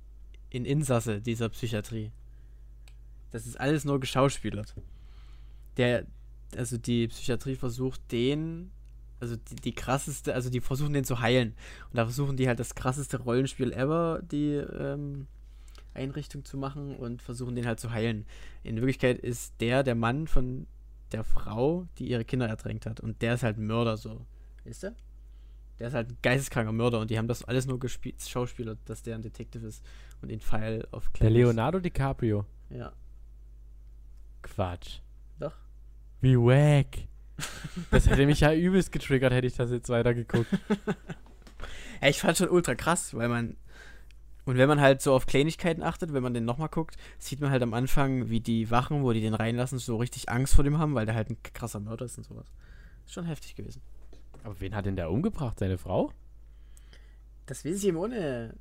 in 0.50 0.66
Insasse 0.66 1.22
dieser 1.22 1.50
Psychiatrie. 1.50 2.12
Das 3.32 3.48
ist 3.48 3.60
alles 3.60 3.86
nur 3.86 4.00
geschauspielert. 4.00 4.76
Der, 5.78 6.06
also 6.56 6.78
die 6.78 7.08
Psychiatrie 7.08 7.56
versucht 7.56 8.12
den, 8.12 8.72
also 9.24 9.38
die, 9.38 9.56
die 9.56 9.74
krasseste, 9.74 10.34
also 10.34 10.50
die 10.50 10.60
versuchen 10.60 10.94
den 10.94 11.06
zu 11.06 11.20
heilen. 11.22 11.56
Und 11.90 11.98
da 11.98 12.06
versuchen 12.06 12.36
die 12.36 12.48
halt 12.48 12.60
das 12.60 12.76
krasseste 12.76 13.22
Rollenspiel 13.22 13.72
ever, 13.72 14.22
die 14.22 14.56
ähm, 14.56 15.28
Einrichtung 15.94 16.44
zu 16.44 16.58
machen 16.58 16.96
und 16.96 17.22
versuchen 17.22 17.56
den 17.56 17.66
halt 17.66 17.80
zu 17.80 17.92
heilen. 17.92 18.26
In 18.64 18.76
Wirklichkeit 18.76 19.18
ist 19.20 19.54
der 19.62 19.84
der 19.84 19.96
Mann 19.96 20.28
von 20.28 20.68
der 21.14 21.24
Frau, 21.24 21.88
die 21.98 22.10
ihre 22.10 22.26
Kinder 22.26 22.48
ertränkt 22.48 22.86
hat. 22.86 23.00
Und 23.00 23.22
der 23.22 23.36
ist 23.36 23.44
halt 23.44 23.58
ein 23.58 23.66
Mörder 23.66 23.96
so. 23.96 24.26
Ist 24.66 24.84
der? 24.84 24.94
Der 25.80 25.88
ist 25.88 25.94
halt 25.94 26.10
ein 26.10 26.18
geisteskranker 26.22 26.72
Mörder 26.72 27.00
und 27.00 27.10
die 27.10 27.18
haben 27.18 27.28
das 27.28 27.44
alles 27.44 27.66
nur 27.66 27.80
gespielt, 27.80 28.22
Schauspieler, 28.22 28.78
dass 28.86 29.04
der 29.04 29.16
ein 29.16 29.22
Detective 29.22 29.66
ist 29.66 29.84
und 30.22 30.30
den 30.30 30.40
Pfeil 30.40 30.86
auf 30.92 31.10
Der 31.20 31.30
Leonardo 31.30 31.80
DiCaprio. 31.80 32.46
Ja. 32.70 32.92
Quatsch. 34.42 35.00
Doch. 35.40 35.56
Wie 36.22 36.36
wack. 36.36 37.08
Das 37.92 38.08
hätte 38.08 38.26
mich 38.26 38.42
ja 38.42 38.54
übelst 38.54 38.92
getriggert, 38.92 39.34
hätte 39.34 39.48
ich 39.48 39.56
das 39.56 39.72
jetzt 39.72 39.90
weitergeguckt. 39.90 40.48
Ja, 42.04 42.10
ich 42.10 42.20
fand 42.20 42.38
schon 42.38 42.50
ultra 42.50 42.76
krass, 42.76 43.14
weil 43.14 43.30
man. 43.30 43.56
Und 44.44 44.58
wenn 44.58 44.68
man 44.68 44.82
halt 44.82 45.02
so 45.02 45.14
auf 45.14 45.26
Kleinigkeiten 45.26 45.82
achtet, 45.82 46.12
wenn 46.12 46.22
man 46.22 46.34
den 46.34 46.44
nochmal 46.44 46.68
guckt, 46.68 46.98
sieht 47.18 47.40
man 47.40 47.50
halt 47.50 47.64
am 47.64 47.74
Anfang, 47.74 48.30
wie 48.30 48.42
die 48.42 48.70
Wachen, 48.70 49.04
wo 49.04 49.14
die 49.14 49.22
den 49.22 49.34
reinlassen, 49.34 49.80
so 49.80 49.96
richtig 49.96 50.28
Angst 50.28 50.54
vor 50.54 50.66
dem 50.66 50.80
haben, 50.80 50.96
weil 50.96 51.06
der 51.06 51.16
halt 51.16 51.30
ein 51.30 51.38
krasser 51.42 51.80
Mörder 51.80 52.04
ist 52.04 52.18
und 52.18 52.26
sowas. 52.26 52.52
Ist 53.06 53.14
schon 53.14 53.26
heftig 53.26 53.56
gewesen. 53.56 53.82
Aber 54.44 54.60
wen 54.60 54.76
hat 54.76 54.86
denn 54.86 54.98
der 54.98 55.10
umgebracht? 55.10 55.60
Seine 55.60 55.78
Frau? 55.78 56.12
Das 57.46 57.64
weiß 57.64 57.78
ich 57.78 57.86
ihm 57.86 57.96
ohne. 57.96 58.54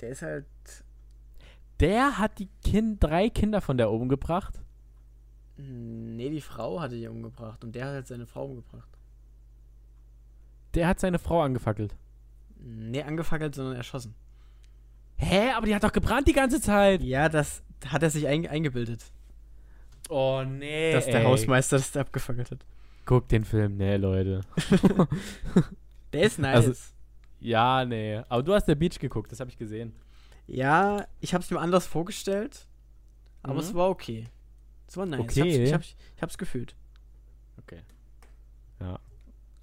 Der 0.00 0.10
ist 0.10 0.22
halt. 0.22 0.46
Der 1.80 2.18
hat 2.18 2.38
die 2.38 2.48
kind 2.64 3.02
drei 3.02 3.28
Kinder 3.28 3.60
von 3.60 3.76
der 3.76 3.90
umgebracht. 3.90 4.60
Nee, 5.56 6.30
die 6.30 6.40
Frau 6.40 6.80
hatte 6.80 6.96
die 6.96 7.06
umgebracht 7.08 7.62
und 7.64 7.74
der 7.74 7.86
hat 7.86 7.92
halt 7.94 8.06
seine 8.06 8.26
Frau 8.26 8.46
umgebracht. 8.46 8.88
Der 10.74 10.88
hat 10.88 10.98
seine 11.00 11.18
Frau 11.18 11.42
angefackelt. 11.42 11.94
Nee, 12.58 13.02
angefackelt, 13.02 13.54
sondern 13.54 13.76
erschossen. 13.76 14.14
Hä? 15.16 15.50
Aber 15.50 15.66
die 15.66 15.74
hat 15.74 15.84
doch 15.84 15.92
gebrannt 15.92 16.26
die 16.28 16.32
ganze 16.32 16.60
Zeit. 16.60 17.02
Ja, 17.02 17.28
das 17.28 17.62
hat 17.86 18.02
er 18.02 18.10
sich 18.10 18.26
ein, 18.26 18.46
eingebildet. 18.46 19.04
Oh 20.08 20.42
nee. 20.46 20.92
dass 20.92 21.06
der 21.06 21.24
Hausmeister 21.24 21.76
das 21.76 21.92
da 21.92 22.00
abgefackelt 22.00 22.50
hat. 22.50 22.64
Guck 23.04 23.28
den 23.28 23.44
Film. 23.44 23.76
Nee, 23.76 23.96
Leute. 23.96 24.40
Der 26.12 26.22
ist 26.22 26.38
nice. 26.38 26.66
Also- 26.66 26.74
Ja, 27.40 27.84
nee. 27.84 28.22
Aber 28.28 28.42
du 28.42 28.54
hast 28.54 28.66
der 28.66 28.74
Beach 28.74 28.98
geguckt, 28.98 29.32
das 29.32 29.40
habe 29.40 29.50
ich 29.50 29.58
gesehen. 29.58 29.92
ja, 30.46 31.06
ich 31.20 31.34
hab's 31.34 31.50
mir 31.50 31.58
anders 31.60 31.86
vorgestellt, 31.86 32.66
aber 33.42 33.54
Mhm. 33.54 33.60
es 33.60 33.74
war 33.74 33.88
okay. 33.90 34.24
Es 34.92 34.96
war 34.98 35.06
nice. 35.06 35.20
Okay. 35.20 35.40
Ich, 35.64 35.72
hab's, 35.72 35.86
ich, 35.86 35.94
hab's, 35.94 35.96
ich 36.16 36.22
hab's 36.22 36.36
gefühlt. 36.38 36.76
Okay. 37.56 37.80
Ja. 38.78 38.98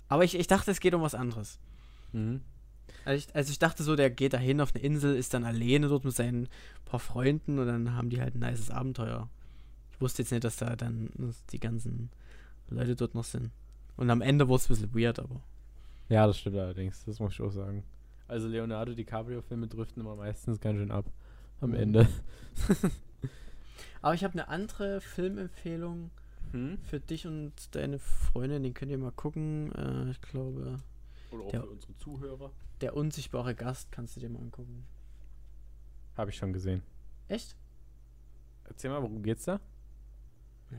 Aber 0.08 0.24
ich, 0.24 0.34
ich 0.34 0.48
dachte, 0.48 0.72
es 0.72 0.80
geht 0.80 0.96
um 0.96 1.04
was 1.04 1.14
anderes. 1.14 1.60
Mhm. 2.14 2.42
Also 3.06 3.28
ich, 3.28 3.36
also 3.36 3.52
ich 3.52 3.60
dachte 3.60 3.84
so, 3.84 3.96
der 3.96 4.10
geht 4.10 4.34
dahin 4.34 4.60
auf 4.60 4.74
eine 4.74 4.84
Insel, 4.84 5.16
ist 5.16 5.36
dann 5.36 5.44
alleine 5.44 5.88
dort 5.88 6.04
mit 6.04 6.16
seinen 6.16 6.50
paar 6.86 7.00
Freunden 7.00 7.60
und 7.60 7.68
dann 7.68 7.94
haben 7.94 8.10
die 8.10 8.20
halt 8.20 8.34
ein 8.34 8.40
nices 8.40 8.72
Abenteuer. 8.72 9.30
Ich 9.92 10.02
wusste 10.02 10.24
jetzt 10.24 10.32
nicht, 10.32 10.44
dass 10.44 10.56
da 10.58 10.76
dann 10.76 11.12
die 11.52 11.60
ganzen 11.60 12.10
Leute 12.70 12.96
dort 12.96 13.14
noch 13.14 13.24
sind. 13.24 13.52
Und 13.98 14.10
am 14.10 14.22
Ende 14.22 14.48
wurde 14.48 14.62
es 14.64 14.66
ein 14.72 14.74
bisschen 14.90 14.96
weird, 14.96 15.20
aber. 15.20 15.44
Ja, 16.08 16.26
das 16.26 16.40
stimmt 16.40 16.56
allerdings. 16.58 17.06
Das 17.06 17.20
muss 17.20 17.34
ich 17.34 17.42
auch 17.42 17.52
sagen. 17.52 17.84
Also 18.28 18.48
Leonardo 18.48 18.96
DiCaprio-Filme 18.96 19.68
driften 19.68 20.02
immer 20.02 20.16
meistens 20.16 20.60
ganz 20.60 20.80
schön 20.80 20.90
ab. 20.90 21.06
Am 21.62 21.70
Mhm. 21.70 21.76
Ende. 21.76 22.08
Aber 24.02 24.14
ich 24.14 24.24
habe 24.24 24.34
eine 24.34 24.48
andere 24.48 25.02
Filmempfehlung 25.02 26.12
Hm? 26.52 26.80
für 26.84 27.00
dich 27.00 27.28
und 27.28 27.54
deine 27.76 28.00
Freundin. 28.00 28.64
Den 28.64 28.74
könnt 28.74 28.92
ihr 28.92 28.98
mal 28.98 29.12
gucken. 29.12 29.72
Äh, 29.74 30.10
ich 30.12 30.22
glaube, 30.22 30.80
Oder 31.32 31.44
auch 31.44 31.54
Ja. 31.54 31.62
für 31.62 31.70
unsere 31.70 31.96
Zuhörer. 31.98 32.52
Der 32.82 32.96
unsichtbare 32.96 33.54
Gast 33.54 33.92
kannst 33.92 34.16
du 34.16 34.20
dir 34.20 34.30
mal 34.30 34.40
angucken. 34.40 34.86
Habe 36.18 36.32
ich 36.32 36.38
schon 36.38 36.54
gesehen. 36.54 36.82
Echt? 37.28 37.56
Erzähl 38.64 38.90
mal, 38.90 39.02
worum 39.02 39.22
geht's 39.22 39.46
da? 39.46 39.60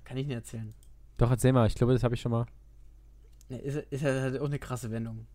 Kann 0.04 0.16
ich 0.16 0.26
nicht 0.26 0.34
erzählen. 0.34 0.74
Doch, 1.18 1.30
erzähl 1.30 1.52
mal. 1.52 1.66
Ich 1.66 1.74
glaube, 1.74 1.92
das 1.92 2.02
habe 2.02 2.14
ich 2.14 2.20
schon 2.20 2.32
mal. 2.32 2.46
Ne, 3.48 3.58
ist, 3.58 3.76
ist 3.90 4.02
halt 4.04 4.40
auch 4.40 4.46
eine 4.46 4.58
krasse 4.58 4.90
Wendung. 4.90 5.26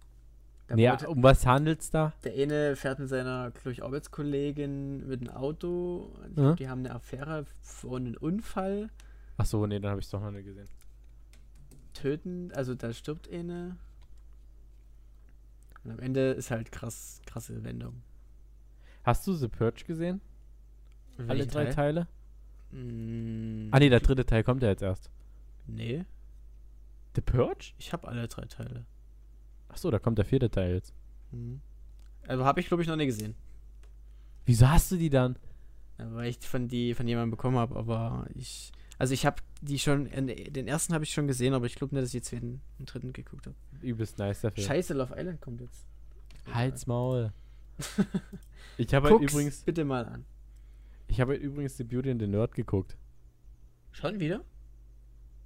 Da 0.67 0.75
Ja, 0.77 0.97
um 1.07 1.21
was 1.21 1.45
handelt's 1.45 1.91
da? 1.91 2.13
Der 2.23 2.33
eine 2.33 2.75
fährt 2.75 2.97
mit 2.99 3.09
seiner, 3.09 3.51
glaube 3.51 3.71
ich, 3.71 3.83
Arbeitskollegin 3.83 5.07
mit 5.07 5.21
einem 5.21 5.29
Auto. 5.29 6.11
Glaub, 6.33 6.57
Die 6.57 6.67
haben 6.67 6.79
eine 6.79 6.95
Affäre 6.95 7.45
vor 7.61 7.97
einen 7.97 8.17
Unfall. 8.17 8.89
Ach 9.37 9.45
so, 9.45 9.65
nee, 9.67 9.79
dann 9.79 9.91
habe 9.91 10.01
ich 10.01 10.09
doch 10.09 10.21
noch 10.21 10.31
nicht 10.31 10.45
gesehen. 10.45 10.67
Töten, 11.93 12.51
also 12.53 12.73
da 12.73 12.91
stirbt 12.93 13.29
eine. 13.31 13.77
Und 15.83 15.91
am 15.91 15.99
Ende 15.99 16.31
ist 16.31 16.49
halt 16.49 16.71
krass, 16.71 17.21
krasse 17.27 17.63
Wendung. 17.63 18.01
Hast 19.03 19.27
du 19.27 19.33
The 19.33 19.47
Purge 19.47 19.83
gesehen? 19.85 20.19
Alle 21.19 21.27
Welchen 21.29 21.49
drei 21.51 21.65
Teil? 21.65 21.73
Teile? 21.75 22.07
Mm, 22.71 23.69
Ah 23.71 23.77
nee, 23.79 23.89
der 23.89 23.99
dritte 23.99 24.25
Teil 24.25 24.43
kommt 24.43 24.63
ja 24.63 24.69
jetzt 24.69 24.81
erst. 24.81 25.11
Nee, 25.67 26.05
The 27.15 27.21
Purge? 27.21 27.73
ich 27.77 27.93
habe 27.93 28.07
alle 28.07 28.27
drei 28.27 28.45
Teile. 28.45 28.85
Ach 29.75 29.77
so, 29.77 29.91
da 29.91 29.99
kommt 29.99 30.17
der 30.17 30.23
vierte 30.25 30.49
Teil 30.49 30.75
jetzt. 30.75 30.93
Mhm. 31.31 31.59
Also 32.25 32.45
habe 32.45 32.61
ich, 32.61 32.67
glaube 32.67 32.81
ich, 32.81 32.87
noch 32.87 32.95
nie 32.95 33.05
gesehen. 33.05 33.35
Wieso 34.45 34.69
hast 34.69 34.89
du 34.89 34.95
die 34.95 35.09
dann? 35.09 35.37
Weil 35.97 36.29
ich 36.29 36.39
von 36.39 36.69
die 36.69 36.93
von 36.93 37.05
jemandem 37.07 37.31
bekommen 37.31 37.57
habe, 37.57 37.75
aber 37.75 38.25
ich. 38.35 38.71
Also 38.97 39.13
ich 39.13 39.25
habe 39.25 39.41
die 39.61 39.77
schon, 39.77 40.09
den 40.09 40.67
ersten 40.69 40.93
habe 40.93 41.03
ich 41.03 41.11
schon 41.11 41.27
gesehen, 41.27 41.53
aber 41.53 41.65
ich 41.65 41.75
glaube 41.75 41.93
nicht, 41.93 42.03
dass 42.03 42.13
ich 42.13 42.21
den 42.21 42.23
zweiten 42.23 42.61
und 42.79 42.93
dritten 42.93 43.11
geguckt 43.11 43.47
habe. 43.47 43.55
Übelst 43.81 44.17
nice 44.17 44.41
dafür. 44.41 44.63
Scheiße, 44.63 44.93
Love 44.93 45.13
Island 45.17 45.41
kommt 45.41 45.59
jetzt. 45.59 45.85
Halt's 46.53 46.87
Maul. 46.87 47.33
Ich 48.77 48.93
habe 48.93 49.09
halt 49.09 49.21
übrigens, 49.21 49.61
bitte 49.63 49.85
mal 49.85 50.05
an. 50.05 50.25
ich 51.07 51.21
habe 51.21 51.33
halt 51.33 51.41
übrigens 51.41 51.77
The 51.77 51.85
Beauty 51.85 52.11
and 52.11 52.21
the 52.21 52.27
Nerd 52.27 52.55
geguckt. 52.55 52.97
Schon 53.91 54.19
wieder? 54.19 54.43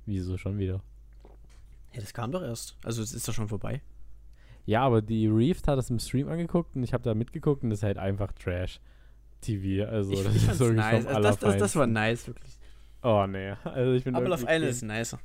Wieso 0.08 0.38
schon 0.38 0.58
wieder? 0.58 0.82
Ja, 1.94 2.00
das 2.00 2.14
kam 2.14 2.32
doch 2.32 2.42
erst. 2.42 2.76
Also 2.84 3.04
es 3.04 3.14
ist 3.14 3.28
doch 3.28 3.34
schon 3.34 3.48
vorbei. 3.48 3.82
Ja, 4.70 4.84
aber 4.84 5.01
die 5.01 5.26
Reef 5.26 5.65
hat 5.65 5.80
das 5.80 5.89
im 5.89 5.97
Stream 5.97 6.30
angeguckt 6.30 6.76
und 6.76 6.84
ich 6.84 6.93
habe 6.93 7.01
da 7.01 7.15
mitgeguckt 7.15 7.63
und 7.63 7.72
das 7.72 7.80
ist 7.80 7.84
halt 7.84 7.97
einfach 7.97 8.32
Trash 8.34 8.80
TV. 9.41 9.89
Also 9.89 10.11
ich 10.11 10.24
das 10.24 10.36
ist 10.36 10.59
wirklich 10.59 10.78
nice. 10.78 11.07
Also 11.07 11.22
das, 11.22 11.39
das, 11.39 11.57
das 11.57 11.76
war 11.76 11.88
nice, 11.88 12.28
wirklich. 12.28 12.59
Oh 13.01 13.26
nee, 13.28 13.55
also 13.63 13.93
ich 13.93 14.03
bin 14.03 14.13
Aber 14.13 14.30
Love 14.30 14.43
Island 14.43 14.65
ist 14.65 14.84
nicer. 14.84 15.20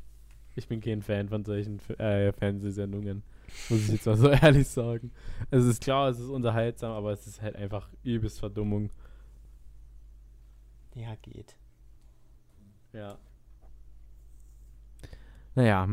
Ich 0.56 0.66
bin 0.66 0.80
kein 0.80 1.02
Fan 1.02 1.28
von 1.28 1.44
solchen 1.44 1.78
äh, 1.98 2.32
Fernsehsendungen. 2.32 3.22
Muss 3.68 3.80
ich 3.80 3.88
jetzt 3.88 4.06
mal 4.06 4.16
so 4.16 4.30
ehrlich 4.30 4.66
sagen. 4.66 5.10
Es 5.50 5.66
ist 5.66 5.82
klar, 5.82 6.08
es 6.08 6.18
ist 6.18 6.30
unterhaltsam, 6.30 6.92
aber 6.92 7.12
es 7.12 7.26
ist 7.26 7.42
halt 7.42 7.56
einfach 7.56 7.90
übelst 8.02 8.40
Verdummung. 8.40 8.88
Ja, 10.94 11.16
geht. 11.20 11.54
Ja. 12.94 13.18
Naja. 15.54 15.86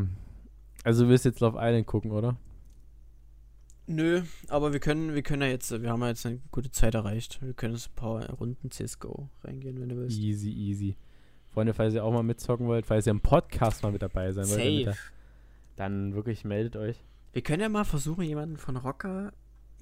Also 0.86 1.04
du 1.04 1.10
willst 1.10 1.26
jetzt 1.26 1.42
Love 1.42 1.58
Island 1.60 1.86
gucken, 1.86 2.12
oder? 2.12 2.38
Nö, 3.92 4.22
aber 4.48 4.74
wir 4.74 4.80
können, 4.80 5.14
wir 5.14 5.22
können 5.22 5.42
ja 5.42 5.48
jetzt, 5.50 5.70
wir 5.82 5.90
haben 5.90 6.02
ja 6.02 6.08
jetzt 6.10 6.26
eine 6.26 6.40
gute 6.52 6.72
Zeit 6.72 6.96
erreicht. 6.96 7.42
Wir 7.42 7.54
können 7.54 7.74
jetzt 7.74 7.90
ein 7.90 7.96
paar 7.96 8.30
Runden 8.32 8.72
CSGO 8.72 9.28
reingehen, 9.44 9.80
wenn 9.82 9.90
du 9.90 9.98
willst. 9.98 10.18
Easy, 10.18 10.50
easy. 10.50 10.96
Freunde, 11.50 11.74
falls 11.74 11.94
ihr 11.94 12.04
auch 12.06 12.14
mal 12.14 12.24
mitzocken 12.24 12.68
wollt, 12.68 12.86
falls 12.86 13.06
ihr 13.06 13.12
im 13.12 13.20
Podcast 13.20 13.84
mal 13.84 13.92
mit 13.92 14.02
dabei 14.02 14.32
sein 14.32 14.48
wollt, 14.50 14.60
ihr- 14.64 14.96
dann 15.76 16.14
wirklich 16.16 16.46
meldet 16.46 16.76
euch. 16.76 16.98
Wir 17.34 17.42
können 17.42 17.62
ja 17.62 17.70
mal 17.70 17.84
versuchen, 17.86 18.24
jemanden 18.24 18.58
von 18.58 18.78
Rocker 18.78 19.34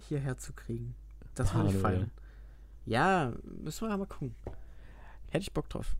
hierher 0.07 0.37
zu 0.37 0.53
kriegen. 0.53 0.95
Das 1.35 1.53
würde 1.53 1.69
ich 1.69 1.75
feiern. 1.77 2.11
Ja, 2.85 3.33
müssen 3.43 3.87
wir 3.87 3.97
mal 3.97 4.05
gucken. 4.05 4.33
Hätte 5.29 5.43
ich 5.43 5.53
Bock 5.53 5.69
drauf. 5.69 5.95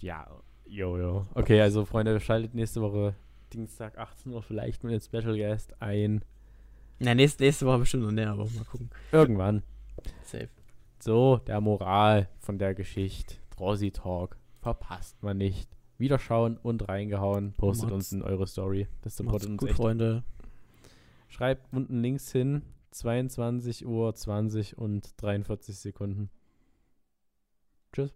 Ja, 0.00 0.28
jojo. 0.66 1.26
Okay, 1.34 1.60
also 1.60 1.84
Freunde, 1.84 2.20
schaltet 2.20 2.54
nächste 2.54 2.80
Woche 2.80 3.14
Dienstag 3.52 3.96
18 3.98 4.32
Uhr 4.32 4.42
vielleicht 4.42 4.84
mit 4.84 4.92
einem 4.92 5.00
Special 5.00 5.36
Guest 5.36 5.80
ein. 5.82 6.22
Na, 7.00 7.14
nächste, 7.14 7.44
nächste 7.44 7.66
Woche 7.66 7.78
bestimmt 7.78 8.04
noch 8.04 8.10
näher, 8.10 8.32
aber 8.32 8.44
mal 8.44 8.64
gucken. 8.64 8.90
Irgendwann. 9.12 9.62
Safe. 10.24 10.48
So, 10.98 11.38
der 11.46 11.60
Moral 11.60 12.28
von 12.38 12.58
der 12.58 12.74
Geschichte. 12.74 13.36
Drossi 13.50 13.90
Talk. 13.92 14.36
Verpasst 14.60 15.22
man 15.22 15.38
nicht. 15.38 15.70
Wiederschauen 15.98 16.56
und 16.56 16.88
reingehauen. 16.88 17.54
Postet 17.54 17.90
Macht's. 17.90 17.94
uns 17.94 18.12
in 18.12 18.22
eure 18.22 18.46
Story. 18.46 18.88
Das 19.02 19.16
supportet 19.16 19.50
uns 19.50 19.58
gut, 19.58 19.70
echt. 19.70 19.76
Freunde. 19.76 20.24
Schreibt 21.28 21.72
unten 21.72 22.00
links 22.02 22.32
hin 22.32 22.62
22 22.90 23.86
Uhr 23.86 24.14
20 24.14 24.78
und 24.78 25.12
43 25.22 25.78
Sekunden. 25.78 26.30
Tschüss. 27.92 28.14